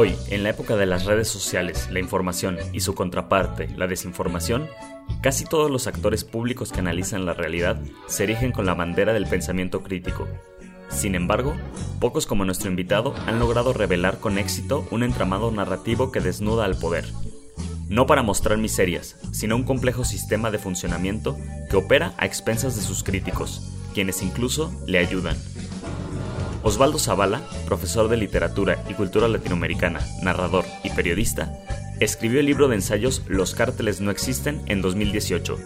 Hoy, 0.00 0.14
en 0.28 0.44
la 0.44 0.50
época 0.50 0.76
de 0.76 0.86
las 0.86 1.06
redes 1.06 1.26
sociales, 1.26 1.88
la 1.90 1.98
información 1.98 2.56
y 2.72 2.82
su 2.82 2.94
contraparte, 2.94 3.68
la 3.76 3.88
desinformación, 3.88 4.68
casi 5.22 5.44
todos 5.44 5.72
los 5.72 5.88
actores 5.88 6.22
públicos 6.22 6.70
que 6.70 6.78
analizan 6.78 7.26
la 7.26 7.34
realidad 7.34 7.80
se 8.06 8.22
erigen 8.22 8.52
con 8.52 8.64
la 8.64 8.74
bandera 8.74 9.12
del 9.12 9.26
pensamiento 9.26 9.82
crítico. 9.82 10.28
Sin 10.88 11.16
embargo, 11.16 11.56
pocos 11.98 12.26
como 12.26 12.44
nuestro 12.44 12.70
invitado 12.70 13.12
han 13.26 13.40
logrado 13.40 13.72
revelar 13.72 14.20
con 14.20 14.38
éxito 14.38 14.86
un 14.92 15.02
entramado 15.02 15.50
narrativo 15.50 16.12
que 16.12 16.20
desnuda 16.20 16.64
al 16.64 16.78
poder. 16.78 17.06
No 17.88 18.06
para 18.06 18.22
mostrar 18.22 18.56
miserias, 18.56 19.16
sino 19.32 19.56
un 19.56 19.64
complejo 19.64 20.04
sistema 20.04 20.52
de 20.52 20.60
funcionamiento 20.60 21.36
que 21.70 21.76
opera 21.76 22.14
a 22.18 22.26
expensas 22.26 22.76
de 22.76 22.82
sus 22.82 23.02
críticos, 23.02 23.72
quienes 23.94 24.22
incluso 24.22 24.72
le 24.86 25.00
ayudan. 25.00 25.36
Osvaldo 26.62 26.98
Zavala, 26.98 27.42
profesor 27.66 28.08
de 28.08 28.16
literatura 28.16 28.82
y 28.88 28.94
cultura 28.94 29.28
latinoamericana, 29.28 30.00
narrador 30.22 30.64
y 30.82 30.90
periodista, 30.90 31.52
escribió 32.00 32.40
el 32.40 32.46
libro 32.46 32.68
de 32.68 32.76
ensayos 32.76 33.22
Los 33.28 33.54
cárteles 33.54 34.00
no 34.00 34.10
existen 34.10 34.60
en 34.66 34.82
2018, 34.82 35.58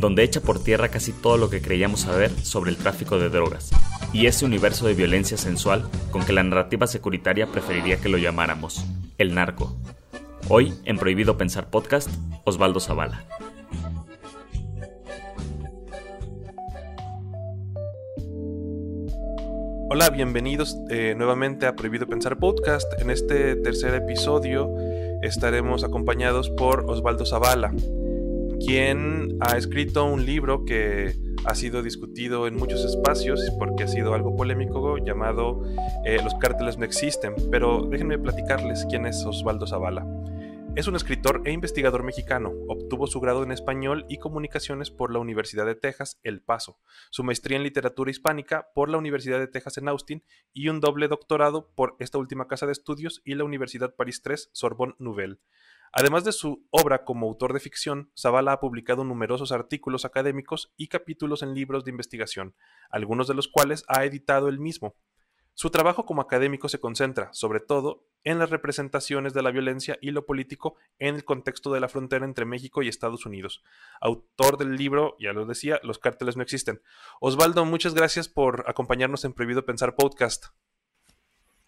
donde 0.00 0.24
echa 0.24 0.40
por 0.40 0.62
tierra 0.62 0.88
casi 0.88 1.12
todo 1.12 1.36
lo 1.36 1.50
que 1.50 1.62
creíamos 1.62 2.00
saber 2.00 2.30
sobre 2.42 2.70
el 2.70 2.76
tráfico 2.76 3.18
de 3.18 3.28
drogas 3.28 3.70
y 4.12 4.26
ese 4.26 4.44
universo 4.44 4.86
de 4.86 4.94
violencia 4.94 5.36
sensual 5.36 5.88
con 6.10 6.24
que 6.24 6.32
la 6.32 6.42
narrativa 6.42 6.86
securitaria 6.86 7.46
preferiría 7.46 8.00
que 8.00 8.08
lo 8.08 8.18
llamáramos, 8.18 8.84
el 9.18 9.34
narco. 9.34 9.76
Hoy, 10.48 10.74
en 10.84 10.98
Prohibido 10.98 11.38
Pensar 11.38 11.70
Podcast, 11.70 12.08
Osvaldo 12.44 12.80
Zavala. 12.80 13.24
Hola, 19.90 20.08
bienvenidos 20.08 20.78
eh, 20.88 21.14
nuevamente 21.14 21.66
a 21.66 21.76
Prohibido 21.76 22.06
Pensar 22.06 22.38
Podcast. 22.38 22.90
En 23.00 23.10
este 23.10 23.54
tercer 23.56 23.94
episodio 23.94 24.74
estaremos 25.22 25.84
acompañados 25.84 26.48
por 26.48 26.88
Osvaldo 26.88 27.26
Zavala, 27.26 27.72
quien 28.64 29.36
ha 29.40 29.58
escrito 29.58 30.06
un 30.06 30.24
libro 30.24 30.64
que 30.64 31.14
ha 31.44 31.54
sido 31.54 31.82
discutido 31.82 32.46
en 32.46 32.56
muchos 32.56 32.82
espacios 32.84 33.40
porque 33.58 33.84
ha 33.84 33.88
sido 33.88 34.14
algo 34.14 34.34
polémico 34.34 34.96
llamado 34.96 35.62
eh, 36.06 36.18
Los 36.24 36.34
cárteles 36.36 36.78
no 36.78 36.86
existen. 36.86 37.34
Pero 37.50 37.82
déjenme 37.82 38.18
platicarles 38.18 38.86
quién 38.88 39.04
es 39.06 39.24
Osvaldo 39.26 39.66
Zavala. 39.66 40.06
Es 40.76 40.88
un 40.88 40.96
escritor 40.96 41.42
e 41.44 41.52
investigador 41.52 42.02
mexicano. 42.02 42.52
Obtuvo 42.66 43.06
su 43.06 43.20
grado 43.20 43.44
en 43.44 43.52
español 43.52 44.04
y 44.08 44.18
comunicaciones 44.18 44.90
por 44.90 45.12
la 45.12 45.20
Universidad 45.20 45.66
de 45.66 45.76
Texas, 45.76 46.18
El 46.24 46.42
Paso, 46.42 46.80
su 47.10 47.22
maestría 47.22 47.56
en 47.56 47.62
literatura 47.62 48.10
hispánica 48.10 48.72
por 48.74 48.88
la 48.88 48.98
Universidad 48.98 49.38
de 49.38 49.46
Texas 49.46 49.78
en 49.78 49.86
Austin 49.86 50.24
y 50.52 50.68
un 50.68 50.80
doble 50.80 51.06
doctorado 51.06 51.70
por 51.76 51.94
esta 52.00 52.18
última 52.18 52.48
casa 52.48 52.66
de 52.66 52.72
estudios 52.72 53.22
y 53.24 53.36
la 53.36 53.44
Universidad 53.44 53.94
París 53.94 54.20
III 54.26 54.34
Sorbonne 54.50 54.96
Nouvelle. 54.98 55.38
Además 55.92 56.24
de 56.24 56.32
su 56.32 56.66
obra 56.70 57.04
como 57.04 57.28
autor 57.28 57.52
de 57.52 57.60
ficción, 57.60 58.10
Zavala 58.18 58.50
ha 58.50 58.58
publicado 58.58 59.04
numerosos 59.04 59.52
artículos 59.52 60.04
académicos 60.04 60.74
y 60.76 60.88
capítulos 60.88 61.44
en 61.44 61.54
libros 61.54 61.84
de 61.84 61.92
investigación, 61.92 62.56
algunos 62.90 63.28
de 63.28 63.34
los 63.34 63.46
cuales 63.46 63.84
ha 63.86 64.04
editado 64.04 64.48
él 64.48 64.58
mismo. 64.58 64.96
Su 65.56 65.70
trabajo 65.70 66.04
como 66.04 66.20
académico 66.20 66.68
se 66.68 66.80
concentra, 66.80 67.32
sobre 67.32 67.60
todo, 67.60 68.04
en 68.24 68.40
las 68.40 68.50
representaciones 68.50 69.34
de 69.34 69.42
la 69.42 69.52
violencia 69.52 69.96
y 70.00 70.10
lo 70.10 70.26
político 70.26 70.74
en 70.98 71.14
el 71.14 71.24
contexto 71.24 71.72
de 71.72 71.78
la 71.78 71.88
frontera 71.88 72.24
entre 72.24 72.44
México 72.44 72.82
y 72.82 72.88
Estados 72.88 73.24
Unidos. 73.24 73.62
Autor 74.00 74.58
del 74.58 74.76
libro, 74.76 75.16
ya 75.20 75.32
lo 75.32 75.46
decía, 75.46 75.78
Los 75.84 76.00
cárteles 76.00 76.36
no 76.36 76.42
existen. 76.42 76.82
Osvaldo, 77.20 77.64
muchas 77.64 77.94
gracias 77.94 78.28
por 78.28 78.64
acompañarnos 78.68 79.24
en 79.24 79.32
Prohibido 79.32 79.64
Pensar 79.64 79.94
Podcast. 79.94 80.46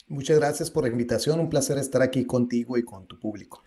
Muchas 0.09 0.39
gracias 0.39 0.71
por 0.71 0.84
la 0.84 0.91
invitación, 0.91 1.41
un 1.41 1.50
placer 1.50 1.78
estar 1.78 2.00
aquí 2.00 2.27
contigo 2.27 2.77
y 2.78 2.84
con 2.84 3.06
tu 3.06 3.19
público. 3.19 3.62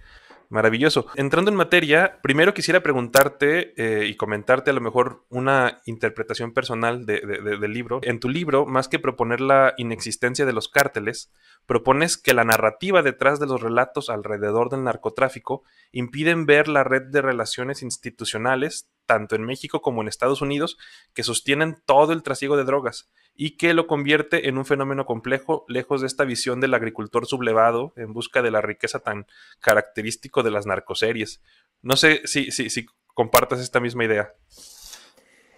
Maravilloso. 0.51 1.05
Entrando 1.13 1.51
en 1.51 1.57
materia, 1.57 2.19
primero 2.23 2.55
quisiera 2.55 2.81
preguntarte 2.81 3.73
eh, 3.77 4.07
y 4.07 4.17
comentarte 4.17 4.71
a 4.71 4.73
lo 4.73 4.81
mejor 4.81 5.23
una 5.29 5.79
interpretación 5.85 6.53
personal 6.53 7.05
del 7.05 7.71
libro. 7.71 7.99
En 8.01 8.19
tu 8.19 8.29
libro, 8.29 8.65
más 8.65 8.87
que 8.87 8.97
proponer 8.97 9.41
la 9.41 9.75
inexistencia 9.77 10.47
de 10.47 10.53
los 10.53 10.67
cárteles, 10.67 11.31
propones 11.67 12.17
que 12.17 12.33
la 12.33 12.45
narrativa 12.45 13.03
detrás 13.03 13.39
de 13.39 13.45
los 13.45 13.61
relatos 13.61 14.09
alrededor 14.09 14.71
del 14.71 14.83
narcotráfico 14.83 15.61
impiden 15.91 16.47
ver 16.47 16.67
la 16.67 16.83
red 16.83 17.03
de 17.03 17.21
relaciones 17.21 17.83
institucionales, 17.83 18.89
tanto 19.09 19.35
en 19.35 19.43
México 19.43 19.81
como 19.81 20.03
en 20.03 20.07
Estados 20.07 20.43
Unidos, 20.43 20.77
que 21.15 21.23
sostienen 21.23 21.81
todo 21.87 22.13
el 22.13 22.21
trasiego 22.21 22.57
de 22.57 22.63
drogas 22.63 23.09
y 23.35 23.57
que 23.57 23.73
lo 23.73 23.87
convierte 23.87 24.47
en 24.49 24.59
un 24.59 24.65
fenómeno 24.65 25.07
complejo, 25.07 25.65
lejos 25.67 26.01
de 26.01 26.07
esta 26.07 26.25
visión 26.25 26.61
del 26.61 26.75
agricultor 26.75 27.25
sublevado 27.25 27.91
en 27.95 28.13
busca 28.13 28.43
de 28.43 28.51
la 28.51 28.61
riqueza 28.61 28.99
tan 28.99 29.25
característico 29.61 30.43
de 30.43 30.51
las 30.51 30.67
narcoseries. 30.67 31.41
No 31.81 31.97
sé 31.97 32.21
si, 32.25 32.51
si, 32.51 32.69
si 32.69 32.85
compartas 33.15 33.61
esta 33.61 33.79
misma 33.79 34.05
idea. 34.05 34.31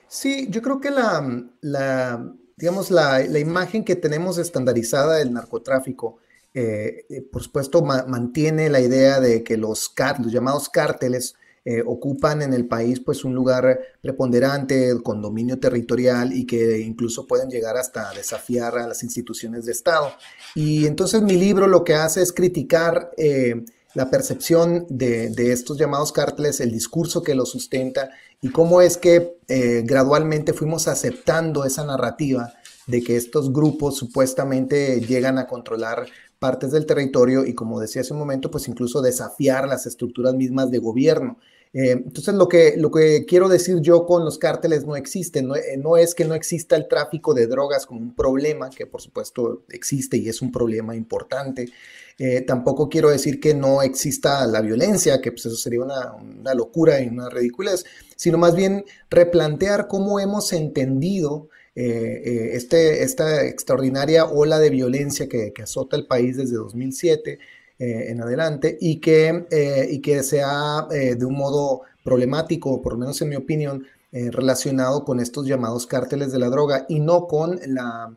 Sí, 0.08 0.48
yo 0.50 0.62
creo 0.62 0.80
que 0.80 0.92
la, 0.92 1.44
la 1.60 2.34
digamos, 2.56 2.90
la, 2.90 3.22
imagen 3.38 3.84
que 3.84 3.98
tenemos 3.98 4.38
estandarizada 4.38 5.18
del 5.18 5.34
narcotráfico, 5.34 6.20
eh, 6.54 7.06
eh, 7.10 7.22
por 7.22 7.44
supuesto, 7.44 7.82
mantiene 7.82 8.70
la 8.70 8.80
idea 8.80 9.20
de 9.20 9.44
que 9.44 9.58
los, 9.58 9.94
los 10.20 10.32
llamados 10.32 10.70
cárteles 10.70 11.36
eh, 11.64 11.84
ocupan 11.86 12.42
en 12.42 12.54
el 12.54 12.68
país 12.68 13.00
pues 13.00 13.24
un 13.24 13.36
lugar 13.36 13.80
preponderante 14.02 15.00
con 15.04 15.22
dominio 15.22 15.60
territorial 15.60 16.34
y 16.34 16.48
que 16.48 16.80
incluso 16.80 17.28
pueden 17.28 17.50
llegar 17.50 17.78
hasta 17.78 18.12
desafiar 18.14 18.80
a 18.80 18.88
las 18.88 19.04
instituciones 19.04 19.66
de 19.66 19.72
Estado. 19.72 20.12
Y 20.56 20.88
entonces 20.88 21.22
mi 21.22 21.34
libro 21.34 21.68
lo 21.68 21.84
que 21.84 21.94
hace 21.94 22.24
es 22.24 22.34
criticar 22.34 23.12
eh, 23.16 23.64
la 23.94 24.10
percepción 24.10 24.86
de, 24.90 25.32
estos 25.52 25.78
llamados 25.78 26.12
cárteles, 26.12 26.62
el 26.62 26.72
discurso 26.72 27.22
que 27.22 27.36
los 27.36 27.52
sustenta 27.52 28.10
y 28.42 28.50
cómo 28.50 28.82
es 28.82 28.98
que 28.98 29.38
eh, 29.48 29.84
gradualmente 29.86 30.54
fuimos 30.54 30.88
aceptando 30.88 31.66
esa 31.66 31.86
narrativa 31.86 32.54
de 32.88 33.04
que 33.04 33.18
estos 33.18 33.54
grupos 33.54 33.98
supuestamente 33.98 35.00
llegan 35.02 35.38
a 35.38 35.46
controlar 35.46 36.08
partes 36.42 36.72
del 36.72 36.88
territorio 36.88 37.46
y 37.46 37.54
como 37.54 37.80
decía 37.80 38.02
hace 38.02 38.14
un 38.14 38.20
momento, 38.20 38.50
pues 38.50 38.68
incluso 38.68 39.00
desafiar 39.00 39.68
las 39.68 39.86
estructuras 39.86 40.34
mismas 40.34 40.72
de 40.72 40.80
gobierno. 40.80 41.38
Eh, 41.72 41.92
entonces, 41.92 42.34
lo 42.34 42.48
que, 42.48 42.74
lo 42.78 42.90
que 42.90 43.26
quiero 43.28 43.48
decir 43.48 43.80
yo 43.80 44.08
con 44.08 44.26
los 44.26 44.40
cárteles 44.40 44.88
no 44.88 44.96
existe, 44.96 45.44
no, 45.44 45.56
eh, 45.56 45.78
no, 45.78 45.98
es 45.98 46.16
que 46.16 46.26
no 46.26 46.34
exista 46.34 46.76
el 46.76 46.88
tráfico 46.88 47.36
de 47.36 47.46
drogas 47.46 47.86
como 47.86 48.00
un 48.00 48.16
problema, 48.16 48.72
que 48.72 48.88
por 48.88 49.02
supuesto 49.04 49.66
existe 49.70 50.18
y 50.18 50.30
es 50.30 50.42
un 50.42 50.52
problema 50.52 50.96
importante. 50.96 51.70
Eh, 52.18 52.42
tampoco 52.42 52.90
quiero 52.90 53.12
decir 53.12 53.40
que 53.40 53.54
no 53.54 53.84
exista 53.84 54.44
la 54.48 54.62
violencia, 54.62 55.22
que 55.22 55.32
pues 55.32 55.46
eso 55.46 55.56
sería 55.56 55.82
una, 55.84 56.14
una 56.14 56.56
locura 56.56 57.00
y 57.00 57.08
una 57.08 57.30
ridiculez, 57.30 57.86
sino 58.16 58.40
más 58.40 58.56
bien 58.56 58.84
replantear 59.12 59.88
cómo 59.88 60.20
hemos 60.20 60.54
entendido 60.54 61.50
eh, 61.74 62.22
eh, 62.26 62.50
este, 62.56 63.04
esta 63.04 63.46
extraordinaria 63.46 64.26
ola 64.26 64.60
de 64.60 64.70
violencia 64.70 65.30
que, 65.30 65.54
azota 65.64 65.96
el 65.96 66.06
país 66.06 66.36
desde 66.36 66.56
2007 66.56 67.40
eh, 67.80 68.06
en 68.10 68.22
adelante 68.22 68.78
y 68.82 69.00
que, 69.00 69.46
y 69.90 70.02
que 70.02 70.22
se 70.24 70.42
ha 70.44 70.88
de 70.90 71.26
un 71.26 71.36
modo 71.36 71.82
problemático, 72.04 72.82
por 72.82 72.94
lo 72.94 73.00
menos 73.00 73.22
en 73.22 73.30
mi 73.30 73.36
opinión, 73.36 73.86
relacionado 74.12 75.06
con 75.06 75.22
estos 75.22 75.48
llamados 75.48 75.88
cárteles 75.88 76.34
de 76.34 76.40
la 76.40 76.50
droga 76.50 76.86
y 76.90 77.00
no 77.00 77.28
con 77.28 77.60
la 77.66 78.14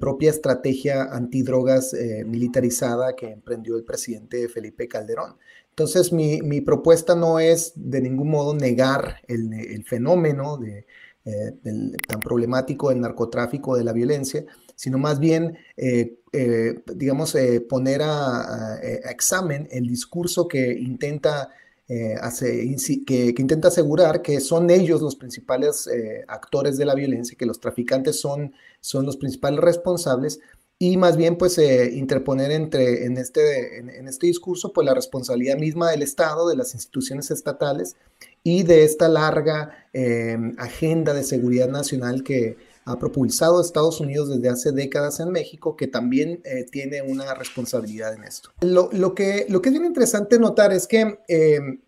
propia 0.00 0.30
estrategia 0.30 1.04
antidrogas 1.04 1.94
militarizada 2.26 3.14
que 3.14 3.30
emprendió 3.30 3.76
el 3.76 3.84
presidente 3.84 4.48
Felipe 4.48 4.88
Calderón. 4.88 5.36
Entonces, 5.70 6.12
mi, 6.12 6.42
mi 6.42 6.60
propuesta 6.60 7.14
no 7.14 7.38
es 7.38 7.72
de 7.76 8.00
ningún 8.00 8.30
modo 8.30 8.52
negar 8.52 9.20
el, 9.28 9.52
el 9.52 9.84
fenómeno 9.84 10.56
de, 10.56 10.86
eh, 11.28 11.52
tan 12.06 12.20
problemático 12.20 12.88
del 12.88 13.00
narcotráfico, 13.00 13.76
de 13.76 13.84
la 13.84 13.92
violencia, 13.92 14.46
sino 14.74 14.96
más 14.96 15.18
bien, 15.18 15.58
eh, 15.76 16.20
eh, 16.32 16.82
digamos, 16.94 17.36
poner 17.68 18.00
a, 18.02 18.78
examen 19.10 19.68
el 19.70 19.86
discurso 19.86 20.48
que 20.48 20.72
intenta, 20.72 21.50
que, 21.86 23.34
intenta 23.36 23.68
asegurar 23.68 24.22
que 24.22 24.40
son 24.40 24.70
ellos 24.70 25.02
los 25.02 25.16
principales 25.16 25.90
actores 26.28 26.78
de 26.78 26.86
la 26.86 26.94
violencia, 26.94 27.36
que 27.36 27.44
los 27.44 27.60
traficantes 27.60 28.18
son, 28.18 28.54
son 28.80 29.04
los 29.04 29.18
principales 29.18 29.60
responsables, 29.60 30.40
y 30.78 30.96
más 30.96 31.18
bien 31.18 31.36
pues 31.36 31.58
interponer 31.58 32.52
entre, 32.52 33.04
en, 33.04 33.18
este, 33.18 33.80
en, 33.80 34.08
este 34.08 34.28
discurso 34.28 34.72
pues 34.72 34.86
la 34.86 34.94
responsabilidad 34.94 35.58
misma 35.58 35.90
del 35.90 36.02
Estado, 36.02 36.48
de 36.48 36.56
las 36.56 36.72
instituciones 36.72 37.30
estatales 37.30 37.96
y 38.42 38.62
de 38.62 38.84
esta 38.84 39.08
larga 39.08 39.88
em, 39.92 40.54
agenda 40.58 41.14
de 41.14 41.24
seguridad 41.24 41.68
nacional 41.68 42.22
que 42.22 42.56
ha 42.84 42.98
propulsado 42.98 43.60
Estados 43.60 44.00
Unidos 44.00 44.30
desde 44.30 44.48
hace 44.48 44.72
décadas 44.72 45.20
en 45.20 45.30
México, 45.30 45.76
que 45.76 45.86
también 45.86 46.40
eh, 46.44 46.64
tiene 46.70 47.02
una 47.02 47.34
responsabilidad 47.34 48.14
en 48.14 48.24
esto. 48.24 48.50
Lo, 48.60 49.14
que, 49.14 49.44
lo 49.48 49.60
que 49.60 49.68
es 49.68 49.72
bien 49.74 49.84
interesante 49.84 50.38
notar 50.38 50.72
es 50.72 50.86
que 50.86 51.18
em, 51.28 51.80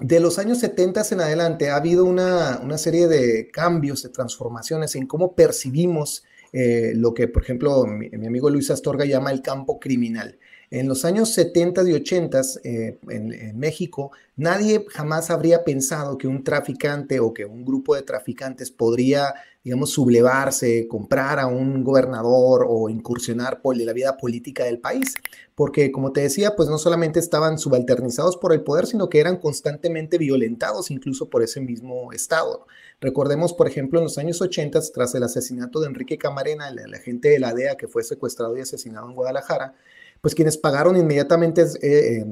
de 0.00 0.20
los 0.20 0.38
años 0.38 0.58
70 0.58 1.02
en 1.12 1.20
adelante 1.20 1.70
ha 1.70 1.76
habido 1.76 2.04
una, 2.04 2.60
una, 2.62 2.76
serie 2.76 3.06
de 3.08 3.48
cambios, 3.50 4.02
de 4.02 4.10
transformaciones 4.10 4.94
en 4.96 5.06
cómo 5.06 5.34
percibimos 5.34 6.24
eh, 6.52 6.92
lo 6.94 7.14
que, 7.14 7.28
por 7.28 7.42
ejemplo, 7.42 7.86
mi, 7.86 8.08
amigo 8.26 8.50
Luis 8.50 8.70
Astorga 8.70 9.04
llama 9.04 9.30
el 9.30 9.42
campo 9.42 9.78
criminal. 9.78 10.38
En 10.70 10.88
los 10.88 11.04
años 11.04 11.32
70 11.32 11.88
y 11.88 11.92
80 11.92 12.40
eh, 12.64 12.98
en, 13.08 13.58
México, 13.58 14.10
nadie 14.34 14.84
jamás 14.88 15.30
habría 15.30 15.62
pensado 15.62 16.18
que 16.18 16.26
un 16.26 16.42
traficante 16.42 17.20
o 17.20 17.32
que 17.32 17.44
un 17.44 17.64
grupo 17.64 17.94
de 17.94 18.02
traficantes 18.02 18.72
podría, 18.72 19.32
digamos, 19.62 19.90
sublevarse, 19.90 20.88
comprar 20.88 21.38
a 21.38 21.46
un 21.46 21.84
gobernador 21.84 22.66
o 22.68 22.88
incursionar 22.88 23.62
por 23.62 23.76
la 23.76 23.92
vida 23.92 24.16
política 24.16 24.64
del 24.64 24.80
país. 24.80 25.14
Porque, 25.54 25.92
como 25.92 26.12
te 26.12 26.22
decía, 26.22 26.56
pues 26.56 26.68
no 26.68 26.78
solamente 26.78 27.20
estaban 27.20 27.58
subalternizados 27.58 28.36
por 28.36 28.52
el 28.52 28.62
poder, 28.62 28.86
sino 28.86 29.08
que 29.08 29.20
eran 29.20 29.36
constantemente 29.36 30.18
violentados 30.18 30.90
incluso 30.90 31.30
por 31.30 31.44
ese 31.44 31.60
mismo 31.60 32.12
Estado. 32.12 32.66
Recordemos, 33.00 33.54
por 33.54 33.68
ejemplo, 33.68 34.00
en 34.00 34.04
los 34.04 34.18
años 34.18 34.42
80, 34.42 34.80
tras 34.92 35.14
el 35.14 35.22
asesinato 35.22 35.80
de 35.80 35.86
Enrique 35.86 36.18
Camarena, 36.18 36.68
el, 36.68 36.80
el 36.80 36.94
agente 36.94 37.28
de 37.28 37.38
la 37.38 37.54
DEA 37.54 37.76
que 37.76 37.88
fue 37.88 38.02
secuestrado 38.02 38.56
y 38.56 38.62
asesinado 38.62 39.08
en 39.08 39.14
Guadalajara, 39.14 39.74
pues 40.20 40.34
quienes 40.34 40.56
pagaron 40.58 40.96
inmediatamente 40.96 41.64
eh, 41.82 42.24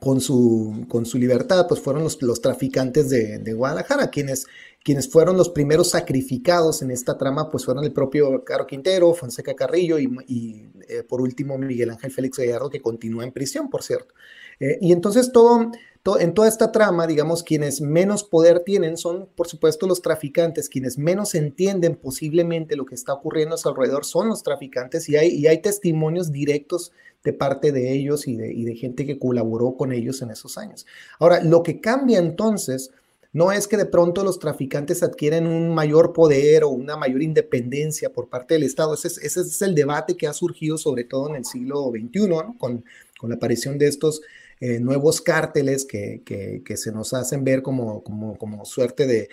con, 0.00 0.20
su, 0.20 0.84
con 0.88 1.06
su 1.06 1.18
libertad, 1.18 1.66
pues 1.68 1.80
fueron 1.80 2.02
los, 2.04 2.20
los 2.22 2.40
traficantes 2.40 3.08
de, 3.08 3.52
Guadalajara, 3.52 4.10
quienes, 4.10 4.46
quienes 4.82 5.08
fueron 5.08 5.36
los 5.36 5.48
primeros 5.50 5.90
sacrificados 5.90 6.82
en 6.82 6.90
esta 6.90 7.16
trama, 7.16 7.50
pues 7.50 7.64
fueron 7.64 7.84
el 7.84 7.92
propio 7.92 8.44
Caro 8.44 8.66
Quintero, 8.66 9.14
Fonseca 9.14 9.54
Carrillo 9.54 9.98
y, 9.98 10.70
eh, 10.88 11.02
por 11.04 11.20
último 11.20 11.56
Miguel 11.56 11.90
Ángel 11.90 12.10
Félix 12.10 12.38
Gallardo, 12.38 12.70
que 12.70 12.82
continúa 12.82 13.24
en 13.24 13.32
prisión, 13.32 13.70
por 13.70 13.82
cierto. 13.82 14.14
Eh, 14.60 14.78
y 14.80 14.92
entonces 14.92 15.32
todo, 15.32 15.70
en 16.18 16.34
toda 16.34 16.48
esta 16.48 16.70
trama, 16.72 17.06
digamos, 17.06 17.42
quienes 17.42 17.80
menos 17.80 18.22
poder 18.22 18.60
tienen 18.60 18.96
son, 18.96 19.28
por 19.34 19.48
supuesto, 19.48 19.86
los 19.86 20.02
traficantes, 20.02 20.68
quienes 20.68 20.98
menos 20.98 21.34
entienden 21.34 21.96
posiblemente 21.96 22.76
lo 22.76 22.86
que 22.86 22.94
está 22.94 23.12
ocurriendo 23.12 23.56
a 23.56 23.58
su 23.58 23.68
alrededor 23.68 24.04
son 24.04 24.28
los 24.28 24.42
traficantes 24.42 25.08
y 25.08 25.16
hay, 25.16 25.28
y 25.28 25.46
hay 25.46 25.60
testimonios 25.60 26.30
directos 26.30 26.92
de 27.24 27.32
parte 27.32 27.72
de 27.72 27.92
ellos 27.92 28.28
y 28.28 28.36
de, 28.36 28.52
y 28.52 28.64
de 28.64 28.76
gente 28.76 29.04
que 29.04 29.18
colaboró 29.18 29.76
con 29.76 29.92
ellos 29.92 30.22
en 30.22 30.30
esos 30.30 30.58
años. 30.58 30.86
Ahora, 31.18 31.42
lo 31.42 31.62
que 31.64 31.80
cambia 31.80 32.18
entonces 32.18 32.92
no 33.32 33.52
es 33.52 33.66
que 33.66 33.76
de 33.76 33.84
pronto 33.84 34.22
los 34.22 34.38
traficantes 34.38 35.02
adquieren 35.02 35.46
un 35.46 35.74
mayor 35.74 36.12
poder 36.12 36.64
o 36.64 36.70
una 36.70 36.96
mayor 36.96 37.22
independencia 37.22 38.10
por 38.10 38.28
parte 38.28 38.54
del 38.54 38.62
Estado. 38.62 38.94
Ese 38.94 39.08
es, 39.08 39.18
ese 39.18 39.40
es 39.40 39.60
el 39.60 39.74
debate 39.74 40.16
que 40.16 40.26
ha 40.26 40.32
surgido 40.32 40.78
sobre 40.78 41.04
todo 41.04 41.28
en 41.28 41.34
el 41.34 41.44
siglo 41.44 41.90
XXI, 41.90 42.56
con, 42.58 42.84
con 43.18 43.28
la 43.28 43.36
aparición 43.36 43.76
de 43.76 43.88
estos 43.88 44.22
eh, 44.60 44.80
nuevos 44.80 45.20
cárteles 45.20 45.84
que, 45.84 46.22
que, 46.24 46.76
se 46.76 46.90
nos 46.90 47.12
hacen 47.12 47.44
ver 47.44 47.62
como, 47.62 48.02
como, 48.02 48.64
suerte 48.64 49.06
de, 49.06 49.28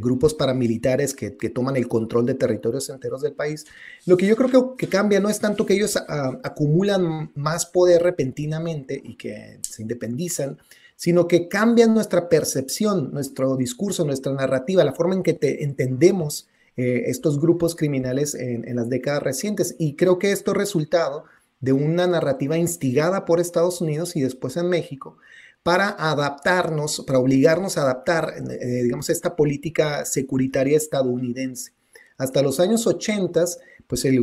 grupos 0.00 0.34
paramilitares 0.34 1.14
que, 1.14 1.36
que, 1.36 1.50
toman 1.50 1.76
el 1.76 1.88
control 1.88 2.26
de 2.26 2.34
territorios 2.34 2.88
enteros 2.88 3.22
del 3.22 3.34
país. 3.34 3.66
Lo 4.06 4.16
que 4.16 4.26
yo 4.26 4.34
creo 4.34 4.76
que, 4.76 4.88
cambia 4.88 5.20
no 5.20 5.28
es 5.28 5.38
tanto 5.38 5.66
que 5.66 5.74
ellos 5.74 5.96
acumulan 6.42 7.30
más 7.34 7.66
poder 7.66 8.02
repentinamente 8.02 9.00
y 9.02 9.16
que 9.16 9.58
se 9.62 9.82
independizan, 9.82 10.58
sino 10.96 11.28
que 11.28 11.48
cambian 11.48 11.94
nuestra 11.94 12.28
percepción, 12.28 13.12
nuestro 13.12 13.56
discurso, 13.56 14.04
nuestra 14.04 14.32
narrativa, 14.32 14.84
la 14.84 14.94
forma 14.94 15.14
en 15.14 15.22
que 15.22 15.34
te 15.34 15.62
entendemos 15.64 16.48
eh, 16.76 17.04
estos 17.06 17.40
grupos 17.40 17.76
criminales 17.76 18.34
en, 18.34 18.74
las 18.74 18.88
décadas 18.88 19.22
recientes. 19.22 19.76
Y 19.78 19.94
creo 19.94 20.18
que 20.18 20.32
esto 20.32 20.52
es 20.52 20.56
resultado 20.56 21.24
de 21.64 21.72
una 21.72 22.06
narrativa 22.06 22.58
instigada 22.58 23.24
por 23.24 23.40
Estados 23.40 23.80
Unidos 23.80 24.16
y 24.16 24.20
después 24.20 24.58
en 24.58 24.68
México 24.68 25.16
para 25.62 25.88
adaptarnos, 25.88 27.02
para 27.06 27.18
obligarnos 27.18 27.78
a 27.78 27.82
adaptar, 27.82 28.34
eh, 28.36 28.82
digamos, 28.82 29.08
esta 29.08 29.34
política 29.34 30.04
securitaria 30.04 30.76
estadounidense. 30.76 31.72
Hasta 32.18 32.42
los 32.42 32.60
años 32.60 32.86
80, 32.86 33.44
pues 33.86 34.04
el, 34.04 34.20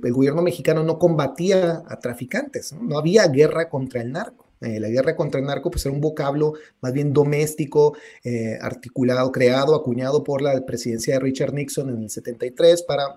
gobierno 0.00 0.42
mexicano 0.42 0.82
no 0.82 0.98
combatía 0.98 1.84
a 1.86 2.00
traficantes, 2.00 2.72
no, 2.72 2.98
había 2.98 3.28
guerra 3.28 3.68
contra 3.68 4.02
el 4.02 4.10
narco. 4.10 4.46
Eh, 4.60 4.80
la 4.80 4.88
guerra 4.88 5.14
contra 5.14 5.40
el 5.40 5.46
narco 5.46 5.70
pues 5.70 5.86
era 5.86 5.94
un 5.94 6.02
vocablo 6.02 6.54
más 6.82 6.92
bien 6.92 7.12
doméstico, 7.12 7.96
eh, 8.24 8.58
articulado, 8.60 9.30
creado, 9.30 9.76
acuñado 9.76 10.24
por 10.24 10.42
la 10.42 10.66
presidencia 10.66 11.14
de 11.14 11.20
Richard 11.20 11.54
Nixon 11.54 11.88
en 11.88 12.02
el 12.02 12.10
73 12.10 12.82
para 12.82 13.16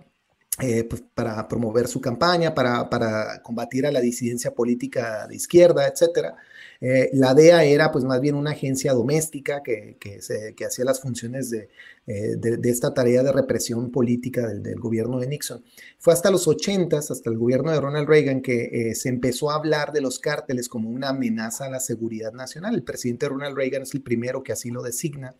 eh, 0.61 0.83
pues, 0.83 1.03
para 1.15 1.47
promover 1.47 1.87
su 1.87 1.99
campaña, 1.99 2.53
para, 2.53 2.87
para, 2.87 3.41
combatir 3.41 3.87
a 3.87 3.91
la 3.91 3.99
disidencia 3.99 4.53
política 4.53 5.25
de 5.27 5.35
izquierda, 5.35 5.87
etc. 5.87 6.35
Eh, 6.79 7.09
la 7.13 7.33
DEA 7.33 7.63
era 7.63 7.91
pues 7.91 8.03
más 8.03 8.21
bien 8.21 8.35
una 8.35 8.51
agencia 8.51 8.93
doméstica 8.93 9.63
que, 9.63 9.97
que, 9.99 10.65
hacía 10.65 10.85
las 10.85 11.01
funciones 11.01 11.49
de, 11.49 11.69
eh, 12.05 12.35
de, 12.37 12.69
esta 12.69 12.93
tarea 12.93 13.23
de 13.23 13.31
represión 13.31 13.89
política 13.89 14.45
del, 14.45 14.61
del, 14.61 14.79
gobierno 14.79 15.19
de 15.19 15.25
Nixon. 15.25 15.63
Fue 15.97 16.13
hasta 16.13 16.29
los 16.29 16.47
80, 16.47 16.99
hasta 16.99 17.29
el 17.31 17.37
gobierno 17.39 17.71
de 17.71 17.81
Ronald 17.81 18.07
Reagan, 18.07 18.41
que 18.41 18.93
se 18.93 19.09
empezó 19.09 19.49
a 19.49 19.55
hablar 19.55 19.91
de 19.91 20.01
los 20.01 20.19
cárteles 20.19 20.69
como 20.69 20.87
una 20.87 21.09
amenaza 21.09 21.65
a 21.65 21.69
la 21.69 21.79
seguridad 21.79 22.31
nacional. 22.31 22.75
El 22.75 22.83
presidente 22.83 23.27
Ronald 23.27 23.57
Reagan 23.57 23.81
es 23.81 23.95
el 23.95 24.03
primero 24.03 24.43
que 24.43 24.51
así 24.51 24.69
lo 24.69 24.83
designa, 24.83 25.33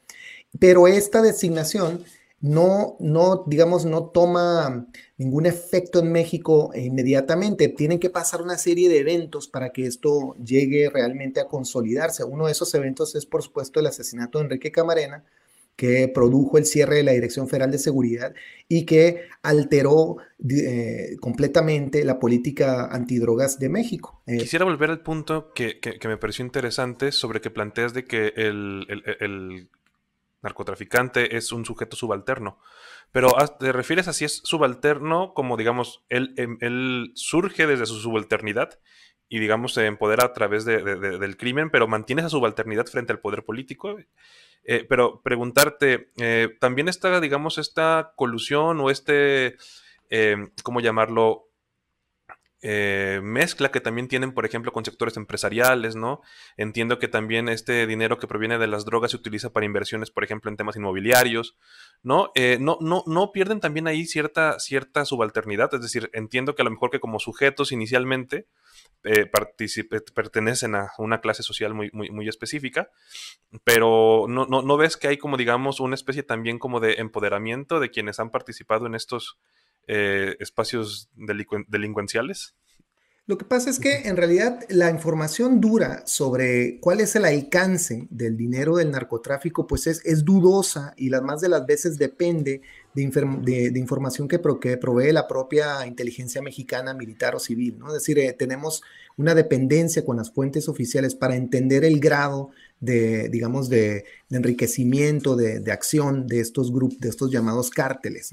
pero 0.59 0.87
esta 0.87 1.21
designación 1.21 2.03
no, 2.43 2.97
no, 2.99 3.45
digamos, 3.47 3.85
no 3.85 4.07
toma 4.09 4.85
ningún 5.17 5.45
efecto 5.45 5.99
en 5.99 6.11
México 6.11 6.71
inmediatamente. 6.75 7.69
Tienen 7.69 7.99
que 7.99 8.09
pasar 8.09 8.41
una 8.41 8.57
serie 8.57 8.89
de 8.89 8.99
eventos 8.99 9.47
para 9.47 9.69
que 9.69 9.85
esto 9.85 10.35
llegue 10.43 10.89
realmente 10.89 11.39
a 11.39 11.47
consolidarse. 11.47 12.25
Uno 12.25 12.47
de 12.47 12.51
esos 12.51 12.75
eventos 12.75 13.15
es, 13.15 13.25
por 13.25 13.43
supuesto, 13.43 13.79
el 13.79 13.87
asesinato 13.87 14.39
de 14.39 14.43
Enrique 14.43 14.73
Camarena, 14.73 15.23
que 15.77 16.11
produjo 16.13 16.57
el 16.57 16.65
cierre 16.65 16.97
de 16.97 17.03
la 17.03 17.13
Dirección 17.13 17.47
Federal 17.47 17.71
de 17.71 17.77
Seguridad 17.77 18.35
y 18.67 18.85
que 18.85 19.21
alteró 19.41 20.17
eh, 20.49 21.15
completamente 21.21 22.03
la 22.03 22.19
política 22.19 22.89
antidrogas 22.91 23.57
de 23.57 23.69
México. 23.69 24.21
Eh, 24.27 24.39
Quisiera 24.39 24.65
volver 24.65 24.89
al 24.89 24.99
punto 24.99 25.53
que, 25.53 25.79
me 26.03 26.17
pareció 26.17 26.43
interesante 26.43 27.13
sobre 27.13 27.39
que 27.39 27.51
planteas 27.51 27.93
de 27.93 28.03
que 28.03 28.33
el 28.35 29.69
narcotraficante 30.43 31.35
es 31.37 31.51
un 31.51 31.65
sujeto 31.65 31.95
subalterno. 31.95 32.59
Pero 33.11 33.31
te 33.59 33.71
refieres 33.71 34.07
a 34.07 34.13
si 34.13 34.25
es 34.25 34.41
subalterno 34.43 35.33
como, 35.33 35.57
digamos, 35.57 36.03
él, 36.09 36.33
em, 36.37 36.57
él 36.61 37.11
surge 37.15 37.65
desde 37.65 37.85
su 37.85 37.99
subalternidad 37.99 38.79
y, 39.29 39.39
digamos, 39.39 39.73
se 39.73 39.85
empodera 39.85 40.25
a 40.25 40.33
través 40.33 40.65
del 40.65 41.37
crimen, 41.37 41.71
pero 41.71 41.87
mantiene 41.87 42.21
esa 42.21 42.29
subalternidad 42.29 42.85
frente 42.85 43.13
al 43.13 43.19
poder 43.19 43.43
político. 43.43 43.97
Eh, 44.65 44.85
pero 44.87 45.21
preguntarte, 45.21 46.11
eh, 46.17 46.49
¿también 46.59 46.87
está, 46.87 47.19
digamos, 47.19 47.57
esta 47.57 48.13
colusión 48.15 48.79
o 48.79 48.89
este, 48.89 49.57
em, 50.09 50.51
¿cómo 50.63 50.81
llamarlo? 50.81 51.49
Eh, 52.65 53.19
mezcla 53.21 53.71
que 53.71 53.81
también 53.81 54.07
tienen, 54.07 54.31
por 54.31 54.45
ejemplo, 54.45 54.71
con 54.71 54.85
sectores 54.85 55.17
empresariales, 55.17 55.97
¿no? 55.97 56.21
Entiendo 56.55 56.97
que 56.97 57.09
también 57.09 57.49
este 57.49 57.85
dinero 57.85 58.19
que 58.19 58.25
proviene 58.25 58.57
de 58.57 58.67
las 58.67 58.85
drogas 58.85 59.11
se 59.11 59.17
utiliza 59.17 59.51
para 59.51 59.65
inversiones, 59.65 60.11
por 60.11 60.23
ejemplo, 60.23 60.49
en 60.49 60.55
temas 60.55 60.77
inmobiliarios, 60.77 61.57
¿no? 62.03 62.31
Eh, 62.35 62.57
no, 62.61 62.77
no, 62.79 63.03
no 63.05 63.33
pierden 63.33 63.59
también 63.59 63.85
ahí 63.87 64.05
cierta, 64.05 64.61
cierta 64.61 65.03
subalternidad, 65.03 65.73
es 65.73 65.81
decir, 65.81 66.09
entiendo 66.13 66.55
que 66.55 66.61
a 66.61 66.65
lo 66.65 66.71
mejor 66.71 66.89
que 66.89 67.01
como 67.01 67.19
sujetos 67.19 67.73
inicialmente 67.73 68.47
eh, 69.03 69.29
pertenecen 70.15 70.75
a 70.75 70.93
una 70.99 71.19
clase 71.19 71.43
social 71.43 71.73
muy, 71.73 71.89
muy, 71.91 72.11
muy 72.11 72.29
específica, 72.29 72.89
pero 73.65 74.25
no, 74.29 74.45
no, 74.45 74.61
no 74.61 74.77
ves 74.77 74.95
que 74.95 75.09
hay 75.09 75.17
como, 75.17 75.35
digamos, 75.35 75.81
una 75.81 75.95
especie 75.95 76.23
también 76.23 76.59
como 76.59 76.79
de 76.79 76.93
empoderamiento 76.93 77.81
de 77.81 77.91
quienes 77.91 78.21
han 78.21 78.29
participado 78.29 78.87
en 78.87 78.95
estos 78.95 79.37
eh, 79.87 80.35
espacios 80.39 81.09
delincuenciales? 81.15 82.55
Lo 83.25 83.37
que 83.37 83.45
pasa 83.45 83.69
es 83.69 83.79
que 83.79 84.09
en 84.09 84.17
realidad 84.17 84.65
la 84.67 84.89
información 84.89 85.61
dura 85.61 86.03
sobre 86.05 86.81
cuál 86.81 86.99
es 86.99 87.15
el 87.15 87.23
alcance 87.23 88.05
del 88.09 88.35
dinero 88.35 88.75
del 88.75 88.91
narcotráfico, 88.91 89.65
pues 89.65 89.87
es, 89.87 90.05
es 90.05 90.25
dudosa 90.25 90.93
y 90.97 91.07
las 91.07 91.21
más 91.21 91.39
de 91.39 91.47
las 91.47 91.65
veces 91.65 91.97
depende 91.97 92.61
de, 92.93 93.71
de, 93.71 93.79
información 93.79 94.27
que, 94.27 94.41
que, 94.61 94.75
provee 94.75 95.13
la 95.13 95.25
propia 95.25 95.87
inteligencia 95.87 96.41
mexicana, 96.41 96.93
militar 96.93 97.33
o 97.33 97.39
civil. 97.39 97.79
¿no? 97.79 97.87
Es 97.87 97.93
decir, 97.93 98.19
eh, 98.19 98.33
tenemos 98.33 98.83
una 99.15 99.33
dependencia 99.33 100.03
con 100.03 100.17
las 100.17 100.31
fuentes 100.31 100.67
oficiales 100.67 101.15
para 101.15 101.35
entender 101.35 101.85
el 101.85 101.99
grado 102.01 102.49
de, 102.79 103.29
digamos, 103.29 103.69
de, 103.69 104.03
enriquecimiento, 104.29 105.35
de, 105.35 105.71
acción 105.71 106.27
de 106.27 106.39
estos 106.39 106.73
grupos, 106.73 106.99
de 106.99 107.09
estos 107.09 107.31
llamados 107.31 107.69
cárteles. 107.69 108.31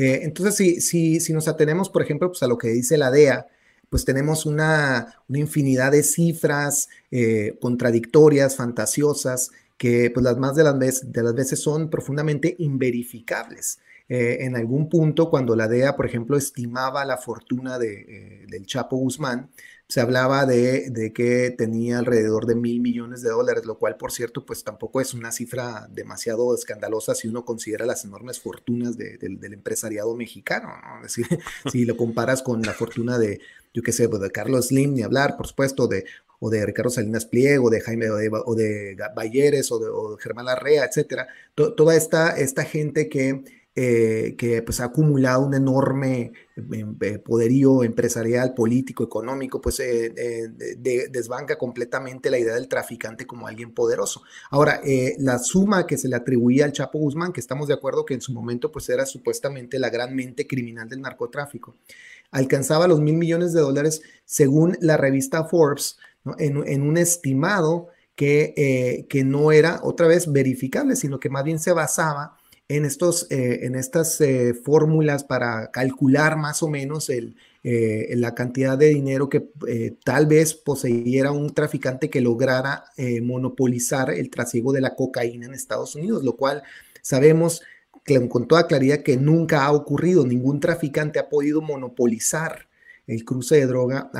Eh, 0.00 0.24
entonces, 0.24 0.86
si, 0.86 1.20
si, 1.20 1.32
nos 1.34 1.46
atenemos, 1.46 1.90
por 1.90 2.00
ejemplo, 2.00 2.28
pues 2.28 2.42
a 2.42 2.46
lo 2.46 2.56
que 2.56 2.68
dice 2.68 2.96
la 2.96 3.10
DEA, 3.10 3.48
pues 3.90 4.06
tenemos 4.06 4.46
una, 4.46 5.14
infinidad 5.28 5.92
de 5.92 6.02
cifras 6.02 6.88
eh, 7.10 7.58
contradictorias, 7.60 8.56
fantasiosas, 8.56 9.50
que 9.76 10.10
pues 10.10 10.24
las 10.24 10.38
más 10.38 10.54
de 10.54 10.64
las, 10.64 10.78
veces, 10.78 11.12
de 11.12 11.22
las 11.22 11.34
veces 11.34 11.60
son 11.60 11.90
profundamente 11.90 12.56
inverificables. 12.60 13.80
Eh, 14.08 14.38
en 14.40 14.56
algún 14.56 14.88
punto, 14.88 15.28
cuando 15.28 15.54
la 15.54 15.68
DEA, 15.68 15.96
por 15.96 16.06
ejemplo, 16.06 16.38
estimaba 16.38 17.04
la 17.04 17.18
fortuna 17.18 17.78
de, 17.78 18.46
del 18.48 18.64
Chapo 18.64 18.96
Guzmán, 18.96 19.50
se 19.90 20.00
hablaba 20.00 20.46
de, 20.46 21.12
que 21.12 21.50
tenía 21.50 21.98
alrededor 21.98 22.46
de 22.46 22.54
mil 22.54 22.80
millones 22.80 23.22
de 23.22 23.30
dólares, 23.30 23.64
lo 23.66 23.76
cual, 23.76 23.96
por 23.96 24.12
cierto, 24.12 24.46
pues 24.46 24.62
tampoco 24.62 25.00
es 25.00 25.14
una 25.14 25.32
cifra 25.32 25.88
demasiado 25.90 26.54
escandalosa 26.54 27.16
si 27.16 27.26
uno 27.26 27.44
considera 27.44 27.86
las 27.86 28.04
enormes 28.04 28.38
fortunas 28.38 28.96
del 28.96 29.52
empresariado 29.52 30.14
mexicano, 30.14 30.72
Es 31.04 31.16
decir, 31.16 31.26
si 31.72 31.84
lo 31.84 31.96
comparas 31.96 32.40
con 32.40 32.62
la 32.62 32.72
fortuna 32.72 33.18
de, 33.18 33.40
yo 33.74 33.82
qué 33.82 33.90
sé, 33.90 34.08
pues, 34.08 34.22
de 34.22 34.30
Carlos 34.30 34.68
Slim, 34.68 34.94
ni 34.94 35.02
hablar, 35.02 35.36
por 35.36 35.48
supuesto, 35.48 35.88
de, 35.88 36.04
o 36.38 36.50
de 36.50 36.64
Ricardo 36.64 36.90
Salinas 36.90 37.26
Pliego, 37.26 37.68
de 37.68 37.80
Jaime, 37.80 38.10
o 38.10 38.16
de, 38.16 38.30
o 38.32 38.54
de 38.54 38.96
Bayeres, 39.16 39.72
o 39.72 39.80
de, 39.80 40.22
Germán 40.22 40.46
Larrea, 40.46 40.84
etcétera, 40.84 41.26
toda 41.56 41.96
esta, 41.96 42.38
esta 42.38 42.62
gente 42.62 43.08
que 43.08 43.42
eh, 43.82 44.34
que 44.36 44.60
pues, 44.60 44.78
ha 44.80 44.84
acumulado 44.84 45.40
un 45.40 45.54
enorme 45.54 46.32
em, 46.54 46.96
eh, 47.00 47.18
poderío 47.18 47.82
empresarial, 47.82 48.52
político, 48.52 49.02
económico, 49.02 49.58
pues 49.58 49.80
eh, 49.80 50.12
desbanca 51.10 51.56
completamente 51.56 52.28
la 52.28 52.38
idea 52.38 52.56
del 52.56 52.68
traficante 52.68 53.26
como 53.26 53.46
alguien 53.46 53.72
poderoso. 53.72 54.20
Ahora, 54.50 54.82
la 55.16 55.38
suma 55.38 55.86
que 55.86 55.96
se 55.96 56.08
le 56.08 56.16
atribuía 56.16 56.66
al 56.66 56.72
Chapo 56.72 56.98
Guzmán, 56.98 57.32
que 57.32 57.40
estamos 57.40 57.68
de 57.68 57.74
acuerdo 57.74 58.04
que 58.04 58.12
en 58.12 58.20
su 58.20 58.34
momento 58.34 58.70
pues 58.70 58.86
era 58.90 59.06
supuestamente 59.06 59.78
la 59.78 59.88
gran 59.88 60.14
mente 60.14 60.46
criminal 60.46 60.86
del 60.86 61.00
narcotráfico, 61.00 61.76
alcanzaba 62.32 62.86
los 62.86 63.00
mil 63.00 63.16
millones 63.16 63.54
de 63.54 63.62
dólares 63.62 64.02
según 64.26 64.76
la 64.82 64.98
revista 64.98 65.44
Forbes, 65.44 65.96
en, 66.36 66.82
un 66.82 66.98
estimado 66.98 67.88
que, 68.14 69.06
que 69.08 69.24
no 69.24 69.52
era 69.52 69.80
otra 69.82 70.06
vez 70.06 70.30
verificable, 70.30 70.96
sino 70.96 71.18
que 71.18 71.30
más 71.30 71.44
bien 71.44 71.58
se 71.58 71.72
basaba 71.72 72.36
en, 72.70 72.84
estos, 72.84 73.26
eh, 73.30 73.66
en 73.66 73.74
estas 73.74 74.20
eh, 74.20 74.54
fórmulas 74.54 75.24
para 75.24 75.72
calcular 75.72 76.36
más 76.36 76.62
o 76.62 76.68
menos 76.68 77.10
el, 77.10 77.34
eh, 77.64 78.12
la 78.14 78.36
cantidad 78.36 78.78
de 78.78 78.90
dinero 78.90 79.28
que 79.28 79.50
tal 80.04 80.26
vez 80.26 80.54
poseyera 80.54 81.32
un 81.32 81.52
traficante 81.52 82.08
que 82.08 82.20
lograra 82.20 82.84
monopolizar 83.22 84.10
el 84.10 84.30
trasiego 84.30 84.72
de 84.72 84.82
la 84.82 84.94
cocaína 84.94 85.46
en 85.46 85.54
Estados 85.54 85.96
Unidos, 85.96 86.22
lo 86.22 86.36
cual 86.36 86.62
sabemos 87.02 87.62
con 88.28 88.46
toda 88.46 88.66
claridad 88.66 89.02
que 89.02 89.16
nunca 89.16 89.64
ha 89.64 89.72
ocurrido, 89.72 90.24
ningún 90.24 90.60
traficante 90.60 91.18
ha 91.18 91.28
podido 91.28 91.60
monopolizar 91.60 92.68
el 93.06 93.24
cruce 93.24 93.56
de 93.56 93.66
droga 93.66 94.10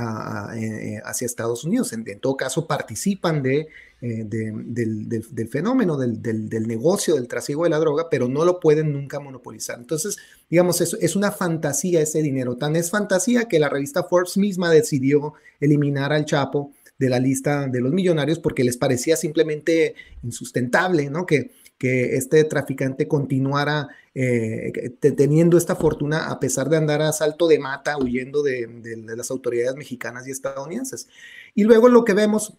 hacia 1.05 1.27
Estados 1.27 1.65
Unidos. 1.65 1.93
En, 1.93 2.05
todo 2.21 2.37
caso, 2.37 2.67
participan 2.67 3.43
de, 3.43 3.69
eh, 4.03 4.25
del, 4.25 5.49
fenómeno, 5.51 5.97
del, 5.97 6.67
negocio, 6.67 7.15
del 7.17 7.29
trasiego 7.29 7.65
de 7.65 7.71
la 7.71 7.79
droga, 7.79 8.09
pero 8.11 8.29
no 8.29 8.45
lo 8.45 8.61
pueden 8.61 8.93
nunca 8.93 9.21
monopolizar. 9.21 9.79
Entonces, 9.79 10.17
digamos, 10.49 10.81
es, 10.81 10.97
es 11.01 11.17
una 11.17 11.31
fantasía 11.33 12.01
ese 12.01 12.23
dinero. 12.23 12.57
Tan 12.57 12.77
es 12.77 12.91
fantasía 12.91 13.47
que 13.47 13.59
la 13.59 13.69
revista 13.69 14.05
Forbes 14.05 14.37
misma 14.37 14.71
decidió 14.71 15.35
eliminar 15.61 16.13
al 16.13 16.25
Chapo 16.25 16.73
de 17.01 17.09
la 17.09 17.19
lista 17.19 17.67
de 17.67 17.81
los 17.81 17.93
millonarios 17.93 18.39
porque 18.39 18.63
les 18.63 18.77
parecía 18.77 19.17
simplemente 19.17 19.95
insustentable, 20.23 21.11
¿no? 21.11 21.27
Que, 21.27 21.51
este 21.83 22.45
traficante 22.45 23.09
continuara 23.09 23.89
eh, 24.15 24.99
teniendo 25.01 25.57
esta 25.57 25.75
fortuna 25.75 26.27
a 26.27 26.39
pesar 26.39 26.69
de 26.69 26.77
andar 26.77 27.01
a 27.01 27.11
salto 27.11 27.49
de 27.49 27.59
mata 27.59 27.97
huyendo 27.97 28.43
de, 28.43 28.69
las 29.17 29.31
autoridades 29.31 29.77
mexicanas 29.77 30.29
y 30.29 30.31
estadounidenses. 30.31 31.09
Y 31.55 31.65
luego 31.65 31.89
lo 31.89 32.05
que 32.05 32.13
vemos 32.13 32.53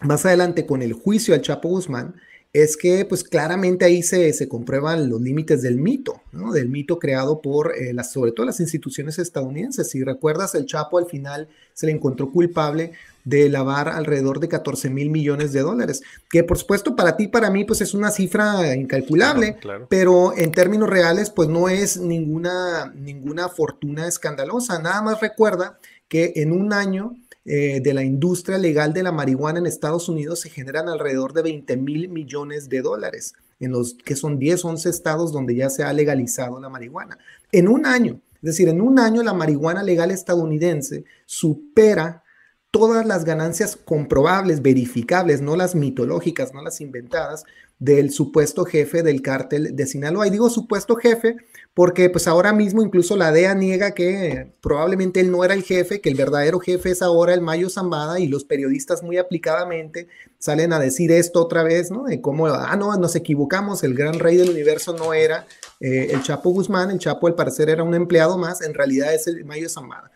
más 0.00 0.24
adelante 0.26 0.66
con 0.66 0.82
el 0.82 0.92
juicio 0.92 1.34
al 1.34 1.42
Chapo 1.42 1.68
Guzmán 1.68 2.14
es 2.52 2.76
que 2.76 3.04
pues 3.04 3.24
claramente 3.24 3.84
ahí 3.84 4.02
se, 4.02 4.32
se 4.32 4.48
comprueban 4.48 5.10
los 5.10 5.20
límites 5.20 5.60
del 5.60 5.76
mito, 5.76 6.22
¿no? 6.32 6.52
del 6.52 6.68
mito 6.70 6.98
creado 6.98 7.42
por 7.42 7.74
eh, 7.76 7.92
las, 7.92 8.10
sobre 8.12 8.32
todo 8.32 8.46
las 8.46 8.60
instituciones 8.60 9.18
estadounidenses. 9.18 9.90
Si 9.90 10.02
recuerdas, 10.02 10.54
el 10.54 10.64
Chapo 10.64 10.98
al 10.98 11.06
final 11.06 11.48
se 11.74 11.86
le 11.86 11.92
encontró 11.92 12.32
culpable 12.32 12.92
de 13.24 13.50
lavar 13.50 13.90
alrededor 13.90 14.40
de 14.40 14.48
14 14.48 14.88
mil 14.88 15.10
millones 15.10 15.52
de 15.52 15.60
dólares, 15.60 16.02
que 16.30 16.42
por 16.42 16.56
supuesto 16.56 16.96
para 16.96 17.16
ti, 17.18 17.28
para 17.28 17.50
mí, 17.50 17.64
pues 17.64 17.82
es 17.82 17.92
una 17.92 18.10
cifra 18.10 18.74
incalculable, 18.74 19.58
pero 19.90 20.34
en 20.34 20.50
términos 20.50 20.88
reales, 20.88 21.28
pues 21.28 21.50
no 21.50 21.68
es 21.68 21.98
ninguna, 21.98 22.90
ninguna 22.96 23.50
fortuna 23.50 24.08
escandalosa. 24.08 24.78
Nada 24.78 25.02
más 25.02 25.20
recuerda 25.20 25.78
que 26.08 26.32
en 26.36 26.52
un 26.52 26.72
año 26.72 27.16
eh, 27.50 27.80
de 27.80 27.94
la 27.94 28.04
industria 28.04 28.58
legal 28.58 28.92
de 28.92 29.02
la 29.02 29.10
marihuana 29.10 29.58
en 29.58 29.66
Estados 29.66 30.10
Unidos 30.10 30.40
se 30.40 30.50
generan 30.50 30.86
alrededor 30.86 31.32
de 31.32 31.40
20 31.40 31.78
mil 31.78 32.10
millones 32.10 32.68
de 32.68 32.82
dólares, 32.82 33.32
en 33.58 33.72
los 33.72 33.94
que 33.94 34.16
son 34.16 34.38
10, 34.38 34.66
11 34.66 34.90
estados 34.90 35.32
donde 35.32 35.56
ya 35.56 35.70
se 35.70 35.82
ha 35.82 35.92
legalizado 35.94 36.60
la 36.60 36.68
marihuana. 36.68 37.16
En 37.50 37.68
un 37.68 37.86
año, 37.86 38.20
es 38.34 38.42
decir, 38.42 38.68
en 38.68 38.82
un 38.82 38.98
año 38.98 39.22
la 39.22 39.32
marihuana 39.32 39.82
legal 39.82 40.10
estadounidense 40.10 41.04
supera 41.24 42.22
todas 42.70 43.06
las 43.06 43.24
ganancias 43.24 43.76
comprobables, 43.76 44.60
verificables, 44.60 45.40
no 45.40 45.56
las 45.56 45.74
mitológicas, 45.74 46.52
no 46.52 46.60
las 46.60 46.82
inventadas, 46.82 47.44
del 47.78 48.10
supuesto 48.10 48.64
jefe 48.66 49.02
del 49.02 49.22
cártel 49.22 49.74
de 49.74 49.86
Sinaloa. 49.86 50.26
Y 50.26 50.30
digo 50.30 50.50
supuesto 50.50 50.96
jefe 50.96 51.36
porque 51.74 52.10
pues 52.10 52.26
ahora 52.26 52.52
mismo 52.52 52.82
incluso 52.82 53.16
la 53.16 53.30
DEA 53.30 53.54
niega 53.54 53.92
que 53.92 54.52
probablemente 54.60 55.20
él 55.20 55.30
no 55.30 55.44
era 55.44 55.54
el 55.54 55.62
jefe, 55.62 56.00
que 56.00 56.08
el 56.08 56.16
verdadero 56.16 56.58
jefe 56.58 56.90
es 56.90 57.02
ahora 57.02 57.34
el 57.34 57.40
Mayo 57.40 57.70
Zambada 57.70 58.18
y 58.18 58.26
los 58.26 58.44
periodistas 58.44 59.02
muy 59.02 59.16
aplicadamente 59.16 60.08
salen 60.38 60.72
a 60.72 60.80
decir 60.80 61.12
esto 61.12 61.40
otra 61.40 61.62
vez, 61.62 61.92
¿no? 61.92 62.04
De 62.04 62.20
cómo, 62.20 62.48
ah, 62.48 62.74
no, 62.76 62.96
nos 62.96 63.14
equivocamos, 63.14 63.84
el 63.84 63.94
gran 63.94 64.18
rey 64.18 64.36
del 64.36 64.50
universo 64.50 64.92
no 64.96 65.14
era 65.14 65.46
eh, 65.78 66.08
el 66.10 66.22
Chapo 66.22 66.50
Guzmán, 66.50 66.90
el 66.90 66.98
Chapo 66.98 67.28
al 67.28 67.36
parecer 67.36 67.70
era 67.70 67.84
un 67.84 67.94
empleado 67.94 68.38
más, 68.38 68.60
en 68.60 68.74
realidad 68.74 69.14
es 69.14 69.28
el 69.28 69.44
Mayo 69.44 69.68
Zambada. 69.68 70.10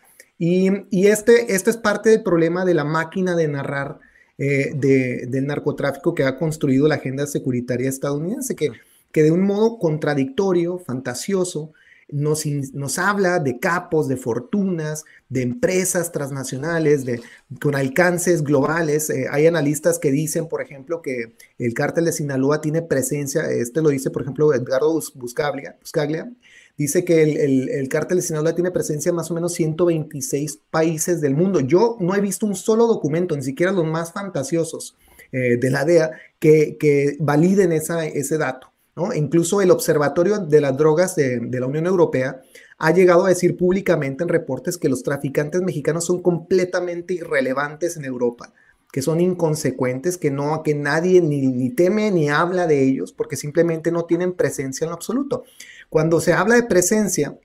Y, 0.44 1.06
este, 1.06 1.54
este 1.54 1.70
es 1.70 1.76
parte 1.76 2.10
del 2.10 2.24
problema 2.24 2.64
de 2.64 2.74
la 2.74 2.82
máquina 2.82 3.36
de 3.36 3.46
narrar 3.46 4.00
eh, 4.38 4.72
del 4.74 5.46
narcotráfico 5.46 6.12
que 6.16 6.24
ha 6.24 6.36
construido 6.36 6.88
la 6.88 6.96
agenda 6.96 7.28
securitaria 7.28 7.88
estadounidense, 7.88 8.56
que, 8.56 8.72
que 9.12 9.22
de 9.22 9.30
un 9.30 9.42
modo 9.42 9.78
contradictorio, 9.78 10.78
fantasioso, 10.78 11.72
nos, 12.08 12.44
nos, 12.44 12.98
habla 12.98 13.38
de 13.38 13.58
capos, 13.58 14.06
de 14.06 14.18
fortunas, 14.18 15.04
de 15.30 15.42
empresas 15.42 16.12
transnacionales, 16.12 17.06
de, 17.06 17.22
con 17.60 17.74
alcances 17.74 18.42
globales. 18.42 19.08
Eh, 19.08 19.26
hay 19.30 19.46
analistas 19.46 19.98
que 19.98 20.10
dicen, 20.10 20.46
por 20.46 20.60
ejemplo, 20.60 21.00
que 21.00 21.32
el 21.58 21.72
cártel 21.72 22.04
de 22.04 22.12
Sinaloa 22.12 22.60
tiene 22.60 22.82
presencia, 22.82 23.50
este 23.50 23.80
lo 23.80 23.88
dice, 23.88 24.10
por 24.10 24.22
ejemplo, 24.22 24.52
Edgardo 24.52 24.92
Buscaglia, 25.14 25.76
Buscaglia 25.80 26.30
Dice 26.76 27.04
que 27.04 27.22
el, 27.22 27.68
el, 27.68 27.88
cártel 27.88 28.16
de 28.16 28.22
Sinaloa 28.22 28.54
tiene 28.54 28.70
presencia 28.70 29.10
en 29.10 29.16
más 29.16 29.30
o 29.30 29.34
menos 29.34 29.52
126 29.52 30.60
países 30.70 31.20
del 31.20 31.34
mundo. 31.34 31.60
Yo 31.60 31.96
no 32.00 32.14
he 32.14 32.20
visto 32.20 32.46
un 32.46 32.56
solo 32.56 32.86
documento, 32.86 33.36
ni 33.36 33.42
siquiera 33.42 33.72
los 33.72 33.84
más 33.84 34.12
fantasiosos 34.12 34.96
eh, 35.32 35.58
de 35.58 35.70
la 35.70 35.84
DEA, 35.84 36.12
que, 36.38 36.78
que 36.80 37.16
validen 37.20 37.72
esa, 37.72 38.06
ese 38.06 38.38
dato. 38.38 38.71
Incluso 39.14 39.62
el 39.62 39.70
Observatorio 39.70 40.38
de 40.38 40.60
las 40.60 40.76
Drogas 40.76 41.16
de, 41.16 41.40
la 41.50 41.66
Unión 41.66 41.86
Europea 41.86 42.42
ha 42.78 42.90
llegado 42.92 43.24
a 43.24 43.30
decir 43.30 43.56
públicamente 43.56 44.22
en 44.22 44.28
reportes 44.28 44.76
que 44.76 44.90
los 44.90 45.02
traficantes 45.02 45.62
mexicanos 45.62 46.04
son 46.04 46.20
completamente 46.20 47.14
irrelevantes 47.14 47.96
en 47.96 48.04
Europa 48.04 48.52
que 48.92 49.00
son 49.00 49.22
inconsecuentes, 49.22 50.18
que 50.18 50.30
no, 50.30 50.62
que 50.62 50.74
nadie 50.74 51.22
ni, 51.22 51.70
teme 51.70 52.10
ni 52.10 52.28
habla 52.28 52.66
de 52.66 52.84
ellos, 52.84 53.14
porque 53.14 53.36
simplemente 53.36 53.90
no 53.90 54.04
tienen 54.04 54.34
presencia 54.34 54.86
en 54.86 54.92
absoluto. 54.92 55.44
Cuando 55.88 56.20
se 56.20 56.34
habla 56.34 56.56
de 56.56 56.64
presencia 56.64 57.38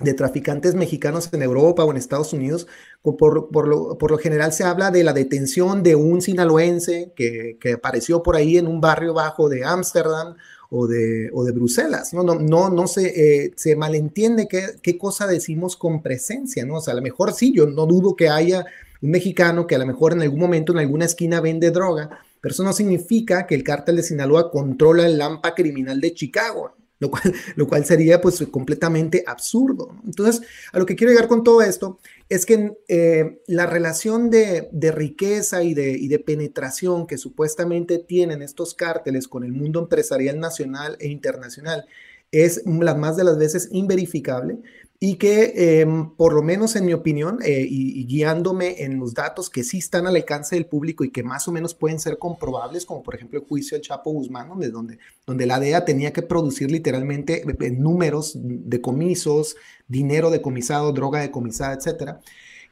de 0.00 0.14
traficantes 0.14 0.76
mexicanos 0.76 1.28
en 1.32 1.42
Europa 1.42 1.82
o 1.82 1.90
en 1.90 1.96
Estados 1.96 2.32
Unidos, 2.32 2.68
por, 3.02 3.68
lo, 3.68 4.18
general 4.18 4.52
se 4.52 4.62
habla 4.62 4.92
de 4.92 5.02
la 5.02 5.12
detención 5.12 5.82
de 5.82 5.96
un 5.96 6.22
sinaloense 6.22 7.12
que, 7.16 7.58
apareció 7.72 8.22
por 8.22 8.36
ahí 8.36 8.56
en 8.56 8.68
un 8.68 8.80
barrio 8.80 9.14
bajo 9.14 9.48
de 9.48 9.64
Ámsterdam 9.64 10.36
o 10.76 10.88
de, 10.88 11.30
o 11.32 11.44
de 11.44 11.52
Bruselas. 11.52 12.12
No, 12.12 12.24
no, 12.24 12.34
no, 12.34 12.68
no 12.68 12.88
se, 12.88 13.44
eh, 13.44 13.52
se 13.54 13.76
malentiende 13.76 14.48
qué, 14.48 14.66
qué 14.82 14.98
cosa 14.98 15.28
decimos 15.28 15.76
con 15.76 16.02
presencia, 16.02 16.66
¿no? 16.66 16.78
O 16.78 16.80
sea, 16.80 16.92
a 16.92 16.96
lo 16.96 17.02
mejor 17.02 17.32
sí, 17.32 17.52
yo 17.54 17.66
no 17.66 17.86
dudo 17.86 18.16
que 18.16 18.28
haya 18.28 18.66
un 19.00 19.10
mexicano 19.10 19.68
que 19.68 19.76
a 19.76 19.78
lo 19.78 19.86
mejor 19.86 20.14
en 20.14 20.22
algún 20.22 20.40
momento 20.40 20.72
en 20.72 20.78
alguna 20.78 21.04
esquina 21.04 21.40
vende 21.40 21.70
droga, 21.70 22.18
pero 22.40 22.52
eso 22.52 22.64
no 22.64 22.72
significa 22.72 23.46
que 23.46 23.54
el 23.54 23.62
cártel 23.62 23.96
de 23.96 24.02
Sinaloa 24.02 24.50
controla 24.50 25.06
el 25.06 25.16
lampa 25.16 25.54
criminal 25.54 26.00
de 26.00 26.12
Chicago 26.12 26.72
lo 26.98 27.10
cual, 27.10 27.22
lo 27.56 27.66
cual 27.66 27.84
sería 27.84 28.20
pues 28.20 28.44
completamente 28.50 29.24
absurdo. 29.26 29.96
Entonces, 30.04 30.42
a 30.72 30.78
lo 30.78 30.86
que 30.86 30.96
quiero 30.96 31.12
llegar 31.12 31.28
con 31.28 31.44
todo 31.44 31.62
esto 31.62 31.98
es 32.28 32.46
que 32.46 32.72
eh, 32.88 33.42
la 33.46 33.66
relación 33.66 34.30
de, 34.30 34.68
riqueza 34.92 35.62
y 35.62 35.74
de, 35.74 35.92
y 35.92 36.08
de, 36.08 36.18
penetración 36.18 37.06
que 37.06 37.18
supuestamente 37.18 37.98
tienen 37.98 38.42
estos 38.42 38.74
cárteles 38.74 39.28
con 39.28 39.44
el 39.44 39.52
mundo 39.52 39.80
empresarial 39.80 40.38
nacional 40.40 40.96
e 41.00 41.08
internacional 41.08 41.86
es 42.32 42.62
las 42.66 42.98
más 42.98 43.16
de 43.16 43.24
las 43.24 43.38
veces 43.38 43.68
inverificable, 43.70 44.58
y 45.06 45.16
que 45.16 45.80
em, 45.82 46.16
por 46.16 46.32
lo 46.32 46.42
menos 46.42 46.76
en 46.76 46.86
mi 46.86 46.94
opinión 46.94 47.38
eh, 47.44 47.66
y, 47.68 48.06
guiándome 48.06 48.84
en 48.84 48.98
los 48.98 49.12
datos 49.12 49.50
que 49.50 49.62
sí 49.62 49.76
están 49.76 50.06
al 50.06 50.16
alcance 50.16 50.56
del 50.56 50.64
público 50.64 51.04
y 51.04 51.10
que 51.10 51.22
más 51.22 51.46
o 51.46 51.52
menos 51.52 51.74
pueden 51.74 52.00
ser 52.00 52.16
comprobables, 52.16 52.86
como 52.86 53.02
por 53.02 53.14
ejemplo 53.14 53.38
el 53.38 53.44
juicio 53.44 53.76
del 53.76 53.84
Chapo 53.84 54.12
Guzmán, 54.12 54.48
donde, 54.48 54.98
donde, 55.26 55.46
la 55.46 55.60
DEA 55.60 55.84
tenía 55.84 56.14
que 56.14 56.22
producir 56.22 56.70
literalmente 56.70 57.42
eh, 57.46 57.70
números 57.70 58.32
de 58.34 58.80
comisos, 58.80 59.56
dinero 59.88 60.30
decomisado, 60.30 60.90
droga 60.92 61.20
decomisada, 61.20 61.74
etcétera, 61.74 62.20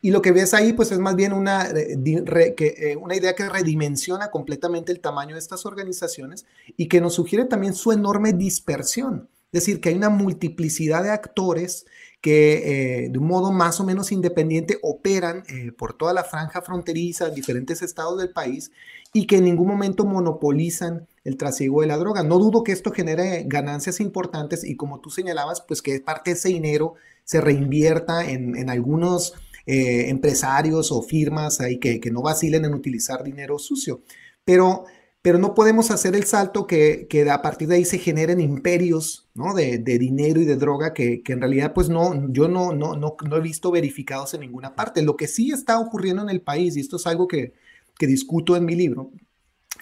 Y 0.01 0.11
lo 0.11 0.23
que 0.23 0.33
ves 0.33 0.55
ahí, 0.55 0.73
pues 0.73 0.91
es 0.91 1.01
más 1.01 1.17
bien 1.17 1.35
una, 1.35 1.69
eh, 1.69 2.97
una 2.97 3.15
idea 3.15 3.35
que 3.35 3.51
redimensiona 3.51 4.31
completamente 4.31 4.91
el 4.91 5.01
tamaño 5.01 5.35
de 5.35 5.39
estas 5.39 5.67
organizaciones 5.67 6.47
y 6.79 6.89
que 6.89 7.03
nos 7.03 7.12
sugiere 7.12 7.45
también 7.45 7.75
su 7.75 7.93
enorme 7.93 8.33
dispersión. 8.33 9.29
Es 9.53 9.67
decir, 9.67 9.83
que 9.83 9.91
hay 9.91 9.97
una 9.97 10.09
multiplicidad 10.09 11.03
de 11.03 11.11
actores 11.11 11.85
que 12.23 13.05
eh, 13.05 13.09
de 13.11 13.19
un 13.19 13.26
modo 13.26 13.50
más 13.50 13.81
o 13.81 13.85
menos 13.85 14.12
independiente 14.12 14.79
operan 14.83 15.43
eh, 15.49 15.73
por 15.73 15.93
toda 15.93 16.14
la 16.14 16.23
franja 16.23 16.62
fronteriza 16.62 17.26
en 17.26 17.35
diferentes 17.35 17.83
estados 17.83 18.17
del 18.17 18.31
país 18.31 18.71
y 19.12 19.26
que 19.26 19.38
en 19.38 19.45
ningún 19.45 19.67
momento 19.67 20.05
monopolizan 20.05 21.09
el 21.25 21.37
trasiego 21.37 21.81
de 21.81 21.88
la 21.88 21.99
droga. 21.99 22.23
No 22.23 22.38
dudo 22.38 22.62
que 22.62 22.71
esto 22.71 22.93
genere 22.93 23.43
ganancias 23.47 23.99
importantes 23.99 24.62
y 24.62 24.76
como 24.76 25.00
tú 25.00 25.11
señalabas, 25.11 25.62
pues 25.62 25.83
que 25.83 25.99
parte 26.00 26.31
de 26.31 26.37
ese 26.37 26.49
dinero 26.49 26.95
se 27.25 27.41
reinvierta 27.41 28.31
en, 28.31 28.71
algunos 28.71 29.35
eh, 29.67 30.09
empresarios 30.09 30.93
o 30.93 31.02
firmas 31.02 31.61
ahí 31.61 31.79
que, 31.79 31.99
que 31.99 32.12
no 32.12 32.23
vacilen 32.23 32.64
en 32.64 32.75
utilizar 32.75 33.25
dinero 33.25 33.59
sucio. 33.59 34.00
Pero 34.45 34.85
pero 35.23 35.38
no 35.38 35.55
podemos 35.55 35.93
hacer 35.93 36.17
el 36.17 36.25
salto 36.25 36.67
que, 36.67 37.07
que 37.09 37.31
a 37.31 37.43
partir 37.43 37.69
de 37.69 37.76
ahí 37.76 37.85
se 37.85 37.99
generen 37.99 38.41
imperios 38.41 39.29
¿no? 39.35 39.55
de, 39.55 39.79
de, 39.79 39.99
dinero 39.99 40.41
y 40.41 40.45
de 40.45 40.57
droga 40.57 40.93
que, 40.93 41.23
que, 41.23 41.33
en 41.33 41.41
realidad 41.41 41.73
pues 41.73 41.88
no, 41.88 42.31
yo 42.33 42.49
no, 42.49 42.73
no, 42.73 42.97
no, 42.97 43.17
no, 43.25 43.37
he 43.37 43.41
visto 43.41 43.71
verificados 43.71 44.35
en 44.35 44.41
ninguna 44.41 44.75
parte. 44.75 45.00
Lo 45.00 45.17
que 45.17 45.29
sí 45.29 45.52
está 45.52 45.79
ocurriendo 45.79 46.23
en 46.23 46.31
el 46.31 46.41
país, 46.41 46.76
y 46.76 46.81
esto 46.81 46.97
es 46.97 47.07
algo 47.07 47.29
que, 47.29 47.55
que 47.97 48.09
discuto 48.09 48.57
en 48.57 48.64
mi 48.64 48.75
libro, 48.75 49.12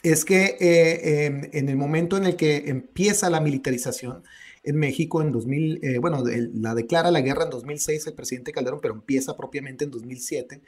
es 0.02 0.26
que 0.26 0.56
eh, 0.60 1.26
em, 1.26 1.48
en 1.52 1.68
el 1.70 1.76
momento 1.76 2.18
en 2.18 2.26
el 2.26 2.36
que 2.36 2.68
empieza 2.68 3.30
la 3.30 3.40
militarización 3.40 4.22
en 4.62 4.76
México 4.76 5.22
en 5.22 5.32
2000, 5.32 5.80
eh, 5.82 5.98
bueno, 5.98 6.22
la 6.54 6.74
declara 6.74 7.10
la 7.10 7.22
guerra 7.22 7.44
en 7.44 7.50
2006 7.50 8.06
el 8.06 8.14
presidente 8.14 8.52
Calderón, 8.52 8.80
pero 8.82 8.94
empieza 8.94 9.36
propiamente 9.36 9.84
en 9.84 9.90
2007. 9.90 10.60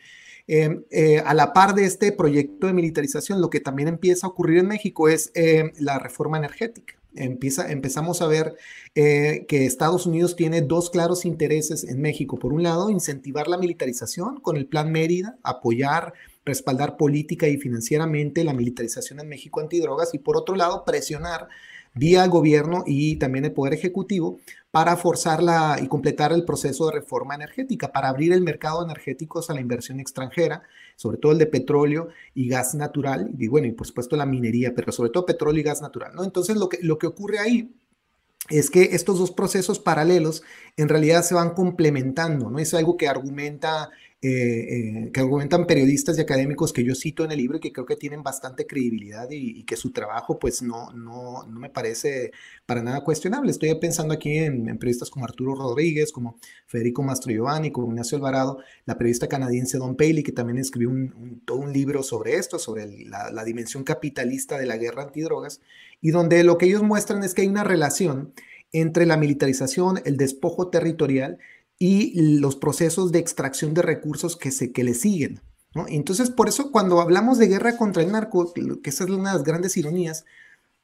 Em, 0.47 0.85
eh, 0.91 1.23
a 1.25 1.35
la 1.35 1.53
par 1.53 1.75
de 1.75 1.85
este 1.85 2.13
proyecto 2.13 2.67
de 2.67 2.73
militarización, 2.73 3.41
lo 3.41 3.51
que 3.51 3.61
también 3.61 3.89
empieza 3.89 4.27
a 4.27 4.31
ocurrir 4.31 4.59
en 4.59 4.69
México 4.69 5.09
es 5.09 5.31
em, 5.35 5.73
la 5.79 5.99
reforma 5.99 6.39
energética. 6.39 6.95
Empezamos 7.15 8.23
a 8.23 8.27
ver 8.27 8.57
eh, 8.95 9.45
que 9.47 9.67
Estados 9.67 10.07
Unidos 10.07 10.35
tiene 10.35 10.63
dos 10.63 10.89
claros 10.89 11.27
intereses 11.27 11.85
en 11.85 12.01
México. 12.01 12.39
Por 12.39 12.55
un 12.55 12.63
lado, 12.63 12.89
incentivar 12.89 13.49
la 13.49 13.59
militarización 13.59 14.41
con 14.41 14.57
el 14.57 14.67
Plan 14.67 14.91
Mérida, 14.91 15.37
apoyar, 15.43 16.15
respaldar 16.47 16.97
política 16.97 17.49
y 17.49 17.59
financieramente 17.59 18.45
la 18.45 18.55
militarización 18.55 19.21
en 19.21 19.29
México 19.29 19.61
antidrogas 19.61 20.15
y 20.15 20.19
por 20.19 20.39
otro 20.39 20.57
lado, 20.57 20.85
presionar 20.87 21.49
vía 21.95 22.25
el 22.25 22.31
gobierno 22.31 22.85
y 22.87 23.17
también 23.17 23.45
el 23.45 23.53
Poder 23.53 23.75
Ejecutivo 23.75 24.39
para 24.71 24.97
forzarla 24.97 25.79
y 25.83 25.89
completar 25.89 26.33
el 26.33 26.45
proceso 26.45 26.87
de 26.87 26.93
reforma 26.93 27.35
energética, 27.35 27.93
para 27.93 28.09
abrir 28.09 28.33
el 28.33 28.41
mercado 28.41 28.83
energético 28.83 29.41
a 29.47 29.53
la 29.53 29.61
inversión 29.61 30.01
extranjera, 30.01 30.63
sobre 30.97 31.19
todo 31.19 31.33
el 31.33 31.39
de 31.39 31.47
petróleo 31.47 32.09
y 32.35 32.49
gas 32.49 32.75
natural, 32.75 33.31
y 33.39 33.49
bueno, 33.49 33.67
y 33.67 33.73
por 33.73 33.87
supuesto 33.87 34.17
la 34.17 34.25
minería, 34.25 34.75
pero 34.75 34.91
sobre 34.91 35.11
todo 35.11 35.27
petróleo 35.27 35.61
y 35.61 35.65
gas 35.65 35.83
natural, 35.83 36.15
¿no? 36.15 36.25
Entonces 36.25 36.57
lo 36.57 36.69
que, 36.69 36.79
lo 36.81 36.99
que 36.99 37.07
ocurre 37.07 37.39
ahí 37.39 37.75
es 38.49 38.71
que 38.71 38.91
estos 38.93 39.19
dos 39.19 39.31
procesos 39.31 39.79
paralelos 39.79 40.43
en 40.77 40.89
realidad 40.89 41.23
se 41.23 41.35
van 41.35 41.51
complementando, 41.51 42.51
¿no? 42.51 42.59
Es 42.59 42.73
algo 42.75 42.97
que 42.97 43.09
argumenta 43.09 43.91
eh, 44.25 44.29
eh, 45.09 45.11
que 45.12 45.19
argumentan 45.19 45.67
periodistas 45.67 46.17
y 46.17 46.21
académicos 46.21 46.73
que 46.73 46.85
yo 46.85 46.95
cito 46.95 47.25
en 47.25 47.33
el 47.33 47.38
libro 47.38 47.57
y 47.57 47.61
que 47.61 47.73
creo 47.73 47.85
que 47.85 47.97
tienen 47.97 48.23
bastante 48.23 48.69
credibilidad 48.69 49.29
y, 49.29 49.64
que 49.64 49.75
su 49.75 49.91
trabajo 49.91 50.38
pues 50.38 50.62
no, 50.62 50.93
no, 50.93 51.43
no, 51.43 51.59
me 51.59 51.69
parece 51.71 52.31
para 52.64 52.85
nada 52.85 53.02
cuestionable. 53.02 53.50
Estoy 53.50 53.75
pensando 53.81 54.14
aquí 54.14 54.38
en, 54.38 54.79
periodistas 54.79 55.11
como 55.11 55.25
Arturo 55.25 55.57
Rodríguez, 55.57 56.12
como 56.12 56.37
Federico 56.69 57.02
Mastro 57.02 57.33
Giovanni, 57.33 57.73
como 57.73 57.88
Ignacio 57.88 58.17
Alvarado, 58.17 58.59
la 58.85 58.97
periodista 58.97 59.26
canadiense 59.26 59.79
Don 59.79 59.97
Paley, 59.97 60.23
que 60.23 60.31
también 60.31 60.59
escribió 60.59 60.91
un, 60.91 61.43
todo 61.45 61.59
un 61.59 61.73
libro 61.73 62.05
sobre 62.05 62.37
esto, 62.37 62.61
sobre 62.61 62.87
la, 63.07 63.33
la 63.33 63.43
dimensión 63.43 63.83
capitalista 63.83 64.57
de 64.57 64.67
la 64.67 64.76
guerra 64.76 65.02
antidrogas, 65.02 65.61
y 66.00 66.12
donde 66.12 66.44
lo 66.44 66.59
que 66.59 66.66
ellos 66.66 66.85
muestran 66.85 67.25
es 67.25 67.35
que 67.35 67.42
hay 67.42 67.49
una 67.49 67.64
relación 67.64 68.33
entre 68.70 69.05
la 69.05 69.16
militarización, 69.16 70.01
el 70.05 70.16
despojo 70.16 70.68
territorial 70.68 71.38
y 71.85 72.38
los 72.38 72.55
procesos 72.55 73.11
de 73.11 73.18
extracción 73.18 73.75
de 73.75 73.83
recursos 73.83 74.37
que, 74.37 74.53
se, 74.53 74.71
que 74.71 74.85
le 74.85 74.95
siguen. 74.95 75.40
¿no? 75.75 75.87
Entonces, 75.88 76.31
por 76.31 76.49
eso 76.49 76.71
cuando 76.71 77.01
hablamos 77.01 77.38
de 77.38 77.49
guerra 77.49 77.77
contra 77.77 78.05
el 78.05 78.12
narco, 78.12 78.55
que 78.55 78.90
esa 78.90 79.03
es 79.03 79.11
una 79.11 79.33
de 79.33 79.38
las 79.38 79.42
grandes 79.42 79.77
ironías, 79.77 80.25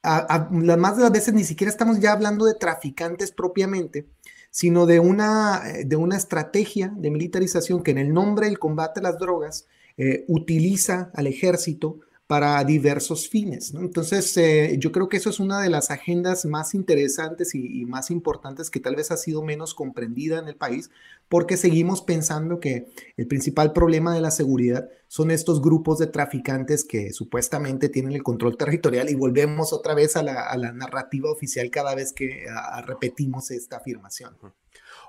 a, 0.03 0.49
más 0.51 0.97
de 0.97 1.05
las 1.05 1.13
veces 1.13 1.35
ni 1.35 1.45
siquiera 1.45 1.71
estamos 1.71 2.01
ya 2.01 2.11
hablando 2.11 2.47
de 2.47 2.55
traficantes 2.55 3.31
propiamente, 3.31 4.09
sino 4.51 4.87
de 4.87 4.99
una, 4.99 5.63
de 5.87 5.95
una 5.95 6.17
estrategia 6.17 6.93
de 6.97 7.13
militarización 7.13 7.85
que 7.85 7.93
en 7.93 7.99
el 7.99 8.13
nombre 8.13 8.47
del 8.47 8.59
combate 8.59 8.99
a 8.99 9.05
las 9.05 9.19
drogas 9.19 9.69
eh, 9.99 10.25
utiliza 10.27 11.13
al 11.15 11.29
ejército 11.29 12.01
para 12.29 12.63
diversos 12.63 13.27
fines. 13.27 13.73
Entonces, 13.73 14.37
eh, 14.37 14.77
yo 14.79 14.93
creo 14.93 15.09
que 15.09 15.17
eso 15.17 15.31
es 15.31 15.41
una 15.41 15.63
de 15.63 15.71
las 15.71 15.91
agendas 15.91 16.45
más 16.45 16.75
interesantes 16.75 17.55
y, 17.55 17.87
más 17.87 18.11
importantes 18.11 18.69
que 18.69 18.81
tal 18.81 18.97
vez 18.97 19.11
ha 19.11 19.17
sido 19.17 19.43
menos 19.43 19.75
comprendida 19.75 20.39
en 20.39 20.47
el 20.47 20.55
país, 20.55 20.91
porque 21.31 21.57
seguimos 21.57 22.03
pensando 22.03 22.61
que 22.61 22.87
el 23.17 23.27
principal 23.27 23.73
problema 23.73 24.15
de 24.15 24.21
la 24.21 24.31
seguridad 24.31 24.91
son 25.09 25.31
estos 25.31 25.63
grupos 25.63 25.99
de 25.99 26.07
traficantes 26.07 26.85
que 26.85 27.15
supuestamente 27.15 27.89
tienen 27.89 28.13
el 28.13 28.23
control 28.23 28.59
territorial 28.59 29.09
y 29.09 29.15
volvemos 29.15 29.73
otra 29.73 29.95
vez 29.95 30.15
a 30.15 30.23
la, 30.23 30.55
narrativa 30.73 31.31
oficial 31.31 31.71
cada 31.71 31.95
vez 31.95 32.13
que 32.13 32.45
repetimos 32.85 33.51
esta 33.51 33.79
afirmación. 33.79 34.37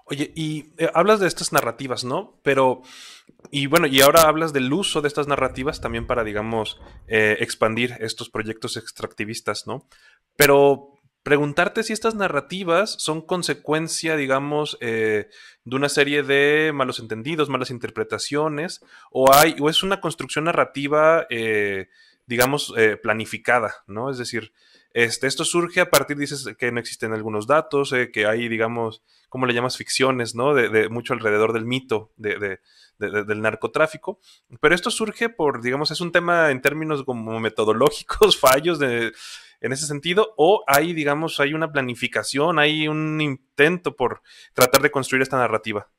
Oye, 0.06 0.32
y 0.36 0.72
eh, 0.78 0.90
hablas 0.94 1.20
de 1.20 1.28
estas 1.28 1.52
narrativas, 1.54 2.04
¿no? 2.04 2.40
Pero, 2.42 2.82
y 3.52 3.68
bueno, 3.68 3.88
y 3.88 4.02
ahora 4.02 4.24
hablas 4.24 4.54
del 4.54 4.72
uso 4.72 5.02
de 5.02 5.08
estas 5.08 5.28
narrativas 5.28 5.82
también 5.82 6.08
para, 6.08 6.24
digamos, 6.24 6.80
eh, 7.08 7.38
expandir 7.40 7.96
estos 8.00 8.30
proyectos 8.30 8.78
extractivistas, 8.78 9.66
¿no? 9.66 9.88
Pero 10.36 10.94
preguntarte 11.24 11.84
si 11.84 11.94
estas 11.94 12.16
narrativas 12.16 12.96
son 13.00 13.22
consecuencia, 13.22 14.16
digamos, 14.16 14.78
eh, 14.82 15.30
de 15.64 15.76
una 15.76 15.90
serie 15.90 16.24
de 16.24 16.72
malos 16.74 17.00
entendidos, 17.00 17.50
malas 17.50 17.72
interpretaciones, 17.72 18.82
o 19.12 19.34
hay, 19.34 19.56
o 19.60 19.70
es 19.70 19.84
una 19.84 20.02
construcción 20.02 20.46
narrativa, 20.46 21.28
digamos, 22.26 22.74
planificada, 23.02 23.76
¿no? 23.88 24.10
Es 24.10 24.18
decir, 24.18 24.54
este, 24.94 25.28
esto 25.28 25.46
surge 25.46 25.82
a 25.82 25.90
partir, 25.90 26.18
dices, 26.18 26.48
que 26.58 26.72
no 26.72 26.80
existen 26.80 27.14
algunos 27.14 27.46
datos, 27.46 27.94
eh, 27.94 28.12
que 28.12 28.26
hay, 28.26 28.48
digamos, 28.48 29.04
¿cómo 29.30 29.46
le 29.46 29.54
llamas? 29.54 29.78
Ficciones, 29.78 30.36
¿no? 30.36 30.54
De, 30.56 30.90
mucho 30.90 31.14
alrededor 31.14 31.54
del 31.54 31.66
mito 31.66 32.12
de, 32.18 32.60
del 32.98 33.42
narcotráfico. 33.42 34.20
Pero 34.60 34.74
esto 34.74 34.90
surge 34.90 35.30
por, 35.30 35.62
digamos, 35.62 35.92
es 35.92 36.02
un 36.02 36.12
tema 36.12 36.50
en 36.52 36.62
términos 36.62 37.04
como 37.04 37.40
metodológicos, 37.40 38.38
fallos 38.40 38.80
de, 38.80 39.14
en 39.62 39.72
ese 39.72 39.86
sentido, 39.86 40.34
o 40.38 40.64
hay, 40.68 40.94
digamos, 40.94 41.40
hay 41.40 41.54
una 41.54 41.72
planificación, 41.72 42.60
hay 42.60 42.88
un 42.88 43.22
intento 43.22 43.96
por 43.96 44.22
tratar 44.54 44.82
de 44.82 44.92
construir 44.92 45.22
esta 45.22 45.38
narrativa. 45.38 45.90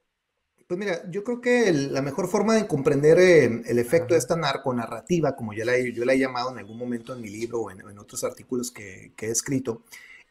Pues 0.70 0.78
mira, 0.78 1.02
yo 1.10 1.24
creo 1.24 1.40
que 1.40 1.72
la 1.72 2.00
mejor 2.00 2.28
forma 2.28 2.54
de 2.54 2.68
comprender 2.68 3.18
eh, 3.18 3.60
el 3.66 3.80
efecto 3.80 4.14
de 4.14 4.20
esta 4.20 4.36
narconarrativa, 4.36 5.34
como 5.34 5.52
la, 5.52 5.76
yo 5.76 6.04
la 6.04 6.12
he 6.12 6.18
llamado 6.20 6.52
en 6.52 6.58
algún 6.58 6.78
momento 6.78 7.12
en 7.12 7.20
mi 7.20 7.28
libro 7.28 7.62
o 7.62 7.72
en, 7.72 7.98
otros 7.98 8.22
artículos 8.22 8.70
que, 8.70 9.12
he 9.18 9.26
escrito, 9.26 9.82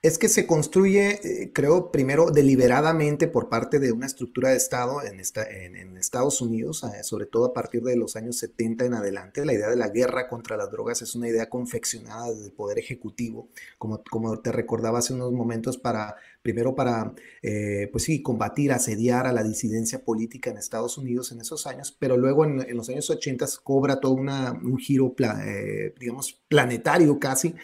es 0.01 0.17
que 0.17 0.29
se 0.29 0.47
construye, 0.47 1.19
eh, 1.25 1.51
creo, 1.53 1.91
primero 1.91 2.31
deliberadamente 2.31 3.27
por 3.27 3.49
parte 3.49 3.79
de 3.79 3.91
una 3.91 4.05
estructura 4.05 4.51
de 4.51 4.55
Estado 4.55 5.03
en, 5.03 5.19
esta, 5.19 5.43
en, 5.43 5.97
Estados 5.97 6.39
Unidos, 6.39 6.85
eh, 6.85 7.03
sobre 7.03 7.25
todo 7.25 7.47
a 7.47 7.53
partir 7.53 7.83
de 7.83 7.97
los 7.97 8.15
años 8.15 8.37
70 8.37 8.85
en 8.85 8.93
adelante. 8.93 9.43
La 9.43 9.51
idea 9.51 9.69
de 9.69 9.75
la 9.75 9.89
guerra 9.89 10.29
contra 10.29 10.55
las 10.55 10.71
drogas 10.71 11.01
es 11.01 11.15
una 11.15 11.27
idea 11.27 11.49
confeccionada 11.49 12.29
desde 12.29 12.45
el 12.45 12.53
Poder 12.53 12.79
Ejecutivo, 12.79 13.49
como, 13.77 14.01
como 14.09 14.39
te 14.39 14.53
recordaba 14.53 14.99
hace 14.99 15.13
unos 15.13 15.33
momentos, 15.33 15.77
para 15.77 16.15
primero 16.41 16.73
para, 16.73 17.13
eh, 17.41 17.89
pues 17.91 18.05
sí, 18.05 18.21
combatir, 18.21 18.71
asediar 18.71 19.27
a 19.27 19.33
la 19.33 19.43
disidencia 19.43 20.03
política 20.03 20.49
en 20.49 20.57
Estados 20.57 20.97
Unidos 20.97 21.31
en 21.31 21.41
esos 21.41 21.67
años, 21.67 21.95
pero 21.97 22.17
luego 22.17 22.45
en, 22.45 22.65
los 22.75 22.89
años 22.89 23.09
80 23.09 23.45
cobra 23.63 23.99
todo 23.99 24.13
una, 24.13 24.53
un 24.53 24.77
giro, 24.77 25.13
eh, 25.19 25.93
digamos, 25.99 26.41
planetario 26.47 27.19
casi, 27.19 27.55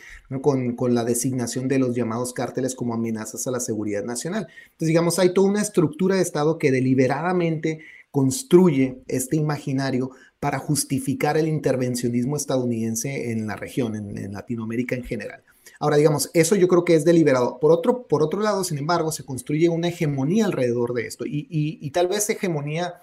con, 0.41 0.75
con, 0.75 0.93
la 0.93 1.05
designación 1.05 1.67
de 1.67 1.79
los 1.79 1.95
llamados 1.95 2.33
cárteles 2.33 2.75
como 2.75 2.93
amenazas 2.93 3.47
a 3.47 3.51
la 3.51 3.59
seguridad 3.59 4.03
nacional. 4.03 4.47
Entonces, 4.63 4.87
digamos, 4.87 5.19
hay 5.19 5.33
toda 5.33 5.49
una 5.49 5.61
estructura 5.61 6.15
de 6.15 6.21
Estado 6.21 6.57
que 6.57 6.71
deliberadamente 6.71 7.79
construye 8.11 9.01
este 9.07 9.35
imaginario 9.35 10.11
para 10.39 10.59
justificar 10.59 11.37
el 11.37 11.47
intervencionismo 11.47 12.37
estadounidense 12.37 13.31
en 13.31 13.47
la 13.47 13.55
región, 13.55 13.95
en 13.95 14.33
Latinoamérica 14.33 14.95
en 14.95 15.03
general. 15.03 15.43
Ahora, 15.79 15.97
digamos, 15.97 16.29
eso 16.33 16.55
yo 16.55 16.67
creo 16.67 16.85
que 16.85 16.95
es 16.95 17.05
deliberado. 17.05 17.59
Por 17.59 17.71
otro, 17.71 18.07
por 18.07 18.23
otro 18.23 18.41
lado, 18.41 18.63
sin 18.63 18.77
embargo, 18.77 19.11
se 19.11 19.25
construye 19.25 19.69
una 19.69 19.89
hegemonía 19.89 20.45
alrededor 20.45 20.93
de 20.93 21.07
esto 21.07 21.25
y, 21.27 21.89
tal 21.91 22.07
vez 22.07 22.29
hegemonía 22.29 22.95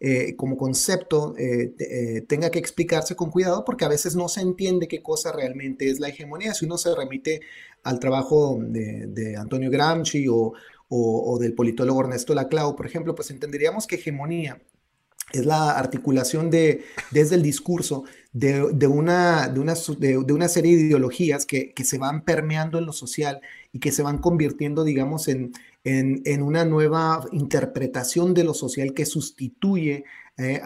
eh, 0.00 0.34
como 0.34 0.56
concepto 0.56 1.34
eh, 1.36 1.74
eh, 1.78 2.22
tenga 2.22 2.50
que 2.50 2.58
explicarse 2.58 3.14
con 3.14 3.30
cuidado 3.30 3.66
porque 3.66 3.84
a 3.84 3.88
veces 3.88 4.16
no 4.16 4.28
se 4.28 4.40
entiende 4.40 4.88
qué 4.88 5.02
cosa 5.02 5.30
realmente 5.32 5.90
es 5.90 6.00
la 6.00 6.08
hegemonía. 6.08 6.54
Si 6.54 6.64
uno 6.64 6.78
se 6.78 6.94
remite 6.94 7.40
al 7.82 8.00
trabajo 8.00 8.58
de, 8.60 9.36
Antonio 9.36 9.70
Gramsci 9.70 10.26
o, 10.28 10.52
o, 10.88 11.38
del 11.38 11.54
politólogo 11.54 12.00
Ernesto 12.00 12.34
Laclau, 12.34 12.76
por 12.76 12.86
ejemplo, 12.86 13.14
pues 13.14 13.30
entenderíamos 13.30 13.86
que 13.86 13.96
hegemonía 13.96 14.60
es 15.32 15.46
la 15.46 15.72
articulación 15.72 16.50
de, 16.50 16.84
desde 17.10 17.36
el 17.36 17.42
discurso 17.42 18.04
de, 18.32 18.62
una, 18.86 19.48
de, 19.48 19.60
una, 19.60 19.74
de, 19.98 20.32
una, 20.32 20.48
serie 20.48 20.76
de 20.76 20.82
ideologías 20.84 21.46
que, 21.46 21.72
que, 21.72 21.84
se 21.84 21.98
van 21.98 22.22
permeando 22.22 22.78
en 22.78 22.86
lo 22.86 22.92
social 22.92 23.40
y 23.72 23.80
que 23.80 23.90
se 23.90 24.02
van 24.02 24.18
convirtiendo, 24.18 24.84
digamos, 24.84 25.26
en, 25.28 25.52
en, 25.84 26.42
una 26.42 26.64
nueva 26.64 27.26
interpretación 27.32 28.34
de 28.34 28.44
lo 28.44 28.54
social 28.54 28.92
que 28.94 29.06
sustituye 29.06 30.04
eh, 30.36 30.60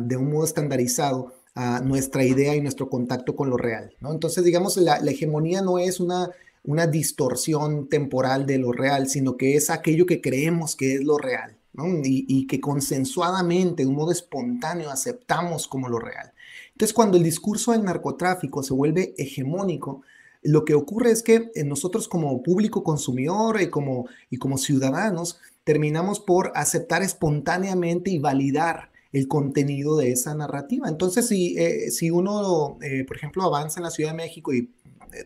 de 0.00 0.16
un 0.16 0.30
modo 0.30 0.44
estandarizado 0.44 1.34
a 1.54 1.80
nuestra 1.80 2.24
idea 2.24 2.54
y 2.54 2.60
nuestro 2.60 2.88
contacto 2.88 3.34
con 3.34 3.50
lo 3.50 3.56
real. 3.56 3.92
¿no? 4.00 4.12
Entonces, 4.12 4.44
digamos, 4.44 4.76
la, 4.76 4.98
hegemonía 4.98 5.62
no 5.62 5.78
es 5.78 6.00
una, 6.00 6.30
una 6.64 6.86
distorsión 6.86 7.88
temporal 7.88 8.46
de 8.46 8.58
lo 8.58 8.72
real, 8.72 9.08
sino 9.08 9.36
que 9.36 9.56
es 9.56 9.70
aquello 9.70 10.06
que 10.06 10.20
creemos 10.20 10.76
que 10.76 10.94
es 10.94 11.04
lo 11.04 11.18
real. 11.18 11.56
Y, 12.04 12.26
y, 12.28 12.46
que 12.46 12.60
consensuadamente, 12.60 13.84
de 13.84 13.88
un 13.88 13.94
modo 13.94 14.10
espontáneo, 14.12 14.90
aceptamos 14.90 15.66
como 15.66 15.88
lo 15.88 15.98
real. 15.98 16.32
Entonces, 16.80 16.94
cuando 16.94 17.18
el 17.18 17.24
discurso 17.24 17.72
del 17.72 17.84
narcotráfico 17.84 18.62
se 18.62 18.72
vuelve 18.72 19.12
hegemónico, 19.18 20.00
lo 20.40 20.64
que 20.64 20.72
ocurre 20.72 21.10
es 21.10 21.22
que 21.22 21.50
eh, 21.54 21.62
nosotros 21.62 22.08
como 22.08 22.42
público 22.42 22.82
consumidor 22.82 23.60
y 23.60 23.68
como, 23.68 24.06
y 24.30 24.38
como 24.38 24.56
ciudadanos 24.56 25.38
terminamos 25.62 26.20
por 26.20 26.52
aceptar 26.54 27.02
espontáneamente 27.02 28.10
y 28.10 28.18
validar 28.18 28.92
el 29.12 29.28
contenido 29.28 29.98
de 29.98 30.12
esa 30.12 30.34
narrativa. 30.34 30.88
Entonces, 30.88 31.28
si, 31.28 31.54
eh, 31.58 31.90
si 31.90 32.10
uno, 32.10 32.78
eh, 32.80 33.04
por 33.04 33.18
ejemplo, 33.18 33.42
avanza 33.42 33.80
en 33.80 33.84
la 33.84 33.90
Ciudad 33.90 34.12
de 34.12 34.16
México 34.16 34.54
y 34.54 34.70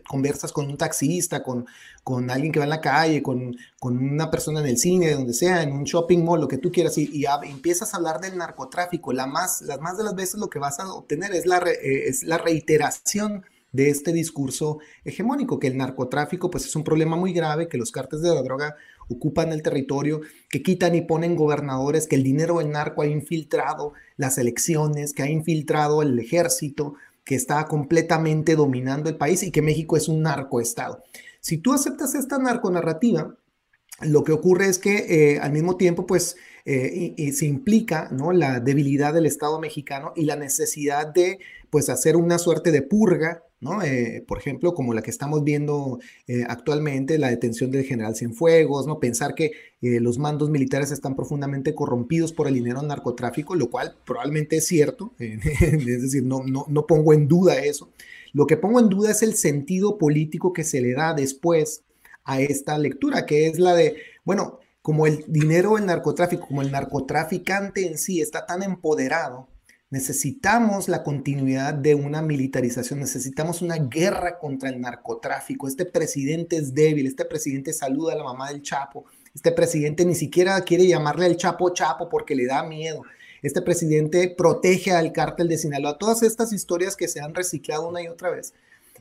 conversas 0.07 0.51
con 0.51 0.67
un 0.67 0.77
taxista, 0.77 1.43
con, 1.43 1.65
con 2.03 2.29
alguien 2.29 2.51
que 2.51 2.59
va 2.59 2.65
en 2.65 2.69
la 2.69 2.81
calle, 2.81 3.21
con, 3.21 3.55
con 3.79 3.97
una 3.97 4.29
persona 4.29 4.59
en 4.59 4.67
el 4.67 4.77
cine, 4.77 5.11
donde 5.11 5.33
sea, 5.33 5.63
en 5.63 5.73
un 5.73 5.83
shopping 5.83 6.23
mall, 6.23 6.41
lo 6.41 6.47
que 6.47 6.57
tú 6.57 6.71
quieras, 6.71 6.97
y, 6.97 7.25
empiezas 7.43 7.93
a 7.93 7.97
hablar 7.97 8.19
del 8.19 8.37
narcotráfico, 8.37 9.13
la 9.13 9.27
más, 9.27 9.61
las 9.61 9.79
más 9.79 9.97
de 9.97 10.03
las 10.03 10.15
veces 10.15 10.39
lo 10.39 10.49
que 10.49 10.59
vas 10.59 10.79
a 10.79 10.91
obtener 10.93 11.33
es 11.33 11.45
la, 11.45 11.57
es 11.81 12.23
la 12.23 12.37
reiteración 12.37 13.43
de 13.75 13.89
este 13.89 14.13
discurso 14.13 14.79
hegemónico, 15.03 15.59
que 15.59 15.67
el 15.67 15.77
narcotráfico 15.77 16.49
pues 16.49 16.65
es 16.65 16.75
un 16.75 16.83
problema 16.83 17.17
muy 17.17 17.33
grave, 17.33 17.67
que 17.67 17.77
los 17.77 17.91
cárteles 17.91 18.23
de 18.23 18.33
la 18.33 18.41
droga 18.41 18.75
ocupan 19.09 19.51
el 19.51 19.61
territorio, 19.61 20.21
que 20.49 20.63
quitan 20.63 20.95
y 20.95 21.01
ponen 21.01 21.35
gobernadores, 21.35 22.07
que 22.07 22.15
el 22.15 22.23
dinero 22.23 22.59
del 22.59 22.71
narco 22.71 23.01
ha 23.01 23.07
infiltrado 23.07 23.93
las 24.15 24.37
elecciones, 24.37 25.13
que 25.13 25.23
ha 25.23 25.29
infiltrado 25.29 26.01
el 26.01 26.17
ejército, 26.17 26.95
que 27.25 27.35
está 27.35 27.65
completamente 27.65 28.55
dominando 28.55 29.09
el 29.09 29.17
país 29.17 29.43
y 29.43 29.51
que 29.51 29.63
México 29.63 29.97
es 29.97 30.07
un 30.07 30.21
narcoestado. 30.21 31.03
Si 31.41 31.57
tú 31.57 31.73
aceptas 31.73 32.15
esta 32.15 32.37
narconarrativa, 32.37 33.35
lo 34.01 34.23
que 34.23 34.31
ocurre 34.31 34.67
es 34.67 34.77
que 34.77 35.33
eh, 35.33 35.39
al 35.39 35.51
mismo 35.51 35.75
tiempo, 35.75 36.05
pues, 36.05 36.37
eh, 36.65 37.31
se 37.33 37.45
implica 37.45 38.09
¿no? 38.11 38.31
la 38.31 38.59
debilidad 38.59 39.13
del 39.13 39.25
Estado 39.25 39.59
mexicano 39.59 40.13
y 40.15 40.25
la 40.25 40.35
necesidad 40.35 41.07
de, 41.07 41.39
pues, 41.69 41.89
hacer 41.89 42.15
una 42.15 42.37
suerte 42.39 42.71
de 42.71 42.81
purga 42.81 43.43
eh, 43.83 44.23
por 44.27 44.37
ejemplo, 44.37 44.73
como 44.73 44.93
la 44.93 45.01
que 45.01 45.09
estamos 45.09 45.43
viendo 45.43 45.99
eh, 46.27 46.43
actualmente, 46.47 47.17
la 47.17 47.29
detención 47.29 47.71
del 47.71 47.85
general 47.85 48.15
Cienfuegos, 48.15 48.85
¿no? 48.85 48.99
Pensar 48.99 49.33
que 49.33 49.51
los 49.81 50.17
mandos 50.17 50.49
militares 50.49 50.91
están 50.91 51.15
profundamente 51.15 51.75
corrompidos 51.75 52.33
por 52.33 52.47
el 52.47 52.55
dinero 52.55 52.79
del 52.79 52.87
narcotráfico, 52.87 53.55
lo 53.55 53.69
cual 53.69 53.95
probablemente 54.05 54.57
es 54.57 54.67
cierto, 54.67 55.13
es 55.19 55.85
decir, 55.85 56.23
no, 56.23 56.43
no, 56.43 56.65
no 56.67 56.87
pongo 56.87 57.13
en 57.13 57.27
duda 57.27 57.63
eso. 57.63 57.89
Lo 58.33 58.47
que 58.47 58.57
pongo 58.57 58.79
en 58.79 58.89
duda 58.89 59.11
es 59.11 59.21
el 59.21 59.35
sentido 59.35 59.97
político 59.97 60.53
que 60.53 60.63
se 60.63 60.81
le 60.81 60.93
da 60.93 61.13
después 61.13 61.83
a 62.23 62.41
esta 62.41 62.77
lectura, 62.77 63.25
que 63.25 63.47
es 63.47 63.59
la 63.59 63.75
de, 63.75 63.95
bueno, 64.23 64.59
como 64.85 65.07
el 65.07 65.25
dinero 65.27 65.77
del 65.77 65.87
narcotráfico, 65.87 66.45
como 66.45 66.61
el 66.61 66.71
narcotraficante 66.71 67.87
en 67.87 67.97
sí 67.97 68.21
está 68.21 68.45
tan 68.45 68.61
empoderado, 68.61 69.47
Necesitamos 69.91 70.89
la 70.89 71.03
continuidad 71.03 71.73
de 71.73 71.95
una 71.95 72.21
militarización, 72.21 72.99
necesitamos 72.99 73.61
una 73.61 73.77
guerra 73.77 74.39
contra 74.39 74.69
el 74.69 74.81
narcotráfico. 74.81 75.67
Este 75.67 75.85
presidente 75.85 76.57
es 76.57 76.73
débil, 76.73 77.05
este 77.05 77.23
presidente 77.23 77.71
saluda 77.71 78.13
a 78.13 78.17
la 78.17 78.23
mamá 78.23 78.49
del 78.49 78.63
Chapo, 78.63 79.05
este 79.33 79.51
presidente 79.51 80.03
ni 80.03 80.15
siquiera 80.15 80.59
quiere 80.61 80.87
llamarle 80.87 81.27
al 81.27 81.37
Chapo 81.37 81.69
Chapo 81.69 82.09
porque 82.09 82.35
le 82.35 82.45
da 82.45 82.63
miedo. 82.63 83.03
Este 83.41 83.61
presidente 83.61 84.33
protege 84.35 84.91
al 84.91 85.13
cártel 85.13 85.47
de 85.47 85.59
Sinaloa. 85.59 85.97
Todas 85.97 86.23
estas 86.23 86.51
historias 86.51 86.95
que 86.95 87.07
se 87.07 87.21
han 87.21 87.33
reciclado 87.33 87.87
una 87.87 88.01
y 88.01 88.07
otra 88.07 88.31
vez 88.31 88.53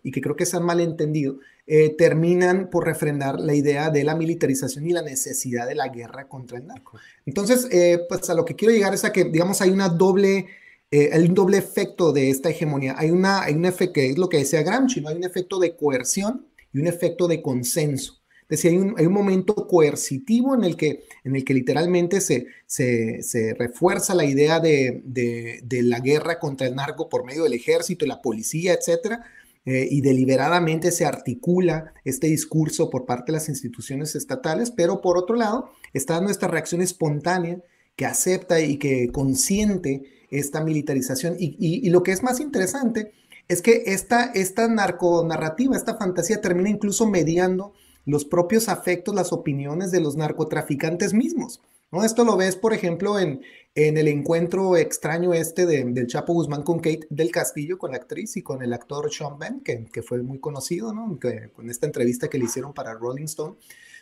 y 0.04 0.12
que 0.12 0.20
creo 0.20 0.36
que 0.36 0.46
se 0.46 0.56
han 0.56 0.64
malentendido, 0.64 1.40
eh, 1.66 1.96
terminan 1.96 2.70
por 2.70 2.84
refrendar 2.84 3.40
la 3.40 3.54
idea 3.54 3.90
de 3.90 4.04
la 4.04 4.14
militarización 4.14 4.86
y 4.86 4.92
la 4.92 5.02
necesidad 5.02 5.66
de 5.66 5.74
la 5.74 5.88
guerra 5.88 6.28
contra 6.28 6.58
el 6.58 6.66
narco. 6.68 6.98
Entonces, 7.26 7.66
eh, 7.72 8.00
pues 8.08 8.30
a 8.30 8.34
lo 8.34 8.44
que 8.44 8.54
quiero 8.54 8.72
llegar 8.72 8.94
es 8.94 9.04
a 9.04 9.12
que, 9.12 9.24
digamos, 9.24 9.60
hay 9.62 9.70
una 9.70 9.88
doble 9.88 10.46
eh, 10.90 11.10
un 11.18 11.34
doble 11.34 11.56
efecto 11.56 12.12
de 12.12 12.30
esta 12.30 12.50
hegemonía. 12.50 12.94
Hay, 12.96 13.10
una, 13.10 13.42
hay 13.42 13.54
un 13.54 13.64
efecto 13.64 13.94
que 13.94 14.10
es 14.10 14.18
lo 14.18 14.28
que 14.28 14.36
decía 14.36 14.62
Gramsci, 14.62 15.00
¿no? 15.00 15.08
hay 15.08 15.16
un 15.16 15.24
efecto 15.24 15.58
de 15.58 15.74
coerción 15.74 16.46
y 16.72 16.78
un 16.78 16.86
efecto 16.86 17.26
de 17.26 17.42
consenso. 17.42 18.20
Es 18.42 18.62
decir, 18.62 18.72
hay 18.72 18.76
un, 18.76 18.94
hay 18.96 19.06
un 19.06 19.12
momento 19.12 19.54
coercitivo 19.66 20.54
en 20.54 20.62
el 20.62 20.76
que, 20.76 21.04
en 21.24 21.34
el 21.34 21.44
que 21.44 21.54
literalmente 21.54 22.20
se, 22.20 22.46
se, 22.66 23.22
se 23.22 23.54
refuerza 23.54 24.14
la 24.14 24.24
idea 24.24 24.60
de, 24.60 25.02
de, 25.04 25.60
de, 25.64 25.82
la 25.82 25.98
guerra 25.98 26.38
contra 26.38 26.66
el 26.66 26.76
narco 26.76 27.08
por 27.08 27.24
medio 27.24 27.42
del 27.44 27.54
ejército, 27.54 28.06
la 28.06 28.22
policía, 28.22 28.74
etcétera, 28.74 29.24
eh, 29.66 29.88
y 29.90 30.02
deliberadamente 30.02 30.92
se 30.92 31.06
articula 31.06 31.94
este 32.04 32.26
discurso 32.26 32.90
por 32.90 33.06
parte 33.06 33.32
de 33.32 33.38
las 33.38 33.48
instituciones 33.48 34.14
estatales, 34.14 34.70
pero 34.70 35.00
por 35.00 35.16
otro 35.16 35.36
lado 35.36 35.70
está 35.94 36.20
nuestra 36.20 36.48
reacción 36.48 36.82
espontánea 36.82 37.62
que 37.96 38.04
acepta 38.04 38.60
y 38.60 38.76
que 38.76 39.08
consiente 39.10 40.02
esta 40.30 40.62
militarización. 40.62 41.36
Y, 41.38 41.88
lo 41.90 42.02
que 42.02 42.12
es 42.12 42.22
más 42.22 42.40
interesante 42.40 43.12
es 43.48 43.62
que 43.62 43.84
esta, 43.86 44.24
esta 44.34 44.68
narconarrativa, 44.68 45.76
esta 45.76 45.96
fantasía 45.96 46.40
termina 46.40 46.68
incluso 46.68 47.06
mediando 47.06 47.72
los 48.04 48.24
propios 48.24 48.68
afectos, 48.68 49.14
las 49.14 49.32
opiniones 49.32 49.90
de 49.90 50.00
los 50.00 50.16
narcotraficantes 50.16 51.14
mismos. 51.14 51.62
¿No? 51.94 52.04
Esto 52.04 52.24
lo 52.24 52.36
ves, 52.36 52.56
por 52.56 52.74
ejemplo, 52.74 53.18
en, 53.18 53.40
en 53.74 53.96
el 53.96 54.08
encuentro 54.08 54.76
extraño 54.76 55.32
este 55.32 55.66
del 55.66 56.06
Chapo 56.06 56.32
Guzmán 56.32 56.62
con 56.62 56.78
Kate 56.78 57.06
del 57.08 57.30
Castillo, 57.30 57.78
con 57.78 57.92
la 57.92 57.98
actriz 57.98 58.36
y 58.36 58.42
con 58.42 58.62
el 58.62 58.72
actor 58.72 59.12
Sean 59.12 59.38
Penn, 59.38 59.60
que, 59.60 59.84
que 59.86 60.02
fue 60.02 60.22
muy 60.22 60.40
conocido, 60.40 60.92
¿no? 60.92 61.18
con 61.52 61.70
esta 61.70 61.86
entrevista 61.86 62.28
que 62.28 62.38
le 62.38 62.44
hicieron 62.44 62.74
para 62.74 62.94
Rolling 62.94 63.24
Stone, 63.24 63.56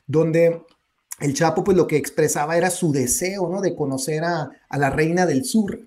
donde 0.06 0.62
el 1.20 1.34
Chapo 1.34 1.62
pues 1.62 1.76
lo 1.76 1.86
que 1.86 1.96
expresaba 1.96 2.56
era 2.56 2.70
su 2.70 2.90
deseo, 2.90 3.48
¿no? 3.48 3.60
De 3.60 3.76
conocer 3.76 4.24
a, 4.24 4.50
la 4.70 4.90
reina 4.90 5.24
del 5.26 5.44
sur, 5.44 5.86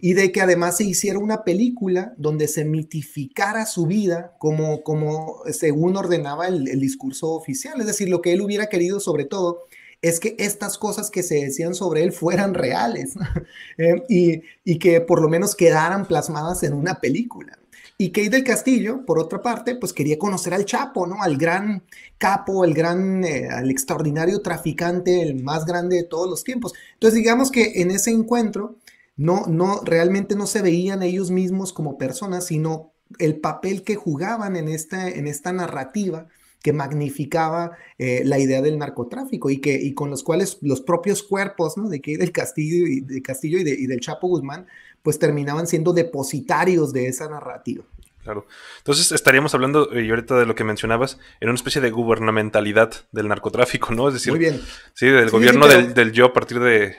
Y 0.00 0.14
de 0.14 0.32
que 0.32 0.40
además 0.40 0.76
se 0.76 0.84
hiciera 0.84 1.18
una 1.18 1.44
película 1.44 2.12
donde 2.18 2.46
se 2.48 2.64
mitificara 2.64 3.64
su 3.64 3.86
vida 3.86 4.34
como, 4.38 4.82
como 4.82 5.42
según 5.50 5.96
ordenaba 5.96 6.48
el, 6.48 6.80
discurso 6.80 7.30
oficial. 7.30 7.80
Es 7.80 7.86
decir, 7.86 8.08
lo 8.08 8.20
que 8.20 8.32
él 8.32 8.42
hubiera 8.42 8.66
querido 8.66 9.00
sobre 9.00 9.24
todo 9.24 9.66
es 10.08 10.20
que 10.20 10.36
estas 10.38 10.78
cosas 10.78 11.10
que 11.10 11.22
se 11.22 11.36
decían 11.36 11.74
sobre 11.74 12.02
él 12.02 12.12
fueran 12.12 12.54
reales 12.54 13.14
eh, 13.78 14.04
y, 14.08 14.42
y 14.64 14.78
que 14.78 15.00
por 15.00 15.20
lo 15.20 15.28
menos 15.28 15.54
quedaran 15.54 16.06
plasmadas 16.06 16.62
en 16.62 16.74
una 16.74 17.00
película. 17.00 17.58
Y 17.98 18.10
Kate 18.10 18.28
del 18.28 18.44
Castillo, 18.44 19.06
por 19.06 19.18
otra 19.18 19.40
parte, 19.40 19.74
pues 19.74 19.94
quería 19.94 20.18
conocer 20.18 20.52
al 20.52 20.66
Chapo, 20.66 21.06
¿no? 21.06 21.22
Al 21.22 21.38
gran 21.38 21.82
capo, 22.18 22.64
el 22.64 22.74
gran, 22.74 23.24
eh, 23.24 23.48
al 23.48 23.70
extraordinario 23.70 24.42
traficante, 24.42 25.22
el 25.22 25.42
más 25.42 25.64
grande 25.64 25.96
de 25.96 26.02
todos 26.02 26.28
los 26.28 26.44
tiempos. 26.44 26.74
Entonces, 26.92 27.16
digamos 27.16 27.50
que 27.50 27.80
en 27.80 27.90
ese 27.90 28.10
encuentro, 28.10 28.76
no, 29.16 29.46
no, 29.46 29.80
realmente 29.82 30.36
no 30.36 30.46
se 30.46 30.60
veían 30.60 31.02
ellos 31.02 31.30
mismos 31.30 31.72
como 31.72 31.96
personas, 31.96 32.46
sino 32.46 32.92
el 33.18 33.40
papel 33.40 33.82
que 33.82 33.94
jugaban 33.94 34.56
en 34.56 34.68
esta, 34.68 35.08
en 35.08 35.26
esta 35.26 35.52
narrativa 35.52 36.26
que 36.66 36.72
magnificaba 36.72 37.78
eh, 37.96 38.22
la 38.24 38.40
idea 38.40 38.60
del 38.60 38.76
narcotráfico 38.76 39.50
y, 39.50 39.58
que, 39.58 39.80
y 39.80 39.94
con 39.94 40.10
los 40.10 40.24
cuales 40.24 40.58
los 40.62 40.80
propios 40.80 41.22
cuerpos 41.22 41.76
¿no? 41.76 41.88
de 41.88 42.00
Kate 42.00 42.18
del 42.18 42.32
Castillo 42.32 42.88
y, 42.88 43.02
de 43.02 43.22
Castillo 43.22 43.58
y, 43.58 43.60
y 43.60 43.86
del 43.86 44.00
Chapo 44.00 44.26
Guzmán 44.26 44.66
pues 45.00 45.20
terminaban 45.20 45.68
siendo 45.68 45.92
depositarios 45.92 46.92
de 46.92 47.06
esa 47.06 47.28
narrativa. 47.28 47.84
Claro. 48.24 48.48
Entonces 48.78 49.12
estaríamos 49.12 49.54
hablando, 49.54 49.88
y 49.96 50.10
ahorita 50.10 50.40
de 50.40 50.46
lo 50.46 50.56
que 50.56 50.64
mencionabas, 50.64 51.20
en 51.38 51.50
una 51.50 51.54
especie 51.54 51.80
de 51.80 51.92
gubernamentalidad 51.92 52.90
del 53.12 53.28
narcotráfico, 53.28 53.94
¿no? 53.94 54.08
Es 54.08 54.14
decir, 54.14 54.32
Muy 54.32 54.40
bien. 54.40 54.60
sí, 54.92 55.06
del 55.06 55.30
gobierno 55.30 55.68
del, 55.68 56.10
yo 56.10 56.24
a 56.24 56.32
partir 56.32 56.58
de... 56.58 56.96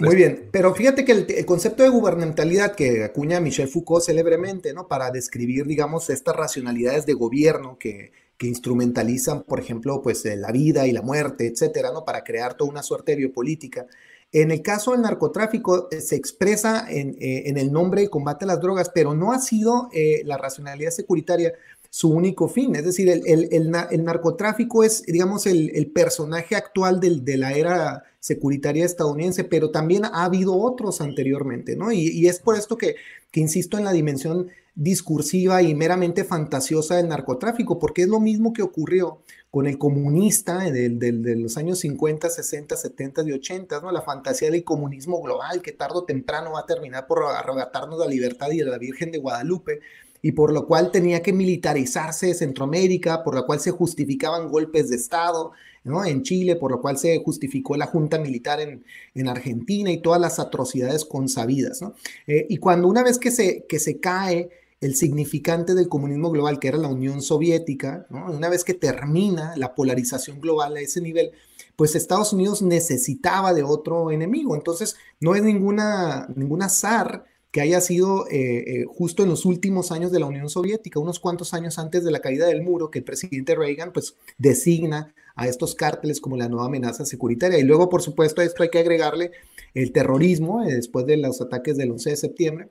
Muy 0.00 0.16
bien, 0.16 0.48
pero 0.50 0.74
fíjate 0.74 1.04
que 1.04 1.12
el, 1.12 1.46
concepto 1.46 1.84
de 1.84 1.90
gubernamentalidad 1.90 2.74
que 2.74 3.04
acuña 3.04 3.38
Michel 3.38 3.68
Foucault 3.68 4.04
célebremente, 4.04 4.74
¿no? 4.74 4.88
Para 4.88 5.12
describir, 5.12 5.66
digamos, 5.66 6.10
estas 6.10 6.34
racionalidades 6.34 7.06
de 7.06 7.14
gobierno 7.14 7.78
que, 7.78 8.10
que 8.38 8.46
instrumentalizan, 8.46 9.42
por 9.44 9.60
ejemplo, 9.60 10.02
pues 10.02 10.24
la 10.24 10.52
vida 10.52 10.86
y 10.86 10.92
la 10.92 11.02
muerte, 11.02 11.46
etcétera, 11.46 11.90
¿no? 11.92 12.04
Para 12.04 12.24
crear 12.24 12.54
toda 12.54 12.70
una 12.70 12.82
suerte 12.82 13.12
de 13.12 13.18
biopolítica. 13.18 13.86
En 14.32 14.50
el 14.50 14.62
caso 14.62 14.92
del 14.92 15.02
narcotráfico 15.02 15.88
eh, 15.90 16.00
se 16.00 16.16
expresa 16.16 16.86
eh, 16.90 17.44
en, 17.46 17.56
el 17.56 17.72
nombre 17.72 18.02
de 18.02 18.10
combate 18.10 18.44
a 18.44 18.48
las 18.48 18.60
drogas, 18.60 18.90
pero 18.94 19.14
no 19.14 19.32
ha 19.32 19.38
sido 19.38 19.88
eh, 19.92 20.22
la 20.24 20.36
racionalidad 20.36 20.90
securitaria 20.90 21.54
su 21.88 22.10
único 22.10 22.48
fin. 22.48 22.76
Es 22.76 22.84
decir, 22.84 23.08
el, 23.08 23.70
narcotráfico 24.04 24.84
es, 24.84 25.02
digamos, 25.04 25.46
el, 25.46 25.90
personaje 25.94 26.54
actual 26.54 27.00
de 27.00 27.36
la 27.38 27.52
era 27.52 28.04
securitaria 28.20 28.84
estadounidense, 28.84 29.44
pero 29.44 29.70
también 29.70 30.04
ha 30.04 30.24
habido 30.24 30.58
otros 30.58 31.00
anteriormente, 31.00 31.76
¿no? 31.76 31.92
Y, 31.92 32.26
es 32.26 32.40
por 32.40 32.56
esto 32.56 32.76
que, 32.76 32.96
que 33.30 33.40
insisto 33.40 33.78
en 33.78 33.84
la 33.84 33.92
dimensión 33.92 34.48
discursiva 34.76 35.62
y 35.62 35.74
meramente 35.74 36.22
fantasiosa 36.22 36.96
del 36.96 37.08
narcotráfico, 37.08 37.78
porque 37.78 38.02
es 38.02 38.08
lo 38.08 38.20
mismo 38.20 38.52
que 38.52 38.62
ocurrió 38.62 39.22
con 39.50 39.66
el 39.66 39.78
comunista 39.78 40.58
de, 40.70 40.90
los 41.36 41.56
años 41.56 41.78
50, 41.78 42.28
60, 42.28 42.76
70 42.76 43.22
y 43.24 43.32
80, 43.32 43.80
¿no? 43.80 43.90
la 43.90 44.02
fantasía 44.02 44.50
del 44.50 44.64
comunismo 44.64 45.20
global 45.22 45.62
que 45.62 45.72
tarde 45.72 45.94
o 45.96 46.04
temprano 46.04 46.52
va 46.52 46.60
a 46.60 46.66
terminar 46.66 47.06
por 47.06 47.24
arrebatarnos 47.24 47.98
la 47.98 48.06
libertad 48.06 48.50
y 48.50 48.58
de 48.58 48.66
la 48.66 48.76
Virgen 48.76 49.10
de 49.10 49.18
Guadalupe, 49.18 49.80
y 50.20 50.32
por 50.32 50.52
lo 50.52 50.66
cual 50.66 50.90
tenía 50.90 51.22
que 51.22 51.32
militarizarse 51.32 52.34
Centroamérica, 52.34 53.22
por 53.22 53.34
lo 53.34 53.46
cual 53.46 53.60
se 53.60 53.70
justificaban 53.70 54.48
golpes 54.48 54.90
de 54.90 54.96
Estado 54.96 55.52
¿no? 55.84 56.04
en 56.04 56.22
Chile, 56.22 56.56
por 56.56 56.70
lo 56.70 56.80
cual 56.82 56.98
se 56.98 57.18
justificó 57.22 57.76
la 57.76 57.86
junta 57.86 58.18
militar 58.18 58.60
en, 58.60 58.84
en 59.14 59.28
Argentina 59.28 59.90
y 59.90 60.02
todas 60.02 60.20
las 60.20 60.38
atrocidades 60.38 61.04
consabidas. 61.04 61.80
¿no? 61.80 61.94
Eh, 62.26 62.46
y 62.48 62.56
cuando 62.58 62.88
una 62.88 63.04
vez 63.04 63.18
que 63.18 63.30
se, 63.30 63.64
que 63.68 63.78
se 63.78 64.00
cae 64.00 64.50
el 64.80 64.94
significante 64.94 65.74
del 65.74 65.88
comunismo 65.88 66.30
global, 66.30 66.58
que 66.58 66.68
era 66.68 66.78
la 66.78 66.88
Unión 66.88 67.22
Soviética, 67.22 68.06
una 68.10 68.48
vez 68.48 68.62
que 68.64 68.74
termina 68.74 69.54
la 69.56 69.74
polarización 69.74 70.40
global 70.40 70.76
a 70.76 70.80
ese 70.80 71.00
nivel, 71.00 71.32
pues 71.76 71.94
Estados 71.94 72.32
Unidos 72.32 72.62
necesitaba 72.62 73.54
de 73.54 73.62
otro 73.62 74.10
enemigo. 74.10 74.54
Entonces, 74.54 74.96
no 75.20 75.34
es 75.34 75.42
ninguna, 75.42 76.26
ningún 76.34 76.62
azar 76.62 77.24
que 77.50 77.62
haya 77.62 77.80
sido 77.80 78.26
eh, 78.28 78.64
eh, 78.66 78.84
justo 78.86 79.22
en 79.22 79.30
los 79.30 79.46
últimos 79.46 79.90
años 79.90 80.12
de 80.12 80.20
la 80.20 80.26
Unión 80.26 80.50
Soviética, 80.50 81.00
unos 81.00 81.20
cuantos 81.20 81.54
años 81.54 81.78
antes 81.78 82.04
de 82.04 82.10
la 82.10 82.20
caída 82.20 82.46
del 82.46 82.62
muro, 82.62 82.90
que 82.90 82.98
el 82.98 83.04
presidente 83.04 83.54
Reagan 83.54 83.92
pues 83.92 84.14
designa 84.36 85.14
a 85.36 85.48
estos 85.48 85.74
cárteles 85.74 86.20
como 86.20 86.36
la 86.36 86.48
nueva 86.48 86.66
amenaza 86.66 87.06
securitaria. 87.06 87.58
Y 87.58 87.62
luego, 87.62 87.88
por 87.88 88.02
supuesto, 88.02 88.42
a 88.42 88.44
esto 88.44 88.62
hay 88.62 88.68
que 88.68 88.78
agregarle 88.78 89.32
el 89.72 89.92
terrorismo 89.92 90.64
eh, 90.64 90.74
después 90.74 91.06
de 91.06 91.16
los 91.16 91.40
ataques 91.40 91.78
del 91.78 91.92
11 91.92 92.10
de 92.10 92.16
septiembre 92.16 92.68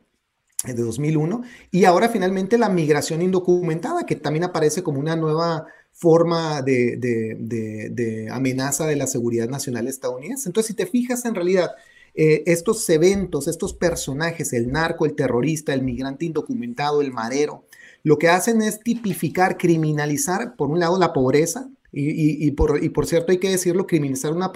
de 0.73 0.83
2001 0.83 1.43
y 1.71 1.85
ahora 1.85 2.09
finalmente 2.09 2.57
la 2.57 2.69
migración 2.69 3.21
indocumentada, 3.21 4.05
que 4.05 4.15
también 4.15 4.45
aparece 4.45 4.83
como 4.83 4.99
una 4.99 5.15
nueva 5.15 5.65
forma 5.91 6.61
de, 6.61 6.97
de 6.97 8.27
amenaza 8.31 8.85
de 8.85 8.95
la 8.95 9.07
seguridad 9.07 9.47
nacional 9.47 9.87
estadounidense. 9.87 10.49
Entonces, 10.49 10.67
si 10.67 10.73
te 10.73 10.85
fijas 10.85 11.23
en 11.25 11.35
realidad, 11.35 11.71
eh, 12.17 12.43
estos 12.45 12.89
eventos, 12.89 13.49
estos 13.49 13.73
personajes, 13.73 14.53
el 14.53 14.71
narco, 14.71 15.05
el 15.05 15.15
terrorista, 15.15 15.73
el 15.73 15.83
migrante 15.83 16.23
indocumentado, 16.23 17.01
el 17.01 17.11
marero, 17.11 17.65
lo 18.03 18.17
que 18.17 18.29
hacen 18.29 18.61
es 18.61 18.79
tipificar, 18.79 19.57
criminalizar, 19.57 20.55
por 20.55 20.69
un 20.69 20.79
lado, 20.79 20.97
la 20.97 21.11
pobreza, 21.11 21.69
y, 21.97 22.51
por, 22.51 22.91
por, 22.91 23.05
cierto 23.05 23.31
hay 23.31 23.37
que 23.37 23.49
decirlo, 23.49 23.87
criminalizar 23.87 24.33
una, 24.33 24.51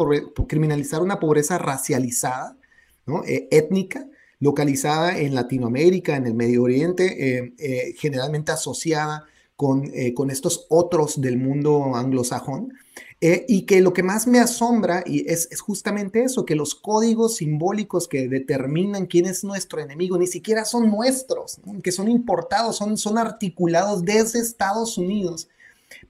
criminalizar 0.47 1.01
una 1.01 1.21
pobreza 1.21 1.57
racializada, 1.57 2.57
¿no? 3.05 3.23
Eh, 3.23 3.47
étnica, 3.49 4.09
localizada 4.39 5.17
en 5.17 5.35
Latinoamérica, 5.35 6.15
en 6.15 6.27
el 6.27 6.33
Medio 6.33 6.63
Oriente, 6.63 7.51
eh, 7.57 7.95
generalmente 7.97 8.51
asociada 8.51 9.25
con, 9.55 9.91
con 10.15 10.31
estos 10.31 10.65
otros 10.69 11.19
del 11.19 11.37
mundo 11.37 11.95
anglosajón. 11.95 12.73
Eh, 13.21 13.45
y 13.49 13.63
que 13.63 13.81
lo 13.81 13.91
que 13.91 14.01
más 14.01 14.27
me 14.27 14.39
asombra 14.39 15.03
y 15.05 15.29
es, 15.29 15.49
justamente 15.59 16.23
eso, 16.23 16.45
que 16.45 16.55
los 16.55 16.73
códigos 16.73 17.35
simbólicos 17.35 18.07
que 18.07 18.29
determinan 18.29 19.07
quién 19.07 19.25
es 19.25 19.43
nuestro 19.43 19.81
enemigo 19.81 20.17
ni 20.17 20.25
siquiera 20.25 20.63
son 20.63 20.89
nuestros, 20.89 21.59
que 21.83 21.91
son 21.91 22.07
importados, 22.07 22.77
son, 22.77 22.97
son 22.97 23.17
articulados 23.17 24.05
desde 24.05 24.39
Estados 24.39 24.97
Unidos 24.97 25.49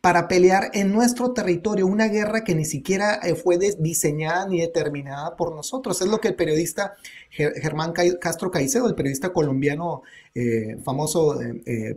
para 0.02 0.28
pelear 0.28 0.72
en 0.74 0.92
nuestro 0.92 1.34
territorio 1.34 1.88
una 1.88 2.08
guerra 2.08 2.44
que 2.44 2.56
ni 2.56 2.66
siquiera 2.66 3.16
eh, 3.24 3.36
fue 3.36 3.58
diseñada 3.58 4.48
ni 4.48 4.62
determinada 4.62 5.36
por 5.36 5.56
nosotros. 5.56 6.02
Es 6.02 6.08
lo 6.08 6.20
que 6.20 6.30
el 6.30 6.36
periodista 6.36 6.96
Germán 7.30 7.94
Castro 8.20 8.52
Caicedo, 8.52 8.88
el 8.88 8.96
periodista 8.96 9.32
colombiano 9.32 10.02
eh, 10.36 10.78
famoso 10.84 11.40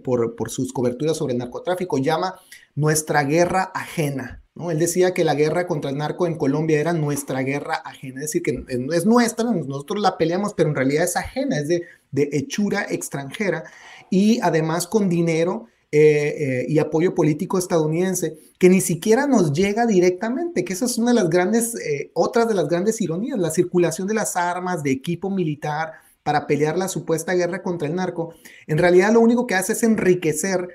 por, 0.02 0.36
por 0.36 0.50
sus 0.50 0.72
coberturas 0.72 1.16
sobre 1.16 1.32
el 1.32 1.38
narcotráfico, 1.38 1.98
llama 1.98 2.34
nuestra 2.74 3.24
guerra 3.24 3.70
ajena. 3.74 4.42
¿no? 4.54 4.70
Él 4.70 4.78
decía 4.78 5.14
que 5.14 5.24
la 5.24 5.34
guerra 5.34 5.66
contra 5.66 5.90
el 5.90 5.96
narco 5.96 6.26
en 6.26 6.36
Colombia 6.36 6.80
era 6.80 6.92
nuestra 6.92 7.40
guerra 7.40 7.76
ajena, 7.84 8.20
es 8.20 8.32
decir, 8.32 8.42
que 8.42 8.64
es 8.68 9.06
nuestra, 9.06 9.44
nosotros 9.44 10.00
la 10.00 10.18
peleamos, 10.18 10.54
pero 10.54 10.68
en 10.68 10.74
realidad 10.74 11.04
es 11.04 11.16
ajena, 11.16 11.58
es 11.58 11.68
de, 11.68 11.82
hechura 12.12 12.86
extranjera 12.90 13.64
y 14.10 14.40
además 14.40 14.86
con 14.86 15.08
dinero 15.08 15.68
eh, 15.94 16.62
eh, 16.62 16.66
y 16.68 16.78
apoyo 16.78 17.14
político 17.14 17.58
estadounidense 17.58 18.38
que 18.58 18.70
ni 18.70 18.80
siquiera 18.80 19.26
nos 19.26 19.52
llega 19.52 19.84
directamente, 19.84 20.64
que 20.64 20.72
esa 20.72 20.86
es 20.86 20.96
una 20.96 21.10
de 21.10 21.16
las 21.16 21.28
grandes, 21.28 21.74
eh, 21.74 22.10
otras 22.14 22.48
de 22.48 22.54
las 22.54 22.66
grandes 22.66 22.98
ironías, 23.02 23.38
la 23.38 23.50
circulación 23.50 24.08
de 24.08 24.14
las 24.14 24.34
armas, 24.34 24.82
de 24.82 24.90
equipo 24.90 25.28
militar 25.28 25.92
para 26.22 26.46
pelear 26.46 26.78
la 26.78 26.88
supuesta 26.88 27.34
guerra 27.34 27.62
contra 27.62 27.88
el 27.88 27.94
narco, 27.94 28.32
en 28.66 28.78
realidad 28.78 29.12
lo 29.12 29.20
único 29.20 29.46
que 29.46 29.54
hace 29.54 29.74
es 29.74 29.82
enriquecer 29.82 30.66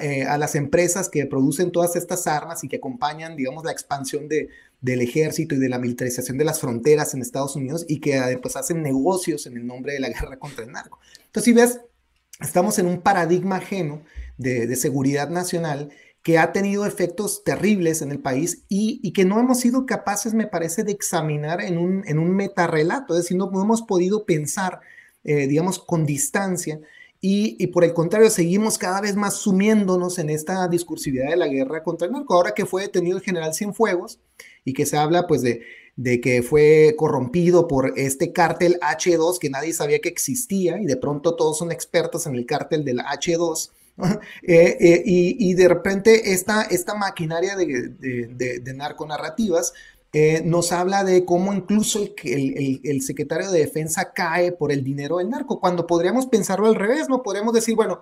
eh, 0.00 0.24
a, 0.24 0.36
las 0.36 0.56
empresas 0.56 1.08
que 1.08 1.26
producen 1.26 1.70
todas 1.70 1.94
estas 1.94 2.26
armas 2.26 2.64
y 2.64 2.68
que 2.68 2.76
acompañan, 2.76 3.36
digamos, 3.36 3.62
la 3.64 3.70
expansión 3.70 4.26
de, 4.26 4.48
del 4.80 5.00
ejército 5.00 5.54
y 5.54 5.58
de 5.58 5.68
la 5.68 5.78
militarización 5.78 6.38
de 6.38 6.44
las 6.44 6.58
fronteras 6.58 7.14
en 7.14 7.22
Estados 7.22 7.54
Unidos 7.54 7.84
y 7.86 8.00
que 8.00 8.38
pues 8.42 8.56
hacen 8.56 8.82
negocios 8.82 9.46
en 9.46 9.56
el 9.58 9.64
nombre 9.64 9.92
de 9.92 10.00
la 10.00 10.08
guerra 10.08 10.38
contra 10.38 10.64
el 10.64 10.72
narco. 10.72 10.98
Entonces, 11.26 11.44
si 11.44 11.52
ves, 11.52 11.80
estamos 12.40 12.80
en 12.80 12.86
un 12.86 13.00
paradigma 13.00 13.56
ajeno 13.56 14.02
de, 14.40 14.76
seguridad 14.76 15.28
nacional 15.30 15.90
que 16.22 16.38
ha 16.38 16.52
tenido 16.52 16.84
efectos 16.86 17.44
terribles 17.44 18.02
en 18.02 18.10
el 18.10 18.20
país 18.20 18.64
y, 18.68 19.12
que 19.12 19.24
no 19.24 19.40
hemos 19.40 19.60
sido 19.60 19.86
capaces, 19.86 20.34
me 20.34 20.46
parece, 20.46 20.84
de 20.84 20.92
examinar 20.92 21.60
en 21.60 21.78
un, 21.78 22.02
en 22.06 22.18
un 22.18 22.34
metarrelato, 22.34 23.14
es 23.14 23.22
decir, 23.22 23.36
no, 23.36 23.50
hemos 23.60 23.82
podido 23.82 24.26
pensar, 24.26 24.80
eh, 25.24 25.46
digamos, 25.46 25.78
con 25.78 26.06
distancia 26.06 26.80
y, 27.22 27.66
por 27.66 27.84
el 27.84 27.92
contrario, 27.92 28.30
seguimos 28.30 28.78
cada 28.78 29.02
vez 29.02 29.14
más 29.14 29.34
sumiéndonos 29.34 30.18
en 30.18 30.30
esta 30.30 30.66
discursividad 30.68 31.28
de 31.28 31.36
la 31.36 31.48
guerra 31.48 31.82
contra 31.82 32.06
el 32.06 32.14
narco. 32.14 32.32
Ahora 32.32 32.54
que 32.54 32.64
fue 32.64 32.82
detenido 32.82 33.18
el 33.18 33.22
general 33.22 33.52
Cienfuegos 33.52 34.20
y 34.64 34.72
que 34.72 34.86
se 34.86 34.96
habla 34.96 35.26
pues 35.26 35.42
de, 35.42 35.60
de 35.96 36.22
que 36.22 36.42
fue 36.42 36.94
corrompido 36.96 37.68
por 37.68 37.92
este 37.98 38.32
cártel 38.32 38.78
H2 38.80 39.38
que 39.38 39.50
nadie 39.50 39.74
sabía 39.74 39.98
que 39.98 40.08
existía 40.08 40.80
y 40.80 40.86
de 40.86 40.96
pronto 40.96 41.36
todos 41.36 41.58
son 41.58 41.70
expertos 41.70 42.26
en 42.26 42.36
el 42.36 42.46
cártel 42.46 42.86
del 42.86 43.00
H2. 43.00 43.70
Eh, 44.42 44.76
eh, 44.80 45.02
y, 45.04 45.54
de 45.54 45.68
repente 45.68 46.32
esta, 46.32 46.62
esta 46.62 46.94
maquinaria 46.94 47.56
de, 47.56 47.90
de, 47.98 48.60
de 48.60 48.74
narconarrativas 48.74 49.72
eh, 50.12 50.42
nos 50.44 50.72
habla 50.72 51.04
de 51.04 51.24
cómo 51.24 51.52
incluso 51.52 52.00
el, 52.24 52.80
el, 52.82 53.02
secretario 53.02 53.48
de 53.52 53.60
defensa 53.60 54.12
cae 54.12 54.50
por 54.50 54.72
el 54.72 54.82
dinero 54.82 55.18
del 55.18 55.30
narco, 55.30 55.60
cuando 55.60 55.86
podríamos 55.86 56.26
pensarlo 56.26 56.66
al 56.66 56.74
revés, 56.74 57.08
¿no? 57.08 57.22
Podríamos 57.22 57.54
decir, 57.54 57.76
bueno, 57.76 58.00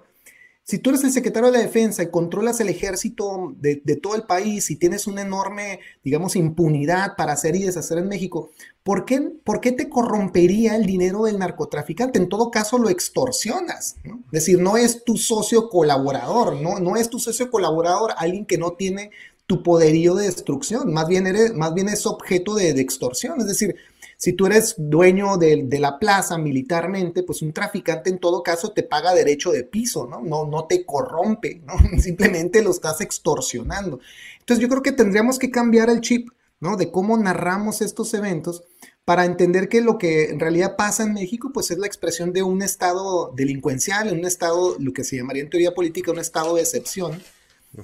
si 0.69 0.79
tú 0.79 0.91
eres 0.91 1.03
el 1.03 1.13
secretario 1.13 1.51
de 1.51 1.57
la 1.57 1.65
defensa 1.65 2.03
y 2.03 2.11
controlas 2.11 2.61
el 2.61 2.69
ejército 2.69 3.55
de, 3.57 3.77
todo 4.03 4.17
el 4.17 4.25
país 4.25 4.71
y 4.71 4.77
tienes 4.77 5.07
una 5.07 5.23
enorme, 5.23 5.81
digamos, 6.05 6.37
impunidad 6.37 7.17
para 7.17 7.33
hacer 7.33 7.57
y 7.57 7.63
deshacer 7.63 7.97
en 7.97 8.07
México, 8.07 8.51
¿por 8.83 9.07
qué, 9.07 9.19
por 9.45 9.63
qué 9.63 9.73
te 9.73 9.89
corrompería 9.89 10.77
el 10.77 10.85
dinero 10.85 11.25
del 11.25 11.39
narcotraficante? 11.39 12.19
En 12.19 12.29
todo 12.29 12.51
caso, 12.51 12.77
lo 12.77 12.91
extorsionas. 12.91 13.97
Es 14.05 14.31
decir, 14.31 14.61
no 14.61 14.77
es 14.77 15.05
tu 15.05 15.17
socio 15.17 15.71
colaborador, 15.71 16.61
¿no? 16.61 16.79
No 16.81 16.97
es 16.97 17.09
tu 17.09 17.19
socio 17.19 17.51
colaborador 17.51 18.13
alguien 18.19 18.45
que 18.45 18.59
no 18.59 18.73
tiene 18.73 19.11
tu 19.47 19.63
poderío 19.63 20.15
de 20.17 20.27
destrucción, 20.27 20.93
más 20.93 21.09
bien, 21.09 21.27
eres, 21.27 21.55
más 21.55 21.73
bien 21.73 21.89
es 21.89 22.05
objeto 22.05 22.55
de, 22.55 22.69
extorsión. 22.69 23.41
Es 23.41 23.47
decir, 23.47 23.75
si 24.19 24.33
tú 24.33 24.47
eres 24.47 24.75
dueño 24.77 25.37
de, 25.37 25.65
la 25.79 26.01
plaza 26.01 26.39
militarmente, 26.39 27.23
pues 27.23 27.41
un 27.41 27.53
traficante 27.53 28.11
en 28.11 28.19
todo 28.19 28.43
caso 28.43 28.73
te 28.73 28.83
paga 28.83 29.15
derecho 29.15 29.53
de 29.53 29.63
piso, 29.63 30.09
¿no? 30.09 30.21
No, 30.21 30.45
no 30.45 30.67
te 30.67 30.85
corrompe, 30.85 31.63
¿no? 31.65 31.75
Simplemente 32.03 32.61
lo 32.61 32.73
estás 32.73 33.01
extorsionando. 33.01 34.01
Entonces 34.41 34.61
yo 34.61 34.69
creo 34.69 34.83
que 34.83 34.91
tendríamos 34.91 35.39
que 35.39 35.53
cambiar 35.53 35.89
el 35.89 36.01
chip, 36.01 36.31
¿no? 36.59 36.77
De 36.77 36.91
cómo 36.91 37.17
narramos 37.17 37.81
estos 37.81 38.13
eventos 38.13 38.65
para 39.05 39.25
entender 39.25 39.69
que 39.69 39.81
lo 39.83 39.99
que 39.99 40.25
en 40.25 40.41
realidad 40.41 40.75
pasa 40.75 41.05
en 41.05 41.15
México, 41.15 41.53
pues 41.55 41.71
es 41.71 41.79
la 41.79 41.87
expresión 41.87 42.33
de 42.33 42.43
un 42.43 42.61
estado 42.61 43.33
delincuencial, 43.37 44.13
un 44.13 44.27
estado, 44.27 44.75
lo 44.81 44.93
que 44.93 45.05
se 45.05 45.17
llamaría 45.17 45.45
en 45.45 45.51
teoría 45.51 45.75
política, 45.75 46.11
un 46.11 46.19
estado 46.19 46.57
de 46.57 46.63
excepción, 46.63 47.23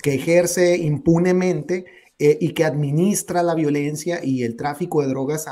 que 0.02 0.14
ejerce 0.14 0.78
impunemente 0.78 1.84
eh, 2.16 2.38
y 2.40 2.50
que 2.50 2.64
administra 2.64 3.42
la 3.42 3.54
violencia 3.54 4.24
y 4.24 4.44
el 4.44 4.54
tráfico 4.54 5.02
de 5.02 5.08
drogas 5.08 5.46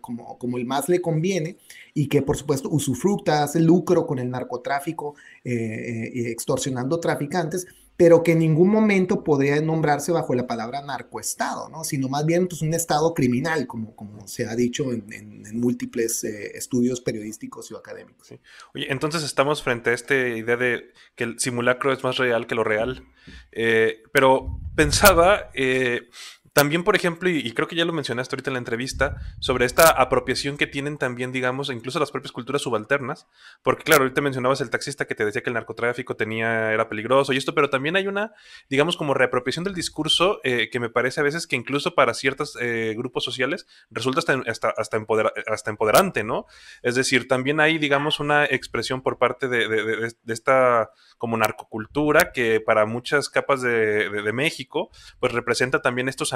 como, 0.00 0.38
como, 0.38 0.56
el 0.56 0.64
más 0.64 0.88
le 0.88 1.02
conviene 1.02 1.58
y 1.92 2.08
que 2.08 2.22
por 2.22 2.38
supuesto 2.38 2.70
usufructa, 2.70 3.42
hace 3.42 3.60
lucro 3.60 4.06
con 4.06 4.18
el 4.18 4.30
narcotráfico, 4.30 5.14
eh, 5.44 5.52
eh, 5.52 6.30
extorsionando 6.30 6.98
traficantes, 6.98 7.66
pero 8.02 8.24
que 8.24 8.32
en 8.32 8.40
ningún 8.40 8.68
momento 8.68 9.22
podría 9.22 9.60
nombrarse 9.62 10.10
bajo 10.10 10.34
la 10.34 10.48
palabra 10.48 10.82
narcoestado, 10.82 11.68
¿no? 11.68 11.84
sino 11.84 12.08
más 12.08 12.26
bien 12.26 12.48
pues, 12.48 12.60
un 12.60 12.74
estado 12.74 13.14
criminal, 13.14 13.68
como, 13.68 13.94
como 13.94 14.26
se 14.26 14.44
ha 14.44 14.56
dicho 14.56 14.90
en, 14.90 15.44
múltiples 15.52 16.24
eh, 16.24 16.50
estudios 16.56 17.00
periodísticos 17.00 17.70
y 17.70 17.76
académicos. 17.76 18.34
Oye, 18.74 18.90
entonces 18.90 19.22
estamos 19.22 19.62
frente 19.62 19.90
a 19.90 19.92
esta 19.92 20.16
idea 20.16 20.56
de 20.56 20.90
que 21.14 21.22
el 21.22 21.38
simulacro 21.38 21.92
es 21.92 22.02
más 22.02 22.16
real 22.16 22.48
que 22.48 22.56
lo 22.56 22.64
real, 22.64 23.04
eh, 23.52 24.02
pero 24.12 24.58
pensaba... 24.74 25.50
Eh, 25.54 26.08
también, 26.52 26.84
por 26.84 26.94
ejemplo, 26.96 27.30
y, 27.30 27.50
creo 27.52 27.66
que 27.66 27.76
ya 27.76 27.84
lo 27.86 27.94
mencionaste 27.94 28.36
ahorita 28.36 28.50
en 28.50 28.54
la 28.54 28.58
entrevista, 28.58 29.16
sobre 29.40 29.64
esta 29.64 29.88
apropiación 29.88 30.58
que 30.58 30.66
tienen 30.66 30.98
también, 30.98 31.32
digamos, 31.32 31.70
incluso 31.70 31.98
las 31.98 32.10
propias 32.10 32.32
culturas 32.32 32.60
subalternas, 32.60 33.26
porque 33.62 33.84
claro, 33.84 34.02
ahorita 34.02 34.20
mencionabas 34.20 34.60
el 34.60 34.68
taxista 34.68 35.06
que 35.06 35.14
te 35.14 35.24
decía 35.24 35.42
que 35.42 35.48
el 35.48 35.54
narcotráfico 35.54 36.14
tenía, 36.14 36.72
era 36.72 36.90
peligroso 36.90 37.32
y 37.32 37.38
esto, 37.38 37.54
pero 37.54 37.70
también 37.70 37.96
hay 37.96 38.06
una, 38.06 38.34
digamos, 38.68 38.98
como 38.98 39.14
reapropiación 39.14 39.64
del 39.64 39.74
discurso 39.74 40.40
eh, 40.44 40.68
que 40.70 40.78
me 40.78 40.90
parece 40.90 41.20
a 41.20 41.24
veces 41.24 41.46
que 41.46 41.56
incluso 41.56 41.94
para 41.94 42.12
ciertos 42.12 42.58
eh, 42.60 42.94
grupos 42.98 43.24
sociales 43.24 43.66
resulta 43.90 44.20
hasta, 44.46 44.74
hasta, 44.76 45.70
empoderante, 45.70 46.22
¿no? 46.22 46.46
Es 46.82 46.94
decir, 46.94 47.28
también 47.28 47.60
hay, 47.60 47.78
digamos, 47.78 48.20
una 48.20 48.44
expresión 48.44 49.00
por 49.00 49.16
parte 49.16 49.48
de, 49.48 50.12
esta 50.26 50.90
como 51.16 51.36
narcocultura 51.36 52.32
que 52.32 52.60
para 52.60 52.84
muchas 52.84 53.28
capas 53.28 53.62
de, 53.62 54.32
México, 54.32 54.90
pues 55.20 55.32
representa 55.32 55.82
también 55.82 56.08
estos 56.08 56.32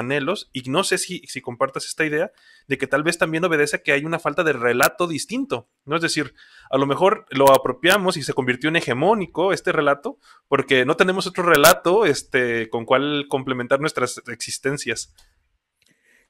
y 0.53 0.69
no 0.69 0.83
sé 0.83 0.97
si, 0.97 1.19
si 1.27 1.41
compartas 1.41 1.85
esta 1.85 2.05
idea 2.05 2.31
de 2.67 2.77
que 2.77 2.87
tal 2.87 3.03
vez 3.03 3.17
también 3.17 3.43
obedece 3.45 3.77
a 3.77 3.83
que 3.83 3.91
hay 3.91 4.05
una 4.05 4.19
falta 4.19 4.43
de 4.43 4.53
relato 4.53 5.07
distinto, 5.07 5.69
¿no? 5.85 5.95
Es 5.95 6.01
decir, 6.01 6.33
a 6.69 6.77
lo 6.77 6.85
mejor 6.85 7.25
lo 7.29 7.51
apropiamos 7.51 8.17
y 8.17 8.23
se 8.23 8.33
convirtió 8.33 8.69
en 8.69 8.75
hegemónico 8.75 9.53
este 9.53 9.71
relato 9.71 10.17
porque 10.47 10.85
no 10.85 10.95
tenemos 10.97 11.27
otro 11.27 11.43
relato 11.43 12.05
este, 12.05 12.69
con 12.69 12.85
cual 12.85 13.25
complementar 13.29 13.79
nuestras 13.79 14.21
existencias. 14.27 15.13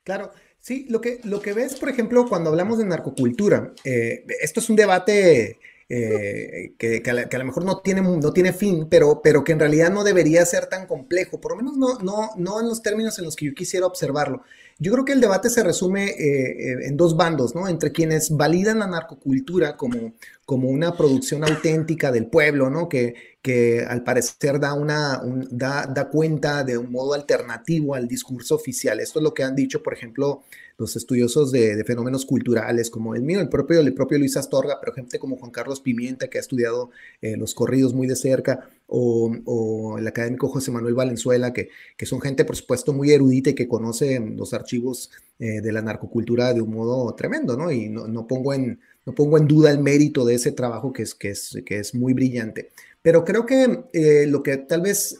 Claro, 0.03 0.31
sí, 0.59 0.85
lo 0.89 1.01
que, 1.01 1.19
lo 1.23 1.41
que 1.41 1.53
ves, 1.53 1.75
por 1.75 1.89
ejemplo, 1.89 2.25
cuando 2.27 2.49
hablamos 2.49 2.77
de 2.77 2.85
narcocultura, 2.85 3.73
eh, 3.83 4.23
esto 4.41 4.59
es 4.59 4.69
un 4.69 4.75
debate 4.75 5.59
eh, 5.89 6.73
que, 6.77 7.01
a 7.07 7.37
lo 7.37 7.45
mejor 7.45 7.63
no 7.63 7.79
tiene, 7.79 8.01
no 8.01 8.33
tiene 8.33 8.51
fin, 8.51 8.87
pero, 8.89 9.21
pero 9.23 9.43
que 9.43 9.53
en 9.53 9.59
realidad 9.59 9.89
no 9.89 10.03
debería 10.03 10.45
ser 10.45 10.65
tan 10.65 10.85
complejo, 10.85 11.39
por 11.39 11.51
lo 11.51 11.57
menos 11.57 11.77
no, 11.77 11.99
no, 11.99 12.31
no 12.35 12.59
en 12.59 12.67
los 12.67 12.81
términos 12.81 13.17
en 13.19 13.25
los 13.25 13.35
que 13.35 13.45
yo 13.45 13.53
quisiera 13.53 13.85
observarlo. 13.85 14.43
Yo 14.79 14.91
creo 14.91 15.05
que 15.05 15.13
el 15.13 15.21
debate 15.21 15.49
se 15.49 15.63
resume 15.63 16.09
eh, 16.09 16.15
eh, 16.19 16.77
en 16.83 16.97
dos 16.97 17.17
bandos, 17.17 17.55
¿no? 17.55 17.67
Entre 17.67 17.91
quienes 17.91 18.29
validan 18.29 18.79
la 18.79 18.87
narcocultura 18.87 19.75
como, 19.75 20.13
como 20.45 20.69
una 20.69 20.95
producción 20.95 21.43
auténtica 21.43 22.11
del 22.11 22.27
pueblo, 22.27 22.69
¿no? 22.69 22.87
Que, 22.87 23.15
que 23.41 23.83
al 23.87 24.03
parecer 24.03 24.59
da, 24.59 24.73
una, 24.75 25.19
da, 25.49 25.87
da 25.87 26.09
cuenta 26.09 26.63
de 26.63 26.77
un 26.77 26.91
modo 26.91 27.15
alternativo 27.15 27.95
al 27.95 28.07
discurso 28.07 28.53
oficial. 28.53 28.99
Esto 28.99 29.17
es 29.17 29.23
lo 29.23 29.33
que 29.33 29.43
han 29.43 29.55
dicho, 29.55 29.81
por 29.81 29.95
ejemplo, 29.95 30.43
los 30.77 30.95
estudiosos 30.95 31.51
de, 31.51 31.83
fenómenos 31.83 32.25
culturales 32.25 32.89
como 32.89 33.15
el 33.15 33.23
mío, 33.23 33.39
el 33.39 33.49
propio, 33.49 33.79
el 33.79 33.93
propio 33.93 34.19
Luis 34.19 34.37
Astorga, 34.37 34.79
pero 34.79 34.93
gente 34.93 35.17
como 35.17 35.35
Juan 35.37 35.51
Carlos 35.51 35.81
Pimienta, 35.81 36.27
que 36.27 36.37
ha 36.37 36.41
estudiado 36.41 36.91
eh, 37.21 37.35
los 37.35 37.55
corridos 37.55 37.93
muy 37.93 38.05
de 38.07 38.15
cerca, 38.15 38.69
o, 38.85 39.97
el 39.97 40.07
académico 40.07 40.47
José 40.47 40.71
Manuel 40.71 40.93
Valenzuela, 40.93 41.51
que, 41.51 41.69
que, 41.97 42.05
son 42.05 42.21
gente, 42.21 42.45
por 42.45 42.55
supuesto, 42.55 42.93
muy 42.93 43.11
erudita 43.11 43.49
y 43.49 43.55
que 43.55 43.67
conoce 43.67 44.19
los 44.19 44.53
archivos 44.53 45.09
eh, 45.39 45.61
de 45.61 45.71
la 45.71 45.81
narcocultura 45.81 46.53
de 46.53 46.61
un 46.61 46.73
modo 46.73 47.13
tremendo, 47.15 47.57
¿no? 47.57 47.71
Y 47.71 47.89
no, 47.89 48.27
pongo 48.27 48.53
en, 48.53 48.79
no 49.05 49.13
pongo 49.13 49.37
en 49.37 49.47
duda 49.47 49.71
el 49.71 49.79
mérito 49.79 50.25
de 50.25 50.35
ese 50.35 50.51
trabajo 50.51 50.93
que 50.93 51.03
es, 51.03 51.15
que 51.15 51.31
es, 51.31 51.57
que 51.65 51.79
es 51.79 51.95
muy 51.95 52.13
brillante. 52.13 52.69
Pero 53.01 53.25
creo 53.25 53.45
que 53.45 53.85
eh, 53.93 54.25
lo 54.27 54.43
que 54.43 54.57
tal 54.57 54.81
vez 54.81 55.17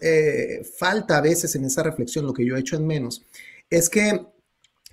falta 0.78 1.18
a 1.18 1.22
veces 1.22 1.56
en 1.56 1.66
esa 1.66 1.84
reflexión, 1.84 2.26
lo 2.26 2.34
que 2.34 2.46
yo 2.46 2.56
he 2.56 2.60
hecho 2.60 2.76
en 2.76 2.86
menos, 2.86 3.26
es 3.70 3.90
que 3.90 4.22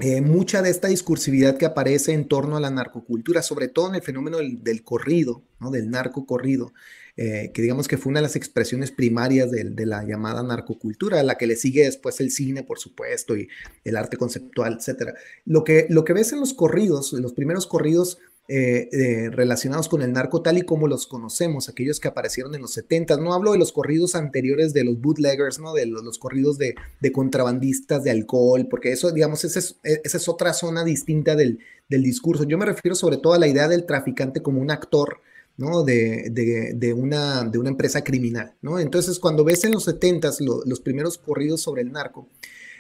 eh, 0.01 0.21
mucha 0.21 0.61
de 0.61 0.71
esta 0.71 0.89
discursividad 0.89 1.57
que 1.57 1.67
aparece 1.67 2.13
en 2.13 2.27
torno 2.27 2.57
a 2.57 2.61
la 2.61 2.71
narcocultura, 2.71 3.43
sobre 3.43 3.69
todo 3.69 3.89
en 3.89 3.95
el 3.95 4.03
fenómeno 4.03 4.39
del, 4.39 4.83
corrido, 4.83 5.45
del 5.71 5.89
narco 5.89 6.27
corrido, 6.27 6.73
eh, 7.17 7.53
que 7.55 7.63
digamos 7.63 7.87
que 7.87 7.97
fue 7.97 8.11
una 8.11 8.19
de 8.19 8.25
las 8.25 8.35
expresiones 8.35 8.91
primarias 8.91 9.53
de, 9.53 9.87
la 9.87 10.03
llamada 10.05 10.43
narcocultura, 10.43 11.21
a 11.21 11.23
la 11.23 11.39
que 11.39 11.47
le 11.47 11.55
sigue 11.55 11.85
después 11.85 12.19
el 12.19 12.33
cine, 12.33 12.65
por 12.65 12.81
supuesto, 12.81 13.37
y 13.37 13.49
el 13.85 13.97
arte 13.97 14.17
conceptual, 14.17 14.79
etc. 14.81 15.15
Lo 15.45 15.63
que, 15.63 15.87
lo 15.89 16.05
que 16.05 16.13
ves 16.13 16.33
en 16.33 16.41
los 16.41 16.55
corridos, 16.55 17.13
en 17.13 17.23
los 17.23 17.33
primeros 17.33 17.69
corridos, 17.69 18.19
eh, 18.47 18.91
eh, 18.93 19.31
relacionados 19.31 19.89
con 19.89 20.03
el 20.03 20.13
narco 20.13 20.43
tal 20.43 20.59
y 20.59 20.63
como 20.63 20.87
los 20.87 21.07
conocemos, 21.07 21.71
aquellos 21.71 21.99
que 21.99 22.09
aparecieron 22.09 22.55
en 22.55 22.61
los 22.61 22.75
70. 22.75 23.17
No 23.17 23.33
hablo 23.33 23.53
de 23.53 23.59
los 23.59 23.73
corridos 23.73 24.15
anteriores 24.15 24.75
de 24.75 24.85
los 24.85 25.01
bootleggers, 25.01 25.61
¿no? 25.61 25.73
de 25.73 25.87
los, 25.87 26.19
corridos 26.19 26.59
de, 26.59 26.75
contrabandistas 27.11 28.05
de 28.05 28.11
alcohol, 28.11 28.67
porque 28.69 28.93
eso, 28.93 29.11
digamos, 29.13 29.45
e, 29.45 29.49
esa 29.49 30.17
es 30.19 30.29
otra 30.29 30.53
zona 30.53 30.85
distinta 30.85 31.37
del, 31.37 31.59
discurso. 31.89 32.45
Yo 32.45 32.59
me 32.59 32.67
refiero 32.67 32.95
sobre 32.95 33.17
todo 33.17 33.33
a 33.33 33.39
la 33.39 33.47
idea 33.47 33.67
del 33.67 33.87
traficante 33.87 34.43
como 34.43 34.61
un 34.61 34.71
actor. 34.71 35.21
¿no? 35.57 35.85
De, 35.85 36.95
una, 36.97 37.45
de 37.45 37.59
una 37.59 37.71
empresa 37.71 38.03
criminal. 38.03 38.55
¿no? 38.61 38.81
Entonces, 38.81 39.21
cuando 39.21 39.45
ves 39.45 39.65
en 39.65 39.71
los 39.71 39.85
70 39.85 40.33
los 40.67 40.81
primeros 40.81 41.17
corridos 41.17 41.63
sobre 41.63 41.83
el 41.83 41.93
narco, 41.93 42.29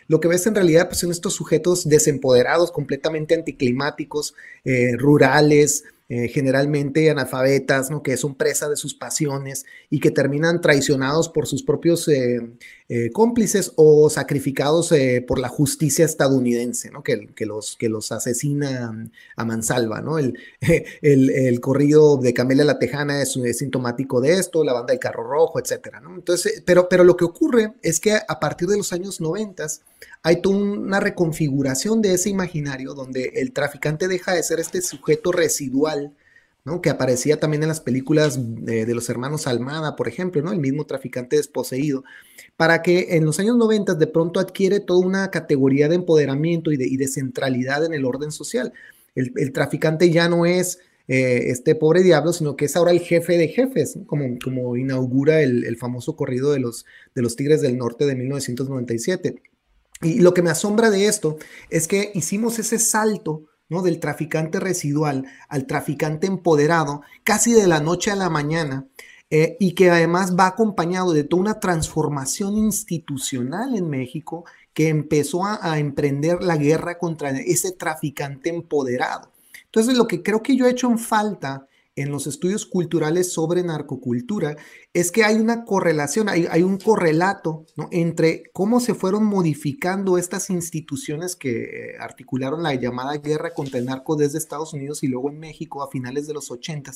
lo 0.08 0.20
que 0.20 0.28
ves 0.28 0.46
en 0.46 0.54
realidad 0.54 0.88
pues, 0.88 1.00
son 1.00 1.10
estos 1.10 1.34
sujetos 1.34 1.88
desempoderados, 1.88 2.72
completamente 2.72 3.34
anticlimáticos, 3.34 4.34
eh, 4.64 4.92
rurales, 4.96 5.84
eh, 6.16 6.28
generalmente 6.28 7.10
analfabetas, 7.10 7.90
¿no? 7.90 8.00
que 8.00 8.16
son 8.16 8.36
presa 8.36 8.68
de 8.68 8.76
sus 8.76 8.94
pasiones 8.94 9.66
y 9.90 9.98
que 9.98 10.12
terminan 10.12 10.60
traicionados 10.60 11.28
por 11.28 11.48
sus 11.48 11.64
propios 11.64 12.06
eh, 12.06 12.52
eh, 12.88 13.10
cómplices 13.10 13.72
o 13.74 14.08
sacrificados 14.08 14.92
por 15.26 15.40
la 15.40 15.48
justicia 15.48 16.04
estadounidense, 16.04 16.92
¿no? 16.92 17.02
que, 17.02 17.16
los, 17.40 17.74
que 17.76 17.88
los 17.88 18.12
asesina 18.12 19.10
a 19.34 19.44
mansalva. 19.44 20.02
¿no? 20.02 20.18
El, 20.20 20.38
el, 21.02 21.60
corrido 21.60 22.16
de 22.16 22.32
Camelia 22.32 22.62
la 22.64 22.78
Tejana 22.78 23.20
es, 23.20 23.36
sintomático 23.58 24.20
de 24.20 24.34
esto, 24.34 24.62
la 24.62 24.72
banda 24.72 24.92
del 24.92 25.00
Carro 25.00 25.24
Rojo, 25.24 25.58
etc. 25.58 25.96
Entonces, 26.14 26.62
pero, 26.64 26.88
pero 26.88 27.02
lo 27.02 27.16
que 27.16 27.24
ocurre 27.24 27.72
es 27.82 27.98
que 27.98 28.12
a 28.12 28.38
partir 28.38 28.68
de 28.68 28.76
los 28.76 28.92
años 28.92 29.20
90 29.20 29.66
hay 30.24 30.40
toda 30.40 30.56
una 30.56 31.00
reconfiguración 31.00 32.00
de 32.00 32.14
ese 32.14 32.30
imaginario 32.30 32.94
donde 32.94 33.32
el 33.34 33.52
traficante 33.52 34.08
deja 34.08 34.32
de 34.32 34.42
ser 34.42 34.58
este 34.58 34.80
sujeto 34.80 35.32
residual, 35.32 36.14
¿no? 36.64 36.80
Que 36.80 36.88
aparecía 36.88 37.38
también 37.38 37.62
en 37.62 37.68
las 37.68 37.82
películas 37.82 38.38
de, 38.40 38.86
los 38.94 39.10
hermanos 39.10 39.46
Almada, 39.46 39.96
por 39.96 40.08
ejemplo, 40.08 40.40
¿no? 40.40 40.50
El 40.50 40.60
mismo 40.60 40.86
traficante 40.86 41.36
desposeído, 41.36 42.04
para 42.56 42.80
que 42.80 43.16
en 43.16 43.26
los 43.26 43.38
años 43.38 43.58
90 43.58 43.96
de 43.96 44.06
pronto 44.06 44.40
adquiere 44.40 44.80
toda 44.80 45.06
una 45.06 45.30
categoría 45.30 45.90
de 45.90 45.96
empoderamiento 45.96 46.72
y 46.72 46.78
de, 46.78 47.06
centralidad 47.06 47.84
en 47.84 47.92
el 47.92 48.06
orden 48.06 48.32
social. 48.32 48.72
El, 49.14 49.52
traficante 49.52 50.08
ya 50.10 50.30
no 50.30 50.46
es 50.46 50.78
eh, 51.06 51.50
este 51.50 51.74
pobre 51.74 52.02
diablo, 52.02 52.32
sino 52.32 52.56
que 52.56 52.64
es 52.64 52.76
ahora 52.76 52.92
el 52.92 53.00
jefe 53.00 53.36
de 53.36 53.48
jefes, 53.48 53.98
como, 54.06 54.24
como 54.42 54.74
inaugura 54.78 55.42
el, 55.42 55.64
el, 55.66 55.76
famoso 55.76 56.16
corrido 56.16 56.50
de 56.50 56.60
los, 56.60 56.86
de 57.14 57.20
los 57.20 57.36
Tigres 57.36 57.60
del 57.60 57.76
Norte 57.76 58.06
de 58.06 58.14
1997. 58.14 59.42
Y 60.02 60.20
lo 60.20 60.34
que 60.34 60.42
me 60.42 60.50
asombra 60.50 60.90
de 60.90 61.06
esto 61.06 61.38
es 61.70 61.88
que 61.88 62.10
hicimos 62.14 62.58
ese 62.58 62.78
salto 62.78 63.44
¿no? 63.68 63.82
del 63.82 64.00
traficante 64.00 64.60
residual 64.60 65.24
al 65.48 65.66
traficante 65.66 66.26
empoderado 66.26 67.02
casi 67.22 67.52
de 67.52 67.66
la 67.66 67.80
noche 67.80 68.10
a 68.10 68.16
la 68.16 68.28
mañana 68.28 68.86
eh, 69.30 69.56
y 69.58 69.74
que 69.74 69.90
además 69.90 70.36
va 70.38 70.46
acompañado 70.46 71.12
de 71.12 71.24
toda 71.24 71.40
una 71.40 71.60
transformación 71.60 72.58
institucional 72.58 73.74
en 73.74 73.88
México 73.88 74.44
que 74.74 74.88
empezó 74.88 75.44
a, 75.44 75.58
a 75.62 75.78
emprender 75.78 76.42
la 76.42 76.56
guerra 76.56 76.98
contra 76.98 77.30
ese 77.30 77.72
traficante 77.72 78.50
empoderado. 78.50 79.32
Entonces 79.64 79.96
lo 79.96 80.06
que 80.06 80.22
creo 80.22 80.42
que 80.42 80.56
yo 80.56 80.66
he 80.66 80.70
hecho 80.70 80.90
en 80.90 80.98
falta 80.98 81.66
en 81.96 82.10
los 82.10 82.26
estudios 82.26 82.66
culturales 82.66 83.32
sobre 83.32 83.62
narcocultura 83.62 84.56
es 84.92 85.12
que 85.12 85.24
hay 85.24 85.36
una 85.36 85.64
correlación, 85.64 86.28
hay, 86.28 86.62
un 86.62 86.78
correlato 86.78 87.66
entre 87.92 88.44
cómo 88.52 88.80
se 88.80 88.94
fueron 88.94 89.24
modificando 89.24 90.18
estas 90.18 90.50
instituciones 90.50 91.36
que 91.36 91.62
eh, 91.62 91.96
articularon 92.00 92.62
la 92.62 92.74
llamada 92.74 93.16
guerra 93.18 93.54
contra 93.54 93.78
el 93.78 93.86
narco 93.86 94.16
desde 94.16 94.38
Estados 94.38 94.72
Unidos 94.72 95.04
y 95.04 95.08
luego 95.08 95.30
en 95.30 95.38
México 95.38 95.82
a 95.82 95.90
finales 95.90 96.26
de 96.26 96.34
los 96.34 96.50
80 96.50 96.92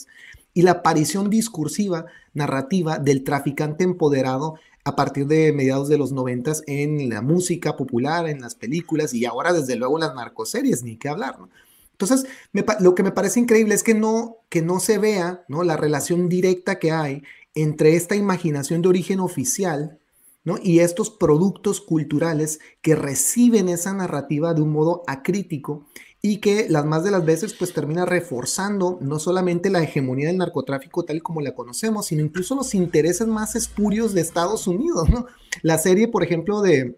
y 0.53 0.63
la 0.63 0.73
aparición 0.73 1.31
discursiva, 1.31 2.07
narrativa 2.35 2.99
del 2.99 3.23
traficante 3.23 3.85
empoderado 3.85 4.57
a 4.85 4.97
partir 4.97 5.27
de 5.27 5.53
mediados 5.53 5.89
de 5.89 5.99
los 5.99 6.13
90 6.13 6.53
en 6.67 7.09
la 7.09 7.21
música 7.21 7.77
popular, 7.77 8.29
en 8.29 8.41
las 8.41 8.55
películas 8.55 9.15
y 9.15 9.27
ahora 9.27 9.53
desde 9.53 9.77
luego 9.77 9.99
las 9.99 10.15
narcoseries, 10.15 10.83
ni 10.83 10.97
qué 10.97 11.09
hablar. 11.09 11.39
¿no? 11.39 11.51
Entonces, 12.01 12.31
lo 12.79 12.95
que 12.95 13.03
me 13.03 13.11
parece 13.11 13.41
increíble 13.41 13.75
es 13.75 13.83
que 13.83 13.95
no, 13.95 14.37
que 14.49 14.63
no 14.63 14.79
se 14.79 14.99
vea 14.99 15.45
¿no? 15.49 15.65
la 15.65 15.77
relación 15.77 16.29
directa 16.29 16.79
que 16.79 16.93
hay 16.93 17.25
entre 17.57 17.97
esta 17.97 18.15
imaginación 18.15 18.83
de 18.83 18.89
origen 18.89 19.19
oficial 19.19 19.99
¿no? 20.45 20.59
y 20.63 20.79
estos 20.79 21.11
productos 21.11 21.81
culturales 21.81 22.61
que 22.83 22.95
reciben 22.95 23.69
esa 23.69 23.95
narrativa 23.95 24.55
de 24.55 24.63
un 24.63 24.71
modo 24.71 25.03
acrítico 25.09 25.87
y 26.23 26.37
que 26.37 26.69
las 26.69 26.85
más 26.85 27.03
de 27.03 27.11
las 27.11 27.25
veces 27.25 27.55
pues 27.55 27.73
termina 27.73 28.05
reforzando 28.05 28.99
no 29.01 29.19
solamente 29.19 29.69
la 29.69 29.83
hegemonía 29.83 30.29
del 30.29 30.39
narcotráfico 30.39 31.05
tal 31.05 31.21
como 31.21 31.41
la 31.41 31.57
conocemos, 31.57 32.07
sino 32.07 32.23
incluso 32.23 32.55
los 32.55 32.77
intereses 32.77 33.27
más 33.27 33.57
espurios 33.57 34.15
de 34.15 34.21
Estados 34.21 34.69
Unidos. 34.69 35.09
¿no? 35.09 35.27
La 35.63 35.79
serie, 35.79 36.07
por 36.07 36.23
ejemplo, 36.23 36.63
de, 36.63 36.97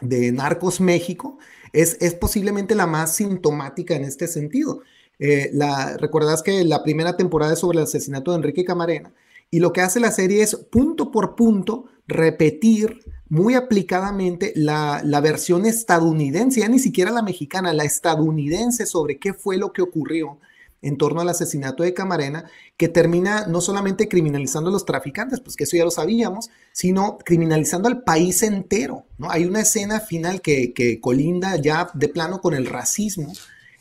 de 0.00 0.32
Narcos 0.32 0.80
México, 0.80 1.38
es, 1.72 1.96
posiblemente 2.14 2.74
la 2.74 2.86
más 2.86 3.16
sintomática 3.16 3.94
en 3.94 4.04
este 4.04 4.26
sentido. 4.26 4.80
Eh, 5.18 5.50
la, 5.52 5.96
Recuerdas 5.96 6.42
que 6.42 6.64
la 6.64 6.82
primera 6.82 7.16
temporada 7.16 7.52
es 7.52 7.58
sobre 7.58 7.78
el 7.78 7.84
asesinato 7.84 8.30
de 8.30 8.38
Enrique 8.38 8.64
Camarena 8.64 9.12
y 9.50 9.58
lo 9.58 9.72
que 9.72 9.80
hace 9.80 10.00
la 10.00 10.12
serie 10.12 10.42
es 10.42 10.56
punto 10.56 11.10
por 11.10 11.36
punto 11.36 11.86
repetir 12.06 13.00
muy 13.28 13.54
aplicadamente 13.54 14.52
la, 14.56 15.02
la, 15.04 15.20
versión 15.20 15.66
estadounidense, 15.66 16.60
ya 16.60 16.68
ni 16.68 16.78
siquiera 16.78 17.10
la 17.10 17.22
mexicana, 17.22 17.72
la 17.72 17.84
estadounidense 17.84 18.86
sobre 18.86 19.18
qué 19.18 19.34
fue 19.34 19.56
lo 19.56 19.72
que 19.72 19.82
ocurrió 19.82 20.38
en 20.82 20.96
torno 20.96 21.20
al 21.20 21.28
asesinato 21.28 21.82
de 21.82 21.94
Camarena, 21.94 22.44
que 22.76 22.88
termina 22.88 23.46
no 23.46 23.60
solamente 23.60 24.08
criminalizando 24.08 24.70
a 24.70 24.72
los 24.72 24.86
traficantes, 24.86 25.40
pues 25.40 25.56
que 25.56 25.64
eso 25.64 25.76
ya 25.76 25.84
lo 25.84 25.90
sabíamos, 25.90 26.50
sino 26.72 27.18
criminalizando 27.18 27.88
al 27.88 28.02
país 28.02 28.42
entero. 28.42 29.04
¿no? 29.18 29.30
Hay 29.30 29.44
una 29.44 29.60
escena 29.60 30.00
final 30.00 30.40
que, 30.40 30.72
que 30.72 31.00
colinda 31.00 31.56
ya 31.56 31.90
de 31.94 32.08
plano 32.08 32.40
con 32.40 32.54
el 32.54 32.66
racismo, 32.66 33.32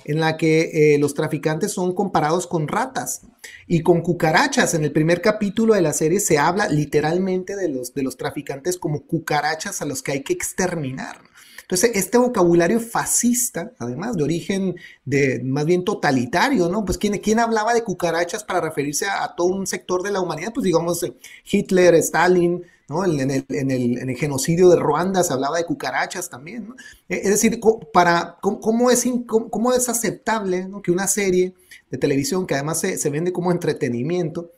en 0.06 0.20
la 0.20 0.38
que 0.38 0.96
eh, 0.96 0.98
los 0.98 1.14
traficantes 1.14 1.74
son 1.74 1.94
comparados 1.94 2.48
con 2.48 2.68
ratas 2.68 3.22
y 3.68 3.82
con 3.82 4.02
cucarachas. 4.02 4.74
En 4.74 4.84
el 4.84 4.92
primer 4.92 5.22
capítulo 5.22 5.74
de 5.74 5.82
la 5.82 5.94
serie 5.94 6.20
se 6.20 6.38
habla 6.38 6.68
literalmente 6.68 7.56
de 7.56 7.70
los, 7.70 7.94
de 7.94 8.04
los 8.04 8.18
traficantes 8.18 8.78
como 8.78 9.02
cucarachas 9.06 9.82
a 9.82 9.86
los 9.86 10.02
que 10.02 10.14
hay 10.14 10.24
que 10.24 10.34
exterminar. 10.34 11.18
Entonces, 11.70 11.92
este 11.94 12.18
vocabulario 12.18 12.80
fascista, 12.80 13.74
además 13.78 14.16
de 14.16 14.24
origen 14.24 14.76
de 15.06 15.40
más 15.44 15.66
bien 15.66 15.86
totalitario, 15.86 16.68
¿no? 16.68 16.84
Pues 16.84 16.98
¿quién, 16.98 17.20
quién 17.20 17.38
hablaba 17.38 17.76
de 17.76 17.84
cucarachas 17.84 18.44
para 18.44 18.60
referirse 18.60 19.06
a, 19.06 19.36
todo 19.38 19.50
un 19.50 19.68
sector 19.68 20.02
de 20.02 20.10
la 20.10 20.20
humanidad? 20.20 20.52
Pues 20.52 20.64
digamos 20.64 21.06
Hitler, 21.46 21.94
Stalin, 21.94 22.64
¿no? 22.88 23.06
En, 23.06 23.30
el, 23.30 23.46
en, 23.50 23.70
el, 23.70 24.00
en, 24.00 24.10
el, 24.10 24.18
genocidio 24.18 24.68
de 24.70 24.78
Ruanda 24.78 25.24
se 25.24 25.32
hablaba 25.32 25.60
de 25.60 25.66
cucarachas 25.66 26.28
también, 26.28 26.70
¿no? 26.70 26.76
E, 27.08 27.18
es 27.18 27.30
decir, 27.30 27.60
para, 27.94 28.38
¿cómo, 28.42 28.90
es, 28.90 29.06
cómo, 29.28 29.72
es 29.72 29.90
aceptable 29.90 30.68
que 30.84 30.92
una 30.92 31.08
serie 31.08 31.54
de 31.92 32.00
televisión 32.00 32.48
que 32.48 32.56
además 32.56 32.80
se, 32.80 32.98
se 32.98 33.12
vende 33.12 33.32
como 33.32 33.52
entretenimiento 33.52 34.54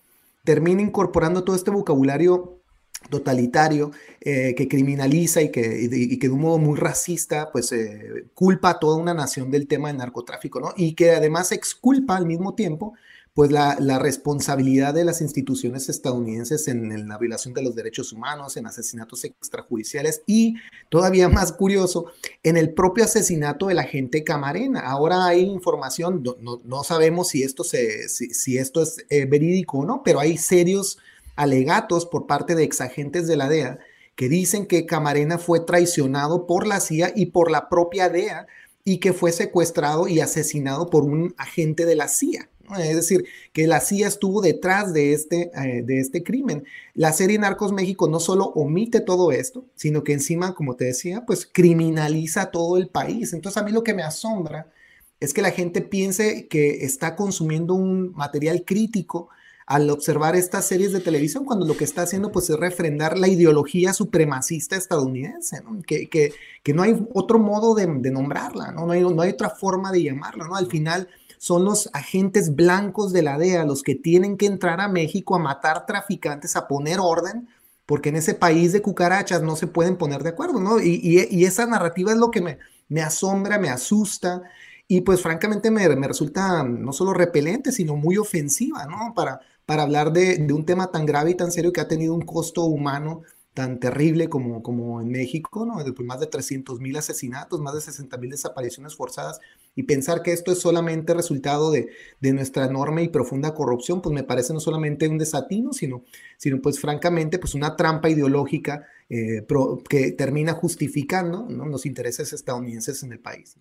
termine 0.45 0.82
incorporando 0.82 1.43
todo 1.43 1.57
este 1.57 1.72
vocabulario 1.72 2.61
totalitario 3.10 3.91
eh, 4.22 4.54
que 4.56 4.68
criminaliza 4.68 5.41
y 5.41 5.49
que, 5.49 5.89
que, 6.20 6.28
de 6.28 6.34
un 6.34 6.41
modo 6.41 6.58
muy 6.58 6.78
racista 6.78 7.52
pues 7.52 7.72
eh, 7.72 8.26
culpa 8.34 8.72
a 8.72 8.80
toda 8.80 8.97
una 8.97 9.14
nación 9.14 9.52
del 9.52 9.68
tema 9.68 9.88
del 9.89 9.97
narcotráfico, 9.97 10.60
¿no? 10.60 10.74
Y 10.78 10.93
que 10.93 11.12
además 11.12 11.52
exculpa 11.52 12.16
al 12.16 12.26
mismo 12.26 12.54
tiempo 12.54 12.93
pues 13.34 13.49
la, 13.49 13.78
la 13.80 13.97
responsabilidad 13.97 14.93
de 14.93 15.06
las 15.06 15.22
instituciones 15.22 15.88
estadounidenses 15.88 16.68
en, 16.68 17.08
la 17.08 17.18
violación 17.18 17.54
de 17.54 17.62
los 17.62 17.76
derechos 17.76 18.12
humanos, 18.12 18.58
en 18.58 18.68
asesinatos 18.68 19.24
extrajudiciales 19.24 20.22
y 20.28 20.56
todavía 20.89 21.30
más 21.30 21.54
curioso, 21.54 22.08
en 22.43 22.58
el 22.58 22.74
propio 22.74 23.06
asesinato 23.06 23.68
de 23.68 23.76
la 23.76 23.84
gente 23.84 24.26
camarena. 24.26 24.82
Ahora 24.82 25.26
hay 25.26 25.41
información, 25.41 26.24
no, 26.41 26.62
no, 26.64 26.84
sabemos 26.84 27.30
si 27.30 27.43
esto, 27.43 27.64
se, 27.64 28.10
si, 28.10 28.34
si 28.34 28.58
esto 28.58 28.82
es 28.82 29.06
eh, 29.10 29.26
verídico 29.26 29.80
o 29.80 29.86
no, 29.86 30.02
pero 30.04 30.20
hay 30.20 30.38
serios 30.38 30.97
alegatos 31.36 32.05
por 32.05 32.27
parte 32.27 32.55
de 32.55 32.63
exagentes 32.63 33.27
de 33.27 33.38
la 33.38 33.49
DEA 33.49 33.79
que 34.15 34.29
dicen 34.29 34.65
que 34.65 34.86
Camarena 34.86 35.38
fue 35.38 35.61
traicionado 35.61 36.45
por 36.45 36.67
la 36.67 36.79
CIA 36.79 37.13
y 37.15 37.27
por 37.27 37.49
la 37.49 37.69
propia 37.69 38.09
DEA 38.09 38.47
y 38.84 38.97
que 38.97 39.13
fue 39.13 39.32
secuestrado 39.32 40.07
y 40.07 40.19
asesinado 40.19 40.89
por 40.89 41.03
un 41.03 41.34
agente 41.38 41.86
de 41.86 41.95
la 41.95 42.07
CIA. 42.07 42.49
Es 42.79 42.95
decir, 42.95 43.25
que 43.51 43.67
la 43.67 43.82
CIA 43.82 44.07
estuvo 44.07 44.41
detrás 44.41 44.93
de 44.93 45.13
este, 45.13 45.51
eh, 45.55 45.84
de 45.84 45.99
este 45.99 46.23
crimen. 46.23 46.63
La 46.93 47.11
serie 47.11 47.38
Narcos 47.38 47.73
México 47.73 48.07
no 48.07 48.19
solo 48.19 48.45
omite 48.55 49.01
todo 49.01 49.32
esto, 49.32 49.65
sino 49.75 50.03
que 50.03 50.13
encima, 50.13 50.53
como 50.55 50.75
te 50.75 50.86
decía, 50.86 51.25
pues 51.25 51.45
criminaliza 51.51 52.51
todo 52.51 52.77
el 52.77 52.88
país. 52.88 53.34
Entonces 53.34 53.61
a 53.61 53.65
mí 53.65 53.71
lo 53.71 53.84
que 53.84 53.93
me 53.93 54.03
asombra 54.03 54.71
es 55.19 55.34
que 55.34 55.41
la 55.41 55.51
gente 55.51 55.82
piense 55.82 56.47
que 56.47 56.86
está 56.86 57.15
consumiendo 57.15 57.73
un 57.73 58.13
material 58.13 58.63
crítico 58.65 59.29
al 59.72 59.89
observar 59.89 60.36
estas 60.36 60.67
series 60.67 60.91
de 60.91 60.99
televisión, 60.99 61.45
cuando 61.45 61.65
lo 61.65 61.78
que 61.78 61.86
está 61.86 62.01
haciendo 62.01 62.30
pues, 62.30 62.49
es 62.49 62.57
refrendar 62.57 63.17
la 63.17 63.30
ideología 63.30 63.93
supremacista 63.93 64.76
estadounidense, 64.76 65.63
Que, 65.88 66.09
que, 66.09 66.34
que, 66.61 66.74
no 66.74 66.84
hay 66.84 67.07
otro 67.13 67.39
modo 67.39 67.74
de, 67.74 67.88
nombrarla, 67.88 68.74
¿no? 68.74 68.86
No 68.86 68.91
hay, 68.91 69.01
no 69.01 69.22
hay, 69.22 69.30
otra 69.32 69.49
forma 69.49 69.93
de 69.93 70.03
llamarla, 70.03 70.45
¿no? 70.45 70.57
Al 70.57 70.67
final 70.67 71.07
son 71.38 71.63
los 71.63 71.89
agentes 71.93 72.53
blancos 72.53 73.13
de 73.13 73.22
la 73.22 73.38
DEA 73.38 73.63
los 73.63 73.82
que 73.82 73.95
tienen 73.95 74.36
que 74.36 74.45
entrar 74.45 74.82
a 74.82 74.89
México 74.89 75.36
a 75.36 75.39
matar 75.39 75.86
traficantes, 75.86 76.57
a 76.57 76.67
poner 76.67 76.99
orden, 76.99 77.47
porque 77.86 78.09
en 78.09 78.17
ese 78.17 78.34
país 78.34 78.74
de 78.74 78.82
cucarachas 78.82 79.41
no 79.41 79.55
se 79.55 79.67
pueden 79.67 79.95
poner 79.95 80.22
de 80.22 80.32
acuerdo, 80.32 80.59
¿no? 80.59 80.82
Y, 80.82 80.99
y, 81.01 81.45
esa 81.45 81.65
narrativa 81.65 82.11
es 82.11 82.17
lo 82.17 82.30
que 82.30 82.41
me, 82.41 82.57
me 82.89 83.01
asombra, 83.01 83.57
me 83.57 83.69
asusta, 83.69 84.43
y 84.89 84.99
pues 84.99 85.22
francamente 85.22 85.72
me, 85.72 85.88
me, 85.95 86.07
resulta 86.09 86.61
no 86.63 86.91
solo 86.91 87.13
repelente, 87.13 87.72
sino 87.72 87.95
muy 87.95 88.17
ofensiva, 88.17 88.86
¿no? 88.86 89.13
Para, 89.15 89.39
para 89.66 89.84
hablar 89.84 90.12
de, 90.12 90.45
un 90.53 90.66
tema 90.66 90.91
tan 90.91 91.05
grave 91.05 91.32
y 91.32 91.36
tan 91.36 91.51
serio 91.51 91.74
que 91.74 91.82
ha 91.82 91.88
tenido 91.88 92.14
un 92.14 92.22
costo 92.22 92.64
humano 92.64 93.22
tan 93.53 93.80
terrible 93.80 94.30
como, 94.30 94.64
como 94.64 95.01
en 95.01 95.09
México, 95.09 95.66
¿no? 95.66 95.84
De, 95.84 95.91
pues, 95.91 96.07
más 96.07 96.22
de 96.22 96.28
300 96.28 96.80
mil 96.80 96.95
asesinatos, 96.95 97.59
más 97.59 97.74
de 97.74 97.82
60 97.82 98.18
mil 98.18 98.30
desapariciones 98.30 98.95
forzadas, 98.95 99.39
y 99.76 99.84
pensar 99.84 100.22
que 100.22 100.32
esto 100.32 100.51
es 100.51 100.59
solamente 100.59 101.14
resultado 101.14 101.72
de, 101.72 101.89
nuestra 102.22 102.66
enorme 102.66 103.03
y 103.03 103.09
profunda 103.09 103.53
corrupción, 103.53 104.01
pues 104.01 104.14
me 104.14 104.24
parece 104.24 104.53
no 104.53 104.59
solamente 104.59 105.07
un 105.07 105.18
desatino, 105.18 105.74
sino, 105.74 106.03
sino 106.38 106.62
pues 106.62 106.80
francamente, 106.80 107.39
pues 107.39 107.53
una 107.53 107.76
trampa 107.76 108.09
ideológica 108.09 108.86
eh, 109.09 109.45
que 109.89 110.12
termina 110.14 110.53
justificando 110.53 111.45
los 111.49 111.86
intereses 111.86 112.32
estadounidenses 112.32 113.03
en 113.03 113.12
el 113.12 113.20
país. 113.20 113.57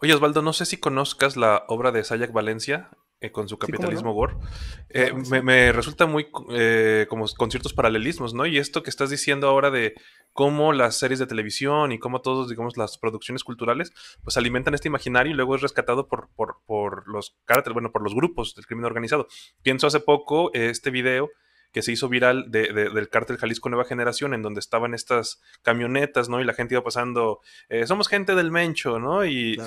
Oye, 0.00 0.14
Osvaldo, 0.14 0.42
no 0.42 0.52
sé 0.52 0.64
si 0.64 0.76
conozcas 0.76 1.36
la 1.36 1.64
obra 1.68 1.90
de 1.90 2.04
Sayak 2.04 2.32
Valencia, 2.32 2.90
eh, 3.20 3.32
con 3.32 3.48
su 3.48 3.58
capitalismo 3.58 4.12
gore, 4.12 4.36
eh, 4.90 5.12
me, 5.42 5.72
resulta 5.72 6.06
muy 6.06 6.28
eh, 6.50 7.06
como 7.08 7.26
con 7.36 7.50
ciertos 7.50 7.72
paralelismos, 7.72 8.32
¿no? 8.32 8.46
Y 8.46 8.58
esto 8.58 8.84
que 8.84 8.90
estás 8.90 9.10
diciendo 9.10 9.48
ahora 9.48 9.72
de 9.72 9.94
cómo 10.32 10.72
las 10.72 10.96
series 10.96 11.18
de 11.18 11.26
televisión 11.26 11.90
y 11.90 11.98
cómo 11.98 12.20
todos, 12.20 12.48
digamos, 12.48 12.76
las 12.76 12.96
producciones 12.96 13.42
culturales, 13.42 13.92
pues 14.22 14.36
alimentan 14.36 14.74
este 14.74 14.86
imaginario 14.86 15.32
y 15.32 15.34
luego 15.34 15.56
es 15.56 15.62
rescatado 15.62 16.06
por, 16.06 16.28
por, 16.36 16.58
por 16.64 17.08
los 17.08 17.36
cárteles, 17.44 17.74
bueno, 17.74 17.90
por 17.90 18.02
los 18.02 18.14
grupos 18.14 18.54
del 18.54 18.66
crimen 18.66 18.84
organizado. 18.84 19.26
Pienso 19.62 19.88
hace 19.88 19.98
poco 19.98 20.52
este 20.54 20.90
video 20.90 21.28
que 21.72 21.82
se 21.82 21.92
hizo 21.92 22.08
viral 22.08 22.50
de, 22.50 22.72
del 22.72 23.08
cártel 23.08 23.36
Jalisco 23.36 23.68
Nueva 23.68 23.84
Generación, 23.84 24.34
en 24.34 24.42
donde 24.42 24.60
estaban 24.60 24.94
estas 24.94 25.40
camionetas, 25.62 26.28
¿no? 26.28 26.40
Y 26.40 26.44
la 26.44 26.54
gente 26.54 26.74
iba 26.74 26.84
pasando, 26.84 27.40
eh, 27.68 27.86
somos 27.86 28.08
gente 28.08 28.34
del 28.34 28.50
Mencho, 28.50 28.98
¿no? 28.98 29.24
Y 29.24 29.58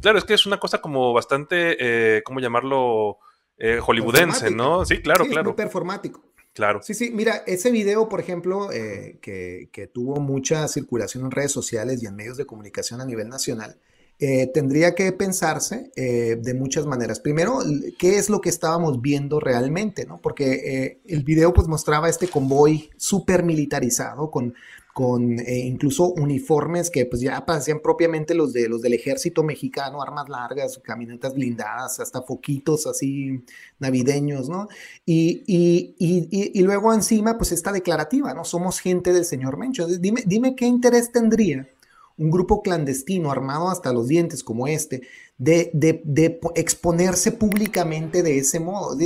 claro, 0.00 0.18
es 0.18 0.24
que 0.24 0.34
es 0.34 0.46
una 0.46 0.58
cosa 0.58 0.80
como 0.80 1.12
bastante, 1.12 1.76
eh, 1.78 2.22
¿cómo 2.22 2.40
llamarlo? 2.40 3.18
Eh, 3.62 3.78
hollywoodense, 3.78 4.50
¿no? 4.50 4.86
Sí, 4.86 5.02
claro, 5.02 5.24
sí, 5.24 5.30
claro. 5.30 5.50
muy 5.50 5.56
performático. 5.56 6.24
Claro. 6.54 6.80
Sí, 6.82 6.94
sí, 6.94 7.10
mira, 7.10 7.42
ese 7.46 7.70
video, 7.70 8.08
por 8.08 8.18
ejemplo, 8.18 8.72
eh, 8.72 9.18
que, 9.20 9.68
que, 9.70 9.86
tuvo 9.86 10.16
mucha 10.16 10.66
circulación 10.66 11.24
en 11.24 11.30
redes 11.30 11.52
sociales 11.52 12.02
y 12.02 12.06
en 12.06 12.16
medios 12.16 12.38
de 12.38 12.46
comunicación 12.46 13.02
a 13.02 13.04
nivel 13.04 13.28
nacional, 13.28 13.78
eh, 14.22 14.48
tendría 14.52 14.94
que 14.94 15.12
pensarse 15.12 15.90
eh, 15.96 16.36
de 16.38 16.52
muchas 16.52 16.84
maneras. 16.84 17.20
Primero, 17.20 17.60
¿qué 17.98 18.18
es 18.18 18.28
lo 18.28 18.42
que 18.42 18.50
estábamos 18.50 19.00
viendo 19.00 19.40
realmente? 19.40 20.04
¿no? 20.04 20.20
Porque 20.20 20.52
eh, 20.52 21.00
el 21.06 21.24
video 21.24 21.54
pues 21.54 21.68
mostraba 21.68 22.06
este 22.06 22.28
convoy 22.28 22.90
súper 22.98 23.42
militarizado 23.44 24.30
con, 24.30 24.52
con 24.92 25.38
incluso 25.48 26.12
uniformes 26.12 26.90
que 26.90 27.06
pues 27.06 27.22
ya 27.22 27.46
parecían 27.46 27.80
propiamente 27.80 28.34
los, 28.34 28.52
de, 28.52 28.68
los 28.68 28.82
del 28.82 28.92
ejército 28.92 29.42
mexicano, 29.42 30.02
armas 30.02 30.28
largas, 30.28 30.78
camionetas 30.84 31.32
blindadas, 31.32 31.98
hasta 31.98 32.20
foquitos 32.20 32.86
así 32.86 33.42
navideños, 33.78 34.50
¿no? 34.50 34.68
Y, 35.06 35.44
y, 35.46 35.94
y, 35.98 36.58
y, 36.58 36.62
luego 36.62 36.92
encima 36.92 37.38
pues 37.38 37.52
esta 37.52 37.72
declarativa, 37.72 38.34
¿no? 38.34 38.44
Somos 38.44 38.80
gente 38.80 39.14
del 39.14 39.24
señor 39.24 39.56
Mencho. 39.56 39.86
Dime, 39.86 40.22
dime 40.26 40.54
qué 40.54 40.66
interés 40.66 41.10
tendría 41.10 41.66
un 42.20 42.30
grupo 42.30 42.62
clandestino 42.62 43.32
armado 43.32 43.70
hasta 43.70 43.92
los 43.92 44.06
dientes 44.06 44.44
como 44.44 44.68
este, 44.68 45.02
de, 45.38 45.70
de, 45.72 46.38
exponerse 46.54 47.32
públicamente 47.32 48.22
de 48.22 48.38
ese 48.38 48.60
modo? 48.60 48.96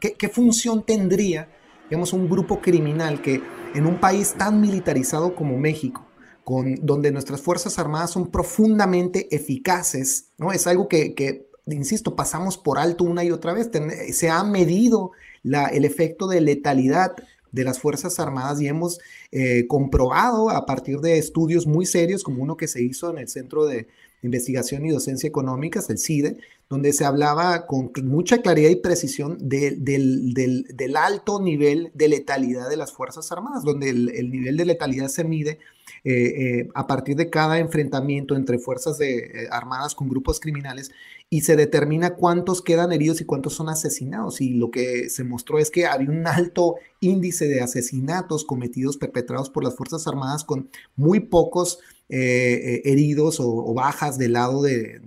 ¿Qué, 0.00 0.14
¿Qué, 0.14 0.28
función 0.28 0.84
tendría, 0.84 1.48
digamos, 1.88 2.12
un 2.12 2.28
grupo 2.28 2.60
criminal 2.60 3.22
que 3.22 3.40
en 3.74 3.86
un 3.86 4.00
país 4.00 4.34
tan 4.36 4.60
militarizado 4.60 5.36
como 5.36 5.56
México, 5.56 6.04
con, 6.42 6.74
donde 6.84 7.12
nuestras 7.12 7.40
Fuerzas 7.40 7.78
Armadas 7.78 8.10
son 8.10 8.30
profundamente 8.30 9.34
eficaces, 9.34 10.30
¿no? 10.36 10.52
Es 10.52 10.66
algo 10.66 10.88
que, 10.88 11.14
que 11.14 11.46
insisto, 11.66 12.16
pasamos 12.16 12.58
por 12.58 12.78
alto 12.78 13.04
una 13.04 13.24
y 13.24 13.30
otra 13.30 13.52
vez. 13.52 13.70
Se 14.12 14.28
ha 14.28 14.42
medido 14.42 15.12
la, 15.42 15.66
el 15.66 15.84
efecto 15.84 16.26
de 16.26 16.40
letalidad 16.40 17.14
de 17.56 17.64
las 17.64 17.80
Fuerzas 17.80 18.20
Armadas 18.20 18.60
y 18.60 18.68
hemos 18.68 19.00
eh, 19.32 19.66
comprobado 19.66 20.50
a 20.50 20.66
partir 20.66 20.98
de 20.98 21.16
estudios 21.16 21.66
muy 21.66 21.86
serios, 21.86 22.22
como 22.22 22.42
uno 22.42 22.56
que 22.56 22.68
se 22.68 22.82
hizo 22.82 23.10
en 23.10 23.18
el 23.18 23.28
Centro 23.28 23.64
de 23.64 23.88
Investigación 24.22 24.84
y 24.84 24.90
Docencia 24.90 25.26
Económicas, 25.26 25.88
el 25.88 25.98
CIDE, 25.98 26.36
donde 26.68 26.92
se 26.92 27.06
hablaba 27.06 27.66
con 27.66 27.90
mucha 28.02 28.42
claridad 28.42 28.68
y 28.68 28.76
precisión 28.76 29.38
del, 29.40 30.96
alto 30.96 31.40
nivel 31.40 31.90
de 31.94 32.08
letalidad 32.08 32.68
de 32.68 32.76
las 32.76 32.92
Fuerzas 32.92 33.32
Armadas, 33.32 33.64
donde 33.64 33.88
el, 33.88 34.30
nivel 34.30 34.58
de 34.58 34.64
letalidad 34.66 35.08
se 35.08 35.24
mide 35.24 35.58
eh, 36.04 36.12
eh, 36.14 36.68
a 36.74 36.86
partir 36.86 37.16
de 37.16 37.30
cada 37.30 37.58
enfrentamiento 37.58 38.36
entre 38.36 38.58
fuerzas 38.58 38.98
de, 38.98 39.48
armadas 39.50 39.94
con 39.94 40.08
grupos 40.08 40.40
criminales 40.40 40.90
y 41.28 41.40
se 41.40 41.56
determina 41.56 42.14
cuántos 42.14 42.62
quedan 42.62 42.92
heridos 42.92 43.20
y 43.20 43.24
cuántos 43.24 43.54
son 43.54 43.68
asesinados. 43.68 44.40
Y 44.40 44.50
lo 44.50 44.70
que 44.70 45.10
se 45.10 45.24
mostró 45.24 45.58
es 45.58 45.70
que 45.70 45.86
había 45.86 46.10
un 46.10 46.26
alto 46.26 46.76
índice 47.00 47.48
de 47.48 47.60
asesinatos 47.60 48.44
cometidos, 48.44 48.96
perpetrados 48.96 49.50
por 49.50 49.64
las 49.64 49.74
Fuerzas 49.74 50.06
Armadas 50.06 50.44
con 50.44 50.70
muy 50.94 51.20
pocos 51.20 51.80
eh, 52.08 52.62
eh, 52.62 52.82
heridos 52.84 53.38
o, 53.40 53.74
bajas 53.74 54.16
del 54.16 54.34
lado 54.34 54.62
de, 54.62 55.00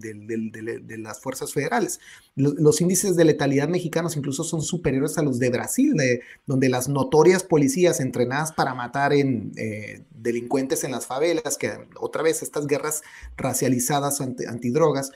las 0.97 1.21
fuerzas 1.21 1.53
federales. 1.53 2.01
Los, 2.35 2.81
índices 2.81 3.15
de 3.15 3.23
letalidad 3.23 3.69
mexicanos 3.69 4.17
incluso 4.17 4.43
son 4.43 4.61
superiores 4.61 5.17
a 5.17 5.23
los 5.23 5.39
de 5.39 5.49
Brasil, 5.49 5.93
donde 6.45 6.67
las 6.67 6.89
notorias 6.89 7.43
policías 7.43 8.01
entrenadas 8.01 8.51
para 8.51 8.73
matar 8.73 9.13
en, 9.13 9.53
eh, 9.55 10.03
delincuentes 10.11 10.83
en 10.83 10.91
las 10.91 11.05
favelas, 11.05 11.57
que 11.57 11.71
otra 11.97 12.21
vez 12.21 12.43
estas 12.43 12.67
guerras 12.67 13.01
racializadas 13.37 14.19
antidrogas, 14.19 15.11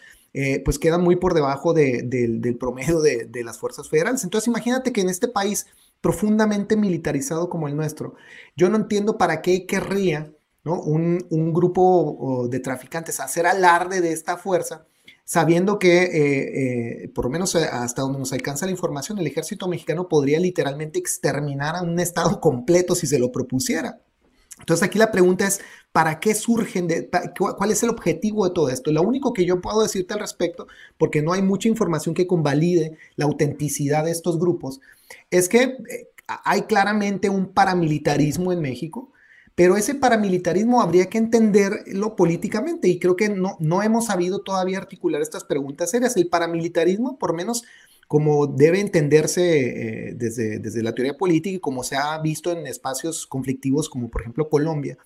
pues 0.65 0.79
quedan 0.79 1.01
muy 1.01 1.15
por 1.15 1.34
debajo 1.34 1.73
del 1.73 2.57
promedio 2.59 3.01
de, 3.01 3.43
las 3.43 3.57
fuerzas 3.57 3.89
federales. 3.89 4.23
Entonces 4.23 4.47
imagínate 4.47 4.91
que 4.91 5.01
en 5.01 5.09
este 5.09 5.27
país 5.27 5.67
profundamente 6.01 6.75
militarizado 6.75 7.49
como 7.49 7.67
el 7.67 7.75
nuestro, 7.75 8.15
yo 8.55 8.69
no 8.69 8.77
entiendo 8.77 9.17
para 9.17 9.41
qué 9.41 9.65
querría 9.65 10.34
un, 10.65 11.53
grupo 11.53 12.47
de 12.49 12.59
traficantes 12.59 13.19
hacer 13.19 13.45
alarde 13.45 14.01
de 14.01 14.11
esta 14.11 14.38
fuerza, 14.38 14.86
sabiendo 15.25 15.79
que, 15.79 16.03
eh, 16.03 17.03
eh, 17.03 17.07
por 17.09 17.25
lo 17.25 17.31
menos 17.31 17.55
eh, 17.55 17.65
hasta 17.71 18.01
donde 18.01 18.19
nos 18.19 18.34
alcanza 18.34 18.65
la 18.65 18.71
información, 18.71 19.17
el 19.19 19.27
ejército 19.27 19.67
mexicano 19.67 20.07
podría 20.07 20.39
literalmente 20.39 20.99
exterminar 20.99 21.75
a 21.75 21.81
un 21.81 21.99
estado 21.99 22.39
completo 22.39 22.95
si 22.95 23.07
se 23.07 23.19
lo 23.19 23.31
propusiera. 23.31 24.01
Entonces 24.64 24.84
aquí 24.88 24.97
la 24.97 25.11
pregunta 25.11 25.45
es, 25.45 25.59
¿para 25.91 26.22
qué 26.22 26.34
surgen? 26.34 26.88
¿Cuál 27.38 27.72
es 27.72 27.84
el 27.84 27.89
objetivo 27.89 28.47
de 28.47 28.53
todo 28.53 28.70
esto? 28.70 28.93
Lo 28.93 29.01
único 29.01 29.34
que 29.34 29.45
yo 29.45 29.59
puedo 29.59 29.82
decirte 29.84 30.14
al 30.14 30.22
respecto, 30.22 30.68
porque 30.97 31.22
no 31.22 31.34
hay 31.34 31.41
mucha 31.41 31.68
información 31.68 32.16
que 32.16 32.28
convalide 32.28 32.97
la 33.18 33.26
autenticidad 33.26 34.05
de 34.05 34.11
estos 34.11 34.39
grupos, 34.39 34.80
es 35.32 35.49
que 35.49 35.78
hay 36.45 36.61
claramente 36.61 37.30
un 37.30 37.47
paramilitarismo 37.47 38.53
en 38.53 38.61
México, 38.61 39.11
pero 39.55 39.76
ese 39.76 39.95
paramilitarismo 39.95 40.82
habría 40.82 41.07
que 41.07 41.18
entenderlo 41.18 42.16
políticamente 42.16 42.88
y 42.88 42.99
creo 42.99 43.18
que 43.18 43.28
no, 43.28 43.57
no 43.59 43.84
hemos 43.84 44.05
sabido 44.05 44.41
todavía 44.41 44.78
articular 44.80 45.22
estas 45.22 45.43
preguntas 45.43 45.91
serias. 45.91 46.16
El 46.16 46.30
paramilitarismo, 46.30 47.20
por 47.20 47.36
menos 47.36 47.64
como 48.14 48.45
debe 48.45 48.80
entenderse 48.80 50.09
eh, 50.09 50.14
desde, 50.16 50.59
desde 50.59 50.84
la 50.84 50.93
teoría 50.93 51.18
política 51.18 51.55
y 51.55 51.59
como 51.59 51.84
se 51.84 51.95
ha 51.95 52.16
visto 52.20 52.51
en 52.51 52.68
espacios 52.68 53.26
conflictivos 53.26 53.89
como 53.89 54.11
por 54.11 54.22
ejemplo 54.22 54.49
Colombia, 54.49 54.99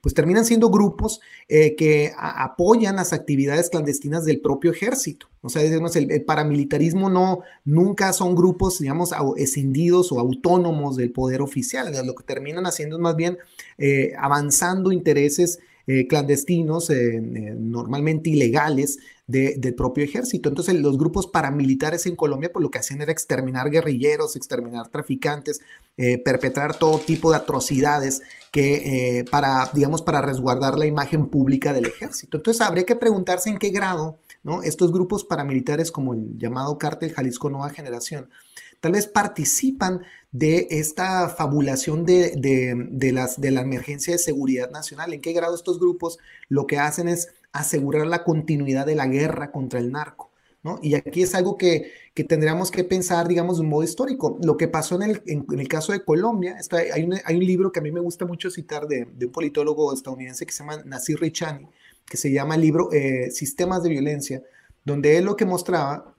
pues 0.00 0.14
terminan 0.14 0.44
siendo 0.44 0.70
grupos 0.70 1.20
eh, 1.48 1.74
que 1.74 2.12
apoyan 2.16 2.94
las 2.94 3.12
actividades 3.12 3.70
clandestinas 3.70 4.24
del 4.24 4.40
propio 4.40 4.70
ejército. 4.70 5.26
O 5.40 5.48
sea, 5.48 5.62
digamos, 5.62 5.96
el, 5.96 6.24
paramilitarismo 6.24 7.10
no, 7.10 7.40
nunca 7.64 8.12
son 8.12 8.36
grupos, 8.36 8.78
digamos, 8.78 9.10
escindidos 9.36 10.12
o 10.12 10.20
autónomos 10.20 10.94
del 10.94 11.10
poder 11.10 11.42
oficial. 11.42 11.92
Lo 12.06 12.14
que 12.14 12.22
terminan 12.22 12.66
haciendo 12.66 12.94
es 12.94 13.02
más 13.02 13.16
bien 13.16 13.36
eh, 13.78 14.12
avanzando 14.16 14.92
intereses 14.92 15.58
eh, 15.86 16.06
clandestinos, 16.06 16.90
normalmente 17.58 18.30
ilegales, 18.30 18.98
del 19.26 19.74
propio 19.74 20.04
ejército. 20.04 20.50
Entonces, 20.50 20.74
los 20.74 20.98
grupos 20.98 21.26
paramilitares 21.26 22.04
en 22.04 22.14
Colombia, 22.14 22.50
pues 22.52 22.62
lo 22.62 22.70
que 22.70 22.78
hacían 22.78 23.00
era 23.00 23.10
exterminar 23.10 23.70
guerrilleros, 23.70 24.36
exterminar 24.36 24.88
traficantes, 24.88 25.62
perpetrar 25.96 26.76
todo 26.78 26.98
tipo 26.98 27.30
de 27.30 27.38
atrocidades 27.38 28.20
que 28.54 29.18
eh, 29.18 29.24
para, 29.24 29.68
digamos, 29.74 30.00
para 30.00 30.22
resguardar 30.22 30.78
la 30.78 30.86
imagen 30.86 31.26
pública 31.26 31.72
del 31.72 31.86
ejército. 31.86 32.36
Entonces 32.36 32.60
habría 32.60 32.86
que 32.86 32.94
preguntarse 32.94 33.50
en 33.50 33.58
qué 33.58 33.70
grado 33.70 34.16
estos 34.62 34.92
grupos 34.92 35.24
paramilitares 35.24 35.90
como 35.90 36.14
el 36.14 36.38
llamado 36.38 36.78
Cártel 36.78 37.12
Jalisco 37.12 37.50
Nueva 37.50 37.70
Generación 37.70 38.28
tal 38.84 38.92
vez 38.92 39.06
participan 39.06 40.02
de 40.30 40.66
esta 40.68 41.30
fabulación 41.30 42.04
de, 42.04 42.32
de, 42.36 43.12
las, 43.12 43.40
de 43.40 43.50
la 43.50 43.62
emergencia 43.62 44.12
de 44.12 44.18
seguridad 44.18 44.70
nacional. 44.70 45.14
¿En 45.14 45.22
qué 45.22 45.32
grado 45.32 45.54
estos 45.54 45.80
grupos 45.80 46.18
lo 46.50 46.66
que 46.66 46.78
hacen 46.78 47.08
es 47.08 47.28
asegurar 47.54 48.06
la 48.06 48.24
continuidad 48.24 48.84
de 48.84 48.94
la 48.94 49.06
guerra 49.06 49.52
contra 49.52 49.80
el 49.80 49.90
narco? 49.90 50.32
Y 50.82 50.96
aquí 50.96 51.22
es 51.22 51.34
algo 51.34 51.56
que, 51.56 51.92
tendríamos 52.28 52.70
que 52.70 52.84
pensar, 52.84 53.26
digamos, 53.26 53.56
de 53.56 53.62
un 53.62 53.70
modo 53.70 53.84
histórico. 53.84 54.38
Lo 54.42 54.58
que 54.58 54.68
pasó 54.68 55.00
en 55.00 55.18
el, 55.48 55.68
caso 55.68 55.92
de 55.92 56.04
Colombia, 56.04 56.58
está, 56.60 56.76
hay, 56.76 57.04
un, 57.04 57.14
hay, 57.24 57.36
un, 57.36 57.46
libro 57.46 57.72
que 57.72 57.80
a 57.80 57.82
mí 57.82 57.90
me 57.90 58.00
gusta 58.00 58.26
mucho 58.26 58.50
citar 58.50 58.86
de, 58.86 59.08
un 59.18 59.32
politólogo 59.32 59.94
estadounidense 59.94 60.44
que 60.44 60.52
se 60.52 60.58
llama 60.58 60.82
Nasir 60.84 61.18
Richani, 61.18 61.66
que 62.04 62.18
se 62.18 62.30
llama 62.30 62.56
el 62.56 62.60
libro 62.60 62.92
eh, 62.92 63.30
Sistemas 63.30 63.82
de 63.82 63.88
Violencia, 63.88 64.42
donde 64.84 65.16
él 65.16 65.24
lo 65.24 65.36
que 65.36 65.46
mostraba 65.46 66.13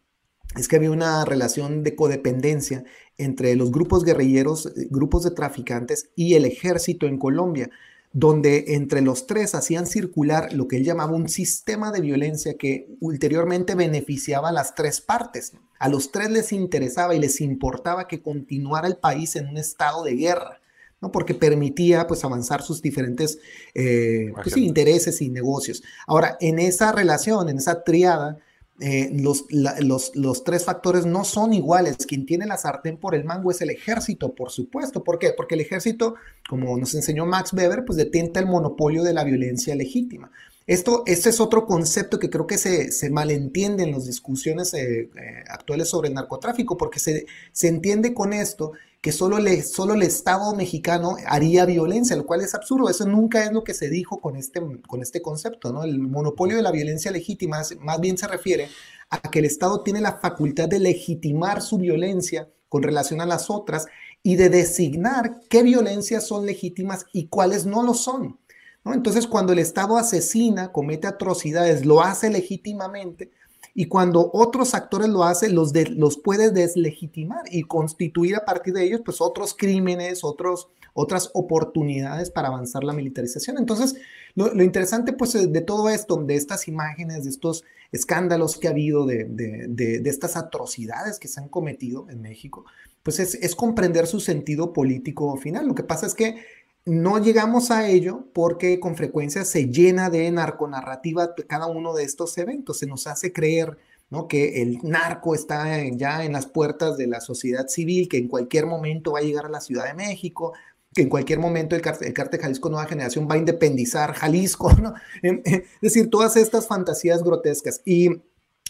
es 0.58 0.68
que 0.68 0.76
había 0.76 0.91
una 0.91 1.26
relación 1.26 1.84
de 1.84 1.95
codependencia 1.95 2.84
entre 3.18 3.56
los 3.56 3.72
grupos 3.72 4.03
guerrilleros, 4.03 4.68
eh, 4.68 4.88
grupos 4.89 5.24
de 5.24 5.32
traficantes 5.32 6.10
y 6.16 6.36
el 6.36 6.45
ejército 6.45 7.06
en 7.06 7.18
Colombia 7.18 7.70
donde 8.16 8.76
entre 8.76 9.01
los 9.01 9.28
tres 9.28 9.56
hacían 9.56 9.86
circular 9.86 10.53
lo 10.53 10.70
que 10.70 10.78
él 10.78 10.86
llamaba 10.86 11.12
un 11.12 11.28
sistema 11.28 11.91
de 11.91 11.99
violencia 11.99 12.56
que 12.58 12.88
ulteriormente 13.01 13.76
beneficiaba 13.76 14.49
a 14.49 14.53
las 14.53 14.74
tres 14.74 15.01
partes. 15.01 15.51
A 15.80 15.89
los 15.89 16.14
tres 16.14 16.32
les 16.32 16.53
interesaba 16.53 17.14
y 17.14 17.20
les 17.20 17.41
importaba 17.41 18.08
que 18.08 18.22
continuara 18.22 18.88
el 18.88 18.95
país 18.95 19.36
en 19.36 19.49
un 19.49 19.58
estado 19.58 20.06
de 20.06 20.16
guerra, 20.16 20.62
¿no? 21.01 21.12
porque 21.12 21.34
permitía 21.34 22.08
pues, 22.08 22.24
avanzar 22.24 22.62
sus 22.62 22.82
diferentes 22.82 23.38
eh, 23.74 24.32
pues, 24.34 24.56
intereses 24.56 25.22
y 25.22 25.28
negocios. 25.28 25.84
Ahora, 26.08 26.38
en 26.39 26.60
esa 26.60 26.93
relación, 26.93 27.49
en 27.49 27.58
esa 27.58 27.84
triada, 27.84 28.38
eh, 28.82 29.09
los, 29.13 29.45
los, 29.49 30.43
tres 30.43 30.65
factores 30.65 31.05
no 31.05 31.23
son 31.23 31.53
iguales. 31.53 31.97
Quien 32.05 32.26
tiene 32.26 32.45
la 32.45 32.57
sartén 32.57 32.97
por 32.97 33.15
el 33.15 33.23
mango 33.23 33.51
es 33.51 33.61
el 33.61 33.69
ejército, 33.69 34.36
por 34.36 34.51
supuesto. 34.51 35.03
¿Por 35.03 35.17
qué? 35.17 35.32
Porque 35.36 35.55
el 35.55 35.61
ejército, 35.61 36.15
como 36.49 36.78
nos 36.78 36.93
enseñó 36.93 37.26
Max 37.26 37.53
Weber, 37.53 37.86
pues 37.86 37.97
detenta 37.97 38.39
el 38.39 38.47
monopolio 38.47 39.03
de 39.03 39.13
la 39.13 39.23
violencia 39.23 39.76
legítima. 39.76 40.32
Esto, 40.67 41.03
este 41.05 41.30
es 41.30 41.39
otro 41.39 41.65
concepto 41.65 42.17
que 42.17 42.30
creo 42.30 42.47
que 42.47 42.57
se, 42.57 42.91
se 42.91 43.09
malentiende 43.11 43.84
en 43.84 43.91
las 43.91 44.07
discusiones 44.07 44.73
eh, 44.73 45.09
eh, 45.15 45.43
actuales 45.47 45.89
sobre 45.89 46.09
el 46.09 46.15
narcotráfico, 46.15 46.76
porque 46.76 46.99
se, 46.99 47.28
se 47.51 47.67
entiende 47.67 48.13
con 48.13 48.34
esto 48.34 48.73
que 49.06 49.12
solo, 49.12 49.38
le, 49.38 49.62
solo 49.62 49.93
el 49.93 50.01
Estado 50.01 50.56
mexicano 50.56 51.16
haría 51.28 51.68
violencia, 51.68 52.16
lo 52.16 52.26
cual 52.26 52.41
es 52.41 52.56
absurdo. 52.56 52.89
Eso 52.89 53.06
nunca 53.06 53.43
es 53.43 53.51
lo 53.51 53.64
que 53.64 53.76
se 53.76 53.88
dijo 53.88 54.20
con 54.20 54.36
este, 54.36 54.60
con 54.88 55.03
este 55.03 55.22
concepto. 55.22 55.72
¿no? 55.72 55.84
El 55.84 55.99
monopolio 55.99 56.58
de 56.58 56.64
la 56.64 56.72
violencia 56.72 57.12
legítima 57.12 57.62
más 57.82 58.01
bien 58.01 58.18
se 58.18 58.28
refiere 58.28 58.68
a 59.12 59.22
que 59.22 59.38
el 59.38 59.45
Estado 59.45 59.82
tiene 59.82 60.01
la 60.01 60.14
facultad 60.14 60.68
de 60.68 60.80
legitimar 60.80 61.62
su 61.62 61.78
violencia 61.78 62.49
con 62.68 62.82
relación 62.82 63.22
a 63.22 63.28
las 63.28 63.51
otras 63.51 63.86
y 64.24 64.38
de 64.38 64.49
designar 64.49 65.39
qué 65.51 65.62
violencias 65.62 66.26
son 66.26 66.47
legítimas 66.47 67.06
y 67.14 67.28
cuáles 67.28 67.68
no 67.68 67.84
lo 67.84 67.93
son. 67.93 68.39
Entonces, 68.86 69.28
cuando 69.28 69.53
el 69.53 69.60
Estado 69.60 69.97
asesina, 69.97 70.72
comete 70.72 71.06
atrocidades, 71.06 71.86
lo 71.86 72.01
hace 72.01 72.32
legítimamente, 72.32 73.30
y 73.78 73.88
cuando 73.88 74.32
otros 74.34 74.73
actores 74.73 75.09
lo 75.09 75.26
hacen, 75.26 75.53
los, 75.53 75.73
los 75.89 76.17
puede 76.17 76.49
deslegitimar 76.49 77.43
y 77.51 77.63
constituir 77.63 78.38
a 78.38 78.45
partir 78.45 78.73
de 78.73 78.86
ellos 78.86 79.01
pues 79.03 79.19
otros 79.19 79.53
crímenes, 79.53 80.23
otros, 80.23 80.69
otras 80.93 81.30
oportunidades 81.34 82.32
para 82.32 82.47
avanzar 82.47 82.86
la 82.86 82.93
militarización. 82.93 83.57
Entonces, 83.57 83.95
lo, 84.34 84.63
interesante 84.63 85.11
pues 85.11 85.34
de 85.34 85.61
todo 85.61 85.89
esto, 85.89 86.15
de 86.15 86.36
estas 86.36 86.69
imágenes, 86.69 87.26
de 87.26 87.30
estos 87.30 87.65
escándalos 87.91 88.57
que 88.57 88.69
ha 88.69 88.71
habido, 88.71 89.05
de, 89.05 89.26
de, 89.26 90.09
estas 90.09 90.38
atrocidades 90.38 91.19
que 91.19 91.28
se 91.28 91.41
han 91.41 91.49
cometido 91.49 92.09
en 92.09 92.21
México, 92.21 92.63
pues 93.03 93.19
es, 93.19 93.36
es 93.36 93.55
comprender 93.55 94.07
su 94.07 94.21
sentido 94.21 94.71
político 94.71 95.36
final. 95.36 95.67
Lo 95.67 95.76
que 95.76 95.84
pasa 95.84 96.05
es 96.05 96.15
que 96.15 96.38
no 96.86 97.18
llegamos 97.18 97.72
a 97.72 97.88
ello 97.88 98.28
porque 98.32 98.80
con 98.80 98.96
frecuencia 98.96 99.44
se 99.44 99.68
llena 99.68 100.10
de 100.10 100.30
narconarrativa 100.32 101.34
cada 101.48 101.66
uno 101.66 101.94
de 101.96 102.04
estos 102.04 102.38
eventos. 102.38 102.78
Se 102.78 102.86
nos 102.86 103.08
hace 103.08 103.34
creer 103.34 103.78
¿no? 104.12 104.28
que 104.28 104.62
el 104.62 104.80
narco 104.84 105.34
está 105.34 105.84
ya 105.94 106.24
en 106.24 106.34
las 106.34 106.46
puertas 106.46 106.96
de 106.98 107.08
la 107.08 107.22
sociedad 107.22 107.68
civil, 107.68 108.08
que 108.08 108.18
en 108.18 108.28
cualquier 108.28 108.68
momento 108.68 109.14
va 109.14 109.20
a 109.20 109.24
llegar 109.24 109.46
a 109.46 109.50
la 109.50 109.62
Ciudad 109.62 109.86
de 109.86 109.96
México, 109.96 110.54
que 110.94 111.02
en 111.02 111.10
cualquier 111.10 111.40
momento 111.40 111.76
el 111.76 111.82
cártel, 111.82 112.14
el 112.16 112.40
Jalisco 112.40 112.70
Nueva 112.70 112.88
Generación 112.88 113.28
va 113.30 113.34
a 113.34 113.40
independizar 113.40 114.14
Jalisco. 114.14 114.72
¿no? 114.82 114.94
Es 115.24 115.64
decir, 115.82 116.10
todas 116.12 116.38
estas 116.38 116.68
fantasías 116.68 117.24
grotescas. 117.24 117.82
Y 117.84 118.22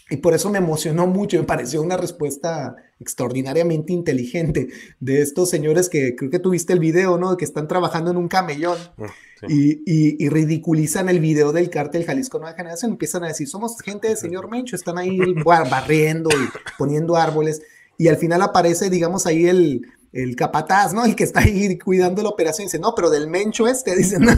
y 0.08 0.18
por 0.18 0.34
eso 0.34 0.50
me 0.50 0.58
emocionó 0.58 1.08
mucho, 1.08 1.36
me 1.36 1.44
pareció 1.44 1.82
una 1.82 1.96
respuesta 1.96 2.76
extraordinariamente 3.00 3.92
inteligente 3.92 4.68
de 5.00 5.20
estos 5.20 5.50
señores 5.50 5.88
que 5.88 6.14
creo 6.14 6.30
que 6.30 6.38
tuviste 6.38 6.72
el 6.72 6.78
video, 6.78 7.18
¿no? 7.18 7.36
Que 7.36 7.44
están 7.44 7.66
trabajando 7.66 8.12
en 8.12 8.16
un 8.16 8.28
camellón 8.28 8.78
ah, 8.98 9.06
y, 9.48 10.28
ridiculizan 10.28 11.08
el 11.08 11.18
video 11.18 11.52
del 11.52 11.70
cártel 11.70 12.04
Jalisco 12.04 12.38
Nueva 12.38 12.56
Generación. 12.56 12.92
Empiezan 12.92 13.24
a 13.24 13.28
decir, 13.28 13.48
somos 13.48 13.80
gente 13.80 14.08
de 14.08 14.16
señor 14.16 14.48
Mencho, 14.48 14.76
están 14.76 14.96
ahí 14.96 15.18
barriendo 15.44 16.30
y 16.30 16.48
poniendo 16.78 17.16
árboles. 17.16 17.62
Y 17.98 18.06
al 18.06 18.16
final 18.16 18.42
aparece, 18.42 18.90
digamos, 18.90 19.26
ahí 19.26 19.46
el, 19.46 19.88
el 20.12 20.36
capataz, 20.36 20.94
¿no? 20.94 21.04
El 21.04 21.16
que 21.16 21.24
está 21.24 21.40
ahí 21.40 21.78
cuidando 21.78 22.22
la 22.22 22.28
operación, 22.28 22.66
dice, 22.66 22.78
no, 22.78 22.94
pero 22.94 23.10
del 23.10 23.28
mencho 23.28 23.66
este, 23.66 23.94
dicen. 23.96 24.22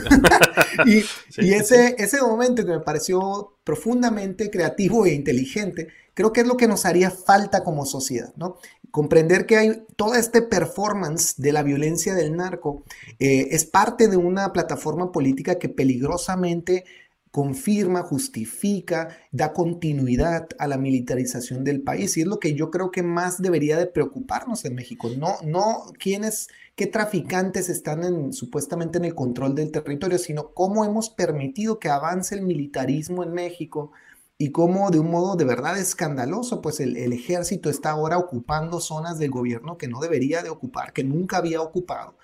y, 0.86 1.52
ese, 1.52 1.94
ese 1.98 2.20
momento 2.22 2.64
que 2.64 2.72
me 2.72 2.80
pareció 2.80 3.57
profundamente 3.68 4.48
creativo 4.48 5.04
e 5.04 5.12
inteligente, 5.12 5.88
creo 6.14 6.32
que 6.32 6.40
es 6.40 6.46
lo 6.46 6.56
que 6.56 6.66
nos 6.66 6.86
haría 6.86 7.10
falta 7.10 7.62
como 7.62 7.84
sociedad, 7.84 8.32
¿no? 8.34 8.56
Comprender 8.90 9.44
que 9.44 9.58
hay 9.58 9.82
toda 9.94 10.18
este 10.18 10.40
performance 10.40 11.34
de 11.36 11.52
la 11.52 11.62
violencia 11.62 12.14
del 12.14 12.34
narco 12.34 12.82
eh, 13.18 13.48
es 13.50 13.66
parte 13.66 14.08
de 14.08 14.16
una 14.16 14.54
plataforma 14.54 15.12
política 15.12 15.58
que 15.58 15.68
peligrosamente 15.68 16.86
confirma, 17.30 18.02
justifica, 18.02 19.16
da 19.32 19.52
continuidad 19.52 20.48
a 20.58 20.66
la 20.66 20.78
militarización 20.78 21.64
del 21.64 21.82
país. 21.82 22.16
Y 22.16 22.22
es 22.22 22.26
lo 22.26 22.38
que 22.38 22.54
yo 22.54 22.70
creo 22.70 22.90
que 22.90 23.02
más 23.02 23.40
debería 23.40 23.76
de 23.76 23.86
preocuparnos 23.86 24.64
en 24.64 24.74
México. 24.74 25.10
No, 25.16 25.36
no 25.44 25.92
quiénes, 25.98 26.48
qué 26.76 26.86
traficantes 26.86 27.68
están 27.68 28.04
en, 28.04 28.32
supuestamente 28.32 28.98
en 28.98 29.04
el 29.04 29.14
control 29.14 29.54
del 29.54 29.70
territorio, 29.70 30.18
sino 30.18 30.52
cómo 30.54 30.84
hemos 30.84 31.10
permitido 31.10 31.78
que 31.78 31.88
avance 31.88 32.34
el 32.34 32.42
militarismo 32.42 33.22
en 33.22 33.32
México 33.32 33.92
y 34.38 34.52
cómo 34.52 34.90
de 34.90 35.00
un 35.00 35.10
modo 35.10 35.34
de 35.34 35.44
verdad 35.44 35.78
escandaloso, 35.78 36.62
pues 36.62 36.78
el, 36.80 36.96
el 36.96 37.12
ejército 37.12 37.70
está 37.70 37.90
ahora 37.90 38.18
ocupando 38.18 38.80
zonas 38.80 39.18
del 39.18 39.30
gobierno 39.30 39.76
que 39.76 39.88
no 39.88 40.00
debería 40.00 40.42
de 40.42 40.50
ocupar, 40.50 40.92
que 40.92 41.02
nunca 41.02 41.38
había 41.38 41.60
ocupado 41.60 42.17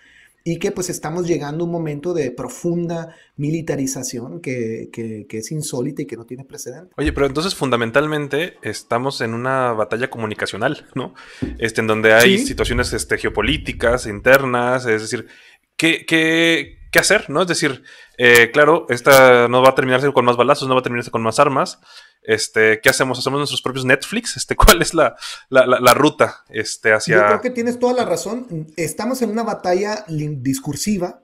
y 0.47 0.59
que 0.59 0.73
pues 0.73 0.91
estamos 0.91 1.27
llegando 1.27 1.65
a 1.65 1.67
un 1.67 1.73
momento 1.73 2.13
de 2.13 2.31
profunda 2.31 3.17
militarización 3.37 4.43
que, 4.43 4.91
es 5.29 5.51
insólita 5.51 6.03
y 6.03 6.07
que 6.07 6.19
no 6.19 6.27
tiene 6.27 6.45
precedente. 6.45 6.93
Oye, 6.99 7.15
pero 7.15 7.27
entonces 7.27 7.55
fundamentalmente 7.55 8.59
estamos 8.63 9.23
en 9.23 9.33
una 9.33 9.73
batalla 9.73 10.11
comunicacional, 10.11 10.87
¿no? 10.95 11.15
Este, 11.59 11.81
en 11.81 11.87
donde 11.87 12.13
hay 12.13 12.39
situaciones 12.39 12.93
este, 12.93 13.17
geopolíticas, 13.17 14.07
internas, 14.07 14.85
es 14.85 15.01
decir, 15.01 15.27
¿qué, 15.79 16.05
qué, 16.07 16.79
qué 16.93 16.99
hacer, 16.99 17.31
¿no? 17.31 17.41
Es 17.41 17.49
decir, 17.49 17.83
eh, 18.19 18.51
claro, 18.53 18.85
esta 18.91 19.49
no 19.49 19.63
va 19.63 19.71
a 19.71 19.75
terminarse 19.75 20.13
con 20.13 20.27
más 20.27 20.37
balazos, 20.37 20.69
no 20.69 20.75
va 20.75 20.81
a 20.81 20.85
terminarse 20.85 21.11
con 21.11 21.23
más 21.23 21.41
armas, 21.41 21.81
este, 22.25 22.81
¿qué 22.81 22.89
hacemos? 22.89 23.19
¿Hacemos 23.19 23.39
nuestros 23.39 23.63
propios 23.63 23.85
Netflix? 23.85 24.37
Este, 24.37 24.57
¿Cuál 24.57 24.83
es 24.83 24.95
la, 24.95 25.15
ruta 25.95 26.45
este, 26.49 26.93
hacia...? 26.93 27.17
Yo 27.17 27.27
creo 27.27 27.41
que 27.41 27.51
tienes 27.51 27.79
toda 27.79 27.93
la 27.93 28.05
razón. 28.05 28.67
Estamos 28.77 29.23
en 29.23 29.31
una 29.31 29.43
batalla 29.43 30.05
discursiva. 30.09 31.21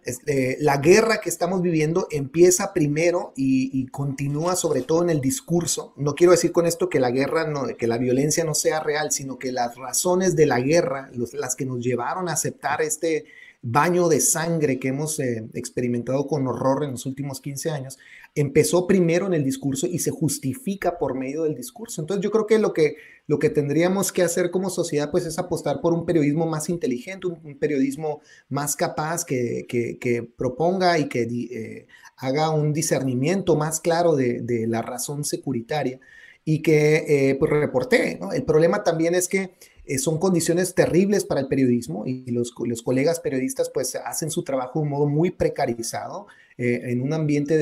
La 0.59 0.77
guerra 0.77 1.21
que 1.21 1.31
estamos 1.31 1.63
viviendo 1.63 2.07
empieza 2.11 2.73
primero 2.73 3.33
y, 3.37 3.87
continúa 3.91 4.57
sobre 4.57 4.83
todo 4.83 5.03
en 5.03 5.11
el 5.11 5.21
discurso. 5.21 5.95
No 5.97 6.15
quiero 6.15 6.33
decir 6.33 6.53
con 6.53 6.67
esto 6.67 6.89
que 6.89 7.01
la 7.01 7.11
guerra, 7.11 7.47
que 7.77 7.87
la 7.87 7.99
violencia 7.99 8.45
no 8.45 8.55
sea 8.55 8.81
real, 8.81 9.11
sino 9.11 9.39
que 9.39 9.53
las 9.53 9.77
razones 9.77 10.37
de 10.37 10.47
la 10.47 10.61
guerra, 10.61 11.11
las 11.33 11.57
que 11.57 11.65
nos 11.65 11.81
llevaron 11.81 12.29
a 12.29 12.35
aceptar 12.35 12.83
este 12.83 13.25
baño 13.63 14.09
de 14.09 14.21
sangre 14.21 14.79
que 14.79 14.89
hemos 14.89 15.19
eh, 15.21 15.45
experimentado 15.55 16.27
con 16.27 16.47
horror 16.47 16.85
en 16.85 16.93
los 16.93 17.07
últimos 17.07 17.41
15 17.41 17.71
años, 17.71 17.99
empezó 18.35 18.87
primero 18.87 19.27
en 19.27 19.35
el 19.35 19.45
discurso 19.45 19.87
y 19.87 19.99
se 19.99 20.11
justifica 20.11 20.99
por 20.99 21.15
medio 21.15 21.43
del 21.45 21.55
discurso. 21.55 22.01
Entonces 22.01 22.23
yo 22.23 22.31
creo 22.31 22.47
que 22.47 22.59
lo 22.59 22.73
que, 22.73 22.97
lo 23.27 23.39
que 23.39 23.51
tendríamos 23.51 24.13
que 24.13 24.23
hacer 24.23 24.51
como 24.51 24.71
sociedad 24.71 25.11
pues 25.11 25.27
es 25.27 25.39
apostar 25.39 25.81
por 25.81 25.93
un 25.93 26.07
periodismo 26.07 26.47
más 26.47 26.69
inteligente, 26.69 27.27
un, 27.27 27.59
periodismo 27.59 28.21
más 28.49 28.77
capaz 28.77 29.25
que, 29.25 29.67
que, 29.69 30.23
proponga 30.37 30.99
y 30.99 31.09
que 31.09 31.23
eh, 31.23 31.87
haga 32.17 32.51
un 32.51 32.73
discernimiento 32.73 33.57
más 33.57 33.81
claro 33.81 34.15
de, 34.15 34.41
de 34.41 34.67
la 34.67 34.83
razón 34.83 35.25
securitaria 35.25 36.01
y 36.45 36.63
que 36.63 37.31
eh, 37.31 37.35
pues 37.35 37.51
reporte. 37.51 38.19
¿no? 38.21 38.33
El 38.33 38.45
problema 38.45 38.83
también 38.83 39.15
es 39.15 39.29
que 39.29 39.55
eh, 39.85 39.99
son 39.99 40.19
condiciones 40.19 40.75
terribles 40.75 41.25
para 41.25 41.41
el 41.41 41.49
periodismo 41.49 42.07
y 42.07 42.31
los, 42.31 42.53
los, 42.65 42.83
colegas 42.83 43.21
periodistas 43.21 43.71
pues 43.71 43.97
hacen 43.97 44.31
su 44.31 44.45
trabajo 44.45 44.79
de 44.79 44.85
un 44.85 44.91
modo 44.91 45.07
muy 45.07 45.31
precarizado, 45.31 46.27
eh, 46.63 46.91
en 46.91 47.01
un 47.01 47.15
ambiente 47.15 47.59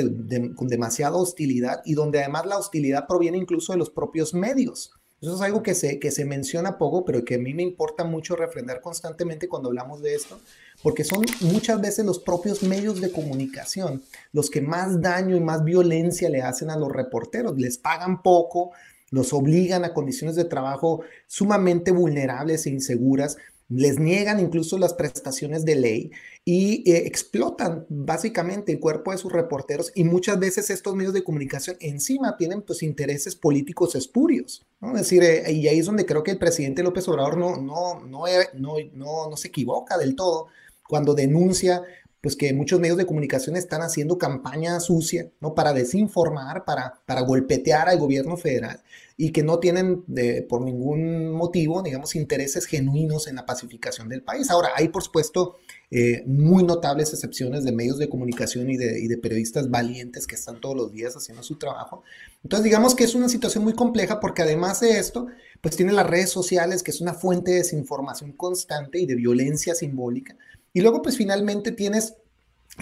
con 0.57 0.67
demasiada 0.67 1.15
hostilidad 1.19 1.83
y 1.85 1.95
donde 1.95 2.19
además 2.19 2.47
la 2.47 2.59
hostilidad 2.59 3.07
proviene 3.07 3.39
incluso 3.39 3.73
de 3.73 3.79
los 3.79 3.91
propios 3.91 4.35
medios. 4.35 4.91
Eso 5.23 5.37
es 5.37 5.41
algo 5.41 5.63
que 5.63 5.77
se, 5.77 6.01
que 6.01 6.11
se 6.11 6.25
menciona 6.25 6.79
poco, 6.79 7.05
pero 7.05 7.25
que 7.25 7.37
a 7.37 7.39
mí 7.39 7.55
me 7.55 7.63
importa 7.63 8.03
mucho 8.03 8.35
refrendar 8.35 8.81
constantemente 8.81 9.47
cuando 9.47 9.69
hablamos 9.69 10.03
de 10.03 10.17
esto, 10.17 10.41
porque 10.83 11.05
son 11.05 11.25
muchas 11.43 11.81
veces 11.81 12.07
los 12.07 12.19
propios 12.19 12.65
medios 12.65 13.01
de 13.01 13.13
comunicación 13.13 14.03
los 14.33 14.51
que 14.51 14.63
más 14.63 15.01
daño 15.01 15.37
y 15.37 15.41
más 15.41 15.63
violencia 15.63 16.29
le 16.29 16.43
hacen 16.43 16.69
a 16.69 16.77
los 16.77 16.91
reporteros. 16.91 17.57
Les 17.57 17.79
pagan 17.79 18.21
poco, 18.21 18.73
los 19.13 19.33
obligan 19.33 19.85
a 19.85 19.95
condiciones 19.95 20.35
de 20.35 20.45
trabajo 20.45 21.03
sumamente 21.29 21.93
vulnerables 21.93 22.67
e 22.67 22.71
inseguras, 22.71 23.37
les 23.69 23.99
niegan 23.99 24.41
incluso 24.41 24.79
las 24.79 24.95
prestaciones 24.95 25.65
de 25.65 25.77
ley 25.77 26.11
y 26.45 26.91
eh, 26.91 27.07
explotan 27.07 27.85
básicamente 27.91 28.73
el 28.73 28.81
cuerpo 28.81 29.13
de 29.13 29.19
sus 29.19 29.31
reporteros 29.31 29.93
y 29.95 30.05
muchas 30.05 30.39
veces 30.39 30.71
estos 30.71 30.95
medios 30.95 31.13
de 31.13 31.23
comunicación 31.23 31.77
encima 31.81 32.37
tienen 32.39 32.63
pues 32.63 32.83
intereses 32.83 33.37
políticos 33.37 33.95
espurios, 33.95 34.67
¿no? 34.81 34.93
Es 34.93 35.03
decir, 35.03 35.23
eh, 35.23 35.53
y 35.53 35.69
ahí 35.69 35.81
es 35.81 35.87
donde 35.87 36.07
creo 36.07 36.23
que 36.23 36.31
el 36.31 36.39
presidente 36.39 36.83
López 36.83 37.07
Obrador 37.09 37.37
no, 37.37 37.57
no, 37.57 38.01
no, 38.01 38.25
no, 38.55 38.75
no, 38.95 39.31
no 39.31 39.37
se 39.37 39.49
equivoca 39.49 39.99
del 39.99 40.17
todo 40.17 40.47
cuando 40.89 41.15
denuncia 41.15 41.83
pues 42.21 42.35
que 42.35 42.53
muchos 42.53 42.81
medios 42.81 42.97
de 42.97 43.07
comunicación 43.07 43.57
están 43.57 43.83
haciendo 43.83 44.19
campaña 44.19 44.81
sucia, 44.81 45.31
¿no? 45.41 45.55
Para 45.55 45.73
desinformar, 45.73 46.65
para, 46.65 47.01
para 47.07 47.21
golpetear 47.21 47.89
al 47.89 47.99
gobierno 47.99 48.37
federal 48.37 48.83
y 49.21 49.33
que 49.33 49.43
no 49.43 49.59
tienen 49.59 50.05
por 50.49 50.63
ningún 50.63 51.33
motivo, 51.33 51.83
digamos, 51.83 52.15
intereses 52.15 52.67
genuinos 52.67 53.27
en 53.27 53.35
la 53.35 53.47
pacificación 53.47 54.09
del 54.09 54.23
país. 54.23 54.49
Ahora, 54.49 54.71
hay 54.77 54.89
por 54.89 55.03
supuesto 55.03 55.57
eh, 55.91 56.23
muy 56.25 56.63
notables 56.63 57.13
excepciones 57.13 57.65
de 57.65 57.73
medios 57.73 57.99
de 57.99 58.09
comunicación 58.09 58.71
y 58.71 58.77
de, 58.77 59.01
y 59.01 59.09
de, 59.09 59.19
periodistas 59.19 59.71
valientes 59.71 60.27
que 60.27 60.37
están 60.37 60.61
todos 60.61 60.77
los 60.77 60.93
días 60.93 61.17
haciendo 61.17 61.43
su 61.43 61.57
trabajo. 61.57 62.05
Entonces, 62.45 62.63
digamos 62.63 62.95
que 62.95 63.03
es 63.03 63.17
una 63.17 63.29
situación 63.29 63.65
muy 63.65 63.73
compleja 63.73 64.21
porque 64.21 64.43
además 64.43 64.79
de 64.81 64.99
esto, 65.01 65.27
pues 65.61 65.75
tiene 65.75 65.93
las 65.93 66.07
redes 66.07 66.31
sociales, 66.31 66.85
que 66.85 66.93
es 66.93 67.01
una 67.01 67.15
fuente 67.15 67.51
de 67.51 67.59
desinformación 67.59 68.31
constante 68.33 69.01
y 69.01 69.07
de 69.07 69.17
violencia 69.17 69.75
simbólica. 69.75 70.37
Y 70.73 70.81
luego, 70.81 71.03
pues 71.03 71.17
finalmente 71.17 71.73
tienes 71.73 72.15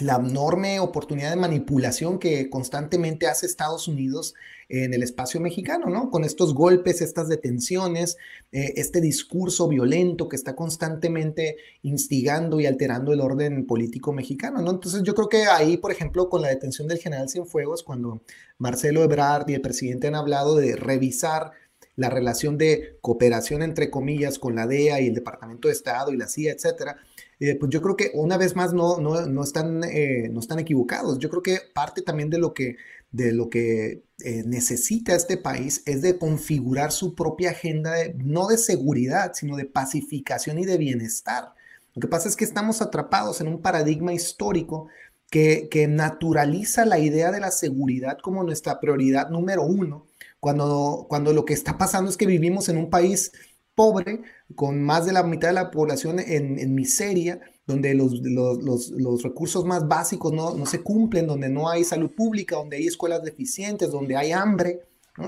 la 0.00 0.16
enorme 0.16 0.78
oportunidad 0.80 1.30
de 1.30 1.36
manipulación 1.36 2.18
que 2.18 2.50
constantemente 2.50 3.26
hace 3.26 3.46
Estados 3.46 3.88
Unidos 3.88 4.34
en 4.68 4.92
el 4.92 5.02
espacio 5.02 5.40
mexicano, 5.40 5.86
¿no? 5.86 6.10
Con 6.10 6.24
estos 6.24 6.52
golpes, 6.52 7.00
estas 7.00 7.28
detenciones, 7.28 8.18
eh, 8.52 8.74
este 8.76 9.00
discurso 9.00 9.68
violento 9.68 10.28
que 10.28 10.36
está 10.36 10.54
constantemente 10.56 11.56
instigando 11.82 12.60
y 12.60 12.66
alterando 12.66 13.12
el 13.12 13.20
orden 13.20 13.66
político 13.66 14.12
mexicano, 14.12 14.60
¿no? 14.60 14.72
Entonces 14.72 15.02
yo 15.02 15.14
creo 15.14 15.28
que 15.28 15.44
ahí, 15.44 15.76
por 15.76 15.92
ejemplo, 15.92 16.28
con 16.28 16.42
la 16.42 16.48
detención 16.48 16.88
del 16.88 16.98
general 16.98 17.28
Cienfuegos, 17.28 17.82
cuando 17.82 18.22
Marcelo 18.58 19.02
Ebrard 19.02 19.48
y 19.48 19.54
el 19.54 19.60
presidente 19.62 20.08
han 20.08 20.16
hablado 20.16 20.56
de 20.56 20.76
revisar 20.76 21.52
la 21.94 22.10
relación 22.10 22.58
de 22.58 22.98
cooperación 23.00 23.62
entre 23.62 23.90
comillas 23.90 24.38
con 24.38 24.54
la 24.54 24.66
DEA 24.66 25.00
y 25.00 25.06
el 25.06 25.14
Departamento 25.14 25.68
de 25.68 25.74
Estado 25.74 26.12
y 26.12 26.16
la 26.18 26.28
CIA, 26.28 26.52
etcétera, 26.52 26.98
pues 27.38 27.70
yo 27.70 27.82
creo 27.82 27.96
que 27.96 28.10
una 28.14 28.38
vez 28.38 28.56
más 28.56 28.72
no, 28.72 28.98
no, 28.98 29.26
no 29.26 29.42
están, 29.42 29.84
eh, 29.84 30.28
no 30.30 30.40
están 30.40 30.58
equivocados. 30.58 31.18
Yo 31.18 31.28
creo 31.28 31.42
que 31.42 31.60
parte 31.74 32.02
también 32.02 32.30
de 32.30 32.38
lo 32.38 32.54
que, 32.54 32.76
de 33.10 33.32
lo 33.32 33.50
que 33.50 34.04
eh, 34.24 34.42
necesita 34.46 35.14
este 35.14 35.36
país 35.36 35.82
es 35.86 36.00
de 36.02 36.18
configurar 36.18 36.92
su 36.92 37.14
propia 37.14 37.50
agenda, 37.50 37.94
no 38.16 38.46
de 38.46 38.56
seguridad, 38.56 39.32
sino 39.34 39.56
de 39.56 39.66
pacificación 39.66 40.58
y 40.58 40.64
de 40.64 40.78
bienestar. 40.78 41.52
Lo 41.94 42.00
que 42.00 42.08
pasa 42.08 42.28
es 42.28 42.36
que 42.36 42.44
estamos 42.44 42.80
atrapados 42.82 43.40
en 43.40 43.48
un 43.48 43.60
paradigma 43.60 44.14
histórico 44.14 44.88
que, 45.30 45.68
que 45.70 45.88
naturaliza 45.88 46.86
la 46.86 46.98
idea 46.98 47.32
de 47.32 47.40
la 47.40 47.50
seguridad 47.50 48.18
como 48.22 48.44
nuestra 48.44 48.80
prioridad 48.80 49.28
número 49.28 49.64
uno, 49.64 50.06
cuando, 50.40 51.06
cuando 51.08 51.32
lo 51.32 51.44
que 51.44 51.54
está 51.54 51.76
pasando 51.78 52.10
es 52.10 52.16
que 52.16 52.26
vivimos 52.26 52.68
en 52.68 52.78
un 52.78 52.90
país 52.90 53.32
pobre, 53.76 54.22
con 54.56 54.82
más 54.82 55.06
de 55.06 55.12
la 55.12 55.22
mitad 55.22 55.48
de 55.48 55.54
la 55.54 55.70
población 55.70 56.18
en, 56.18 56.74
miseria, 56.74 57.40
donde 57.66 57.94
los, 57.94 58.20
los, 58.20 59.22
recursos 59.22 59.64
más 59.64 59.86
básicos 59.86 60.32
no, 60.32 60.54
no, 60.54 60.66
se 60.66 60.82
cumplen, 60.82 61.28
donde 61.28 61.48
no 61.48 61.68
hay 61.68 61.84
salud 61.84 62.10
pública, 62.10 62.56
donde 62.56 62.78
hay 62.78 62.86
escuelas 62.88 63.22
deficientes, 63.22 63.92
donde 63.92 64.16
hay 64.16 64.32
hambre, 64.32 64.80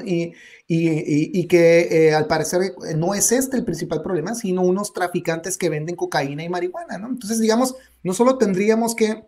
y, 0.04 0.32
y, 0.66 1.40
y, 1.40 1.46
que 1.46 2.08
eh, 2.08 2.14
al 2.14 2.26
parecer 2.26 2.74
no 2.96 3.14
es 3.14 3.32
este 3.32 3.56
el 3.56 3.64
principal 3.64 4.02
problema, 4.02 4.34
sino 4.34 4.62
unos 4.62 4.92
traficantes 4.92 5.56
que 5.56 5.70
venden 5.70 5.96
cocaína 5.96 6.44
y 6.44 6.48
marihuana. 6.48 6.98
¿no? 6.98 7.08
Entonces, 7.08 7.40
digamos, 7.40 7.74
no 8.02 8.12
solo 8.12 8.36
tendríamos 8.36 8.94
que 8.94 9.24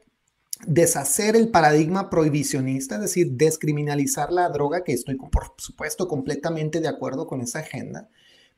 deshacer 0.67 1.37
el 1.37 1.49
paradigma 1.49 2.11
prohibicionista, 2.11 2.97
es 2.97 3.01
decir, 3.01 3.33
descriminalizar 3.33 4.31
la 4.33 4.51
droga, 4.51 4.85
que 4.85 4.93
estoy 4.93 5.17
por 5.17 5.55
supuesto 5.57 6.07
completamente 6.09 6.81
de 6.81 6.89
acuerdo 6.89 7.27
con 7.27 7.41
esa 7.41 7.61
agenda, 7.61 8.09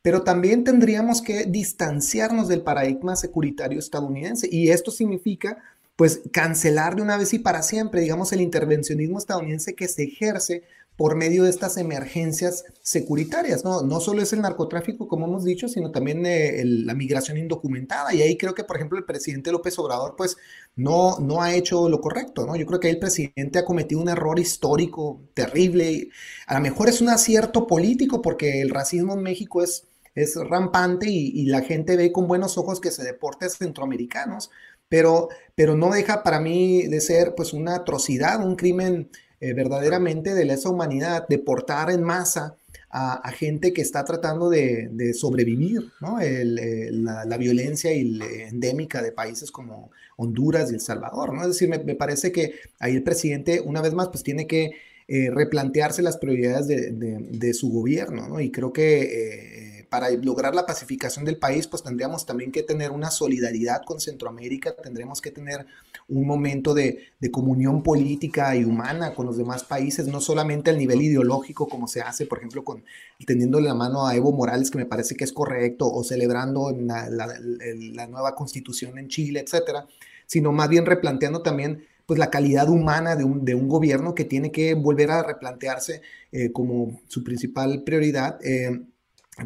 pero 0.03 0.22
también 0.22 0.64
tendríamos 0.64 1.22
que 1.22 1.44
distanciarnos 1.44 2.48
del 2.48 2.62
paradigma 2.62 3.16
securitario 3.16 3.78
estadounidense 3.78 4.48
y 4.50 4.70
esto 4.70 4.90
significa 4.90 5.59
pues 5.96 6.22
cancelar 6.32 6.96
de 6.96 7.03
una 7.03 7.16
vez 7.16 7.32
y 7.34 7.38
para 7.38 7.62
siempre, 7.62 8.00
digamos, 8.00 8.32
el 8.32 8.40
intervencionismo 8.40 9.18
estadounidense 9.18 9.74
que 9.74 9.88
se 9.88 10.05
ejerce 10.05 10.62
por 10.96 11.16
medio 11.16 11.44
de 11.44 11.50
estas 11.50 11.78
emergencias 11.78 12.64
securitarias, 12.82 13.64
¿no? 13.64 13.82
No 13.82 13.98
solo 14.00 14.22
es 14.22 14.32
el 14.32 14.42
narcotráfico, 14.42 15.09
como 15.09 15.26
hemos 15.26 15.44
dicho, 15.44 15.66
sino 15.68 15.90
también 15.90 16.24
eh, 16.26 16.62
la 16.64 16.94
migración 16.94 17.38
indocumentada. 17.38 18.14
Y 18.14 18.20
ahí 18.22 18.36
creo 18.36 18.55
que, 18.55 18.64
por 18.64 18.76
ejemplo, 18.76 18.98
el 18.98 19.05
presidente 19.05 19.53
López 19.53 19.78
Obrador, 19.78 20.14
pues, 20.16 20.36
no, 20.76 21.18
no 21.18 21.42
ha 21.42 21.55
hecho 21.55 21.88
lo 21.88 22.00
correcto, 22.00 22.46
¿no? 22.46 22.57
Yo 22.57 22.66
creo 22.66 22.78
que 22.78 22.88
ahí 22.88 22.94
el 22.94 23.00
presidente 23.00 23.59
ha 23.59 23.64
cometido 23.64 24.00
un 24.00 24.11
error 24.11 24.38
histórico 24.38 25.20
terrible. 25.34 26.11
A 26.46 26.55
lo 26.55 26.61
mejor 26.61 26.88
es 26.88 27.00
un 27.00 27.09
acierto 27.09 27.66
político 27.66 28.20
porque 28.22 28.61
el 28.61 28.70
racismo 28.70 29.14
en 29.14 29.22
México 29.22 29.62
es, 29.62 29.86
es 30.14 30.36
rampante 30.36 31.08
y, 31.08 31.46
la 31.46 31.62
gente 31.62 31.96
ve 31.96 32.12
con 32.12 32.28
buenos 32.28 32.58
ojos 32.58 32.80
que 32.80 32.90
se 32.90 33.02
deporte 33.02 33.48
centroamericanos, 33.48 34.50
pero, 34.88 35.28
pero 35.54 35.76
no 35.76 35.90
deja 35.90 36.22
para 36.22 36.40
mí 36.40 36.86
de 36.86 37.00
ser, 37.00 37.34
pues, 37.34 37.52
una 37.52 37.76
atrocidad, 37.76 38.44
un 38.44 38.56
crimen 38.56 39.10
eh, 39.40 39.54
verdaderamente 39.54 40.34
de 40.34 40.44
lesa 40.44 40.68
humanidad, 40.68 41.26
deportar 41.28 41.90
en 41.90 42.02
masa 42.02 42.56
a, 42.92 43.32
gente 43.32 43.72
que 43.72 43.80
está 43.80 44.04
tratando 44.04 44.50
de, 44.50 45.14
sobrevivir, 45.14 45.90
¿no? 46.00 46.18
la, 46.20 47.36
violencia 47.38 47.90
endémica 47.90 49.02
de 49.02 49.12
países 49.12 49.50
como 49.50 49.90
Honduras 50.16 50.70
y 50.70 50.74
El 50.74 50.80
Salvador, 50.80 51.32
¿no? 51.32 51.40
Es 51.42 51.48
decir, 51.48 51.68
me, 51.68 51.94
parece 51.94 52.32
que 52.32 52.54
ahí 52.78 52.94
el 52.94 53.02
presidente, 53.02 53.60
una 53.60 53.80
vez 53.80 53.94
más, 53.94 54.08
pues 54.08 54.22
tiene 54.22 54.46
que 54.46 54.72
eh, 55.08 55.30
replantearse 55.30 56.02
las 56.02 56.18
prioridades 56.18 56.68
de, 56.68 57.54
su 57.54 57.70
gobierno, 57.70 58.28
¿no? 58.28 58.40
Y 58.40 58.50
creo 58.50 58.72
que 58.72 59.00
eh, 59.02 59.72
para 59.93 60.09
lograr 60.09 60.55
la 60.55 60.64
pacificación 60.64 61.26
del 61.26 61.36
país, 61.36 61.66
pues 61.66 61.82
tendríamos 61.82 62.24
también 62.24 62.51
que 62.51 62.62
tener 62.62 62.93
una 62.93 63.11
solidaridad 63.11 63.82
con 63.84 64.01
Centroamérica, 64.01 64.74
tendremos 64.74 65.20
que 65.20 65.30
tener 65.30 65.66
un 66.09 66.26
momento 66.26 66.72
de, 66.72 67.11
comunión 67.30 67.82
política 67.82 68.57
y 68.57 68.64
humana 68.64 69.14
con 69.14 69.26
los 69.26 69.36
demás 69.36 69.64
países, 69.64 70.07
no 70.07 70.22
solamente 70.22 70.70
al 70.70 70.78
nivel 70.78 71.03
ideológico 71.03 71.68
como 71.68 71.88
se 71.88 72.01
hace, 72.01 72.24
por 72.24 72.38
ejemplo, 72.38 72.64
con 72.64 72.82
tendiéndole 73.26 73.68
la 73.68 73.74
mano 73.74 74.07
a 74.07 74.16
Evo 74.16 74.32
Morales, 74.32 74.70
que 74.70 74.78
me 74.78 74.86
parece 74.86 75.14
que 75.14 75.24
es 75.24 75.32
correcto, 75.34 75.93
o 75.93 76.03
celebrando 76.03 76.74
la, 76.74 78.07
nueva 78.07 78.34
constitución 78.34 78.97
en 78.97 79.09
Chile, 79.09 79.40
etcétera, 79.40 79.86
sino 80.24 80.53
más 80.53 80.70
bien 80.70 80.86
replanteando 80.86 81.43
también 81.43 81.84
pues 82.07 82.18
la 82.18 82.30
calidad 82.30 82.70
humana 82.70 83.14
de 83.14 83.24
un, 83.24 83.45
de 83.45 83.55
un 83.55 83.68
gobierno 83.68 84.14
que 84.14 84.24
tiene 84.24 84.51
que 84.51 84.72
volver 84.72 85.11
a 85.11 85.22
replantearse 85.22 86.01
eh, 86.32 86.51
como 86.51 87.03
su 87.09 87.22
principal 87.22 87.82
prioridad. 87.82 88.38
Eh, 88.43 88.80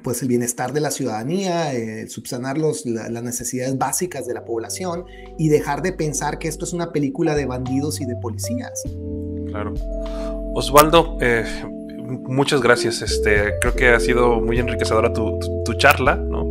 pues 0.03 0.20
el 0.22 0.28
bienestar 0.28 0.72
de 0.72 0.80
la 0.80 0.91
ciudadanía, 0.91 1.72
eh, 1.72 2.09
subsanar 2.09 2.59
los, 2.59 2.84
las 2.87 3.22
necesidades 3.22 3.78
básicas 3.78 4.26
de 4.26 4.34
la 4.34 4.45
población 4.45 5.05
y 5.39 5.49
dejar 5.49 5.82
de 5.82 5.93
pensar 5.93 6.39
que 6.39 6.49
esto 6.49 6.64
es 6.64 6.72
una 6.72 6.93
película 6.93 7.34
de 7.34 7.47
bandidos 7.47 8.01
y 8.01 8.05
de 8.05 8.16
policías. 8.16 8.82
Claro. 9.47 9.74
Osvaldo, 10.55 11.16
eh, 11.20 11.45
muchas 12.05 12.61
gracias. 12.62 13.01
Este, 13.01 13.55
creo 13.61 13.74
que 13.74 13.89
ha 13.91 14.01
sido 14.01 14.41
muy 14.41 14.59
enriquecedora 14.59 15.12
tu, 15.12 15.39
tu, 15.64 15.74
charla, 15.74 16.16
¿no? 16.16 16.51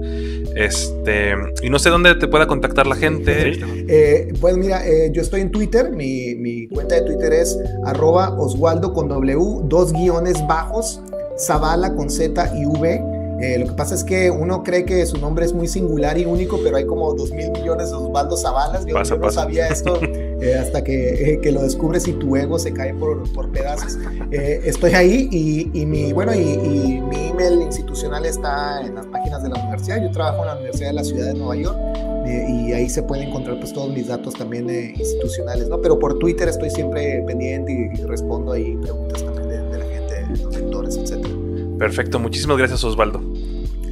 Este, 0.56 1.34
y 1.62 1.70
no 1.70 1.78
sé 1.78 1.90
dónde 1.90 2.16
te 2.16 2.30
pueda 2.30 2.48
contactar 2.48 2.88
la 2.88 2.96
gente. 2.96 3.60
Eh, 3.90 4.34
pues 4.40 4.56
mira, 4.56 4.82
yo 5.12 5.22
estoy 5.22 5.42
en 5.42 5.52
Twitter, 5.52 5.92
mi, 5.92 6.36
mi, 6.36 6.68
cuenta 6.70 6.96
de 6.96 7.02
Twitter 7.02 7.34
es 7.34 7.60
arroba 7.84 8.30
Oswaldo 8.40 8.94
con 8.94 9.10
W, 9.10 9.62
dos 9.64 9.92
guiones 9.92 10.36
bajos, 10.48 11.02
Zavala 11.38 11.94
con 11.96 12.10
Z 12.10 12.54
y 12.56 12.66
V. 12.66 13.15
Eh, 13.40 13.58
lo 13.60 13.68
que 13.68 13.74
pasa 13.74 13.96
es 13.96 14.04
que 14.04 14.32
uno 14.32 14.64
cree 14.64 14.86
que 14.86 15.06
su 15.06 15.18
nombre 15.18 15.46
es 15.46 15.54
muy 15.54 15.68
singular 15.68 16.18
y 16.18 16.26
único, 16.26 16.60
pero 16.64 16.78
hay 16.78 16.86
como 16.86 17.14
dos 17.14 17.32
mil 17.32 17.52
millones 17.52 17.90
de 17.90 17.96
Osvaldo 17.96 18.38
Zabalas. 18.38 18.86
Yo, 18.86 18.96
no 19.18 19.32
sabía 19.32 19.68
esto 19.68 20.00
eh, 20.02 20.56
hasta 20.56 20.84
que, 20.84 21.34
eh, 21.34 21.40
que, 21.42 21.52
lo 21.52 21.62
descubres 21.62 22.08
y 22.08 22.14
tu 22.14 22.36
ego 22.36 22.58
se 22.60 22.72
cae 22.74 22.94
por, 22.94 23.32
por 23.34 23.52
pedazos. 23.52 23.98
estoy 24.32 24.94
ahí 24.94 25.28
y, 25.32 25.70
y 25.74 25.86
mi, 25.86 26.14
bueno, 26.14 26.34
y, 26.34 26.40
y, 26.40 27.02
mi 27.02 27.28
email 27.28 27.62
institucional 27.62 28.26
está 28.26 28.82
en 28.82 28.96
las 28.96 29.06
páginas 29.08 29.44
de 29.44 29.50
la 29.50 29.60
universidad. 29.60 30.02
Yo 30.02 30.12
trabajo 30.12 30.42
en 30.42 30.48
la 30.48 30.56
Universidad 30.56 30.90
de 30.90 30.94
la 30.94 31.04
Ciudad 31.04 31.28
de 31.28 31.34
Nueva 31.34 31.56
York 31.56 31.78
y 32.26 32.74
ahí 32.74 32.90
se 32.90 33.04
pueden 33.04 33.28
encontrar 33.28 33.60
pues 33.60 33.72
todos 33.72 33.94
mis 33.94 34.08
datos 34.08 34.34
también 34.34 34.70
institucionales, 34.70 35.70
¿no? 35.70 35.80
Pero 35.82 36.00
por 36.00 36.18
Twitter 36.18 36.48
estoy 36.48 36.70
siempre 36.70 37.24
pendiente 37.28 37.92
y, 37.94 38.02
respondo 38.04 38.54
ahí 38.54 38.76
preguntas 38.78 39.24
también 39.24 39.50
de, 39.50 39.58
de 39.62 39.78
la 39.78 39.86
gente, 39.86 40.14
de 40.14 40.44
los 40.44 40.56
lectores, 40.56 40.98
etcétera. 40.98 41.45
Perfecto, 41.78 42.20
muchísimas 42.20 42.58
gracias 42.58 42.84
Osvaldo. 42.84 43.22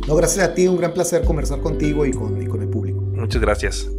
No, 0.08 0.16
gracias 0.16 0.46
a 0.46 0.54
ti, 0.54 0.68
un 0.68 0.78
gran 0.78 0.94
placer 0.94 1.24
conversar 1.24 1.62
contigo 1.62 2.06
y 2.06 2.12
con, 2.12 2.42
y 2.42 2.46
con 2.46 2.62
el 2.62 2.68
público. 2.68 3.02
Muchas 3.02 3.42
gracias. 3.42 3.90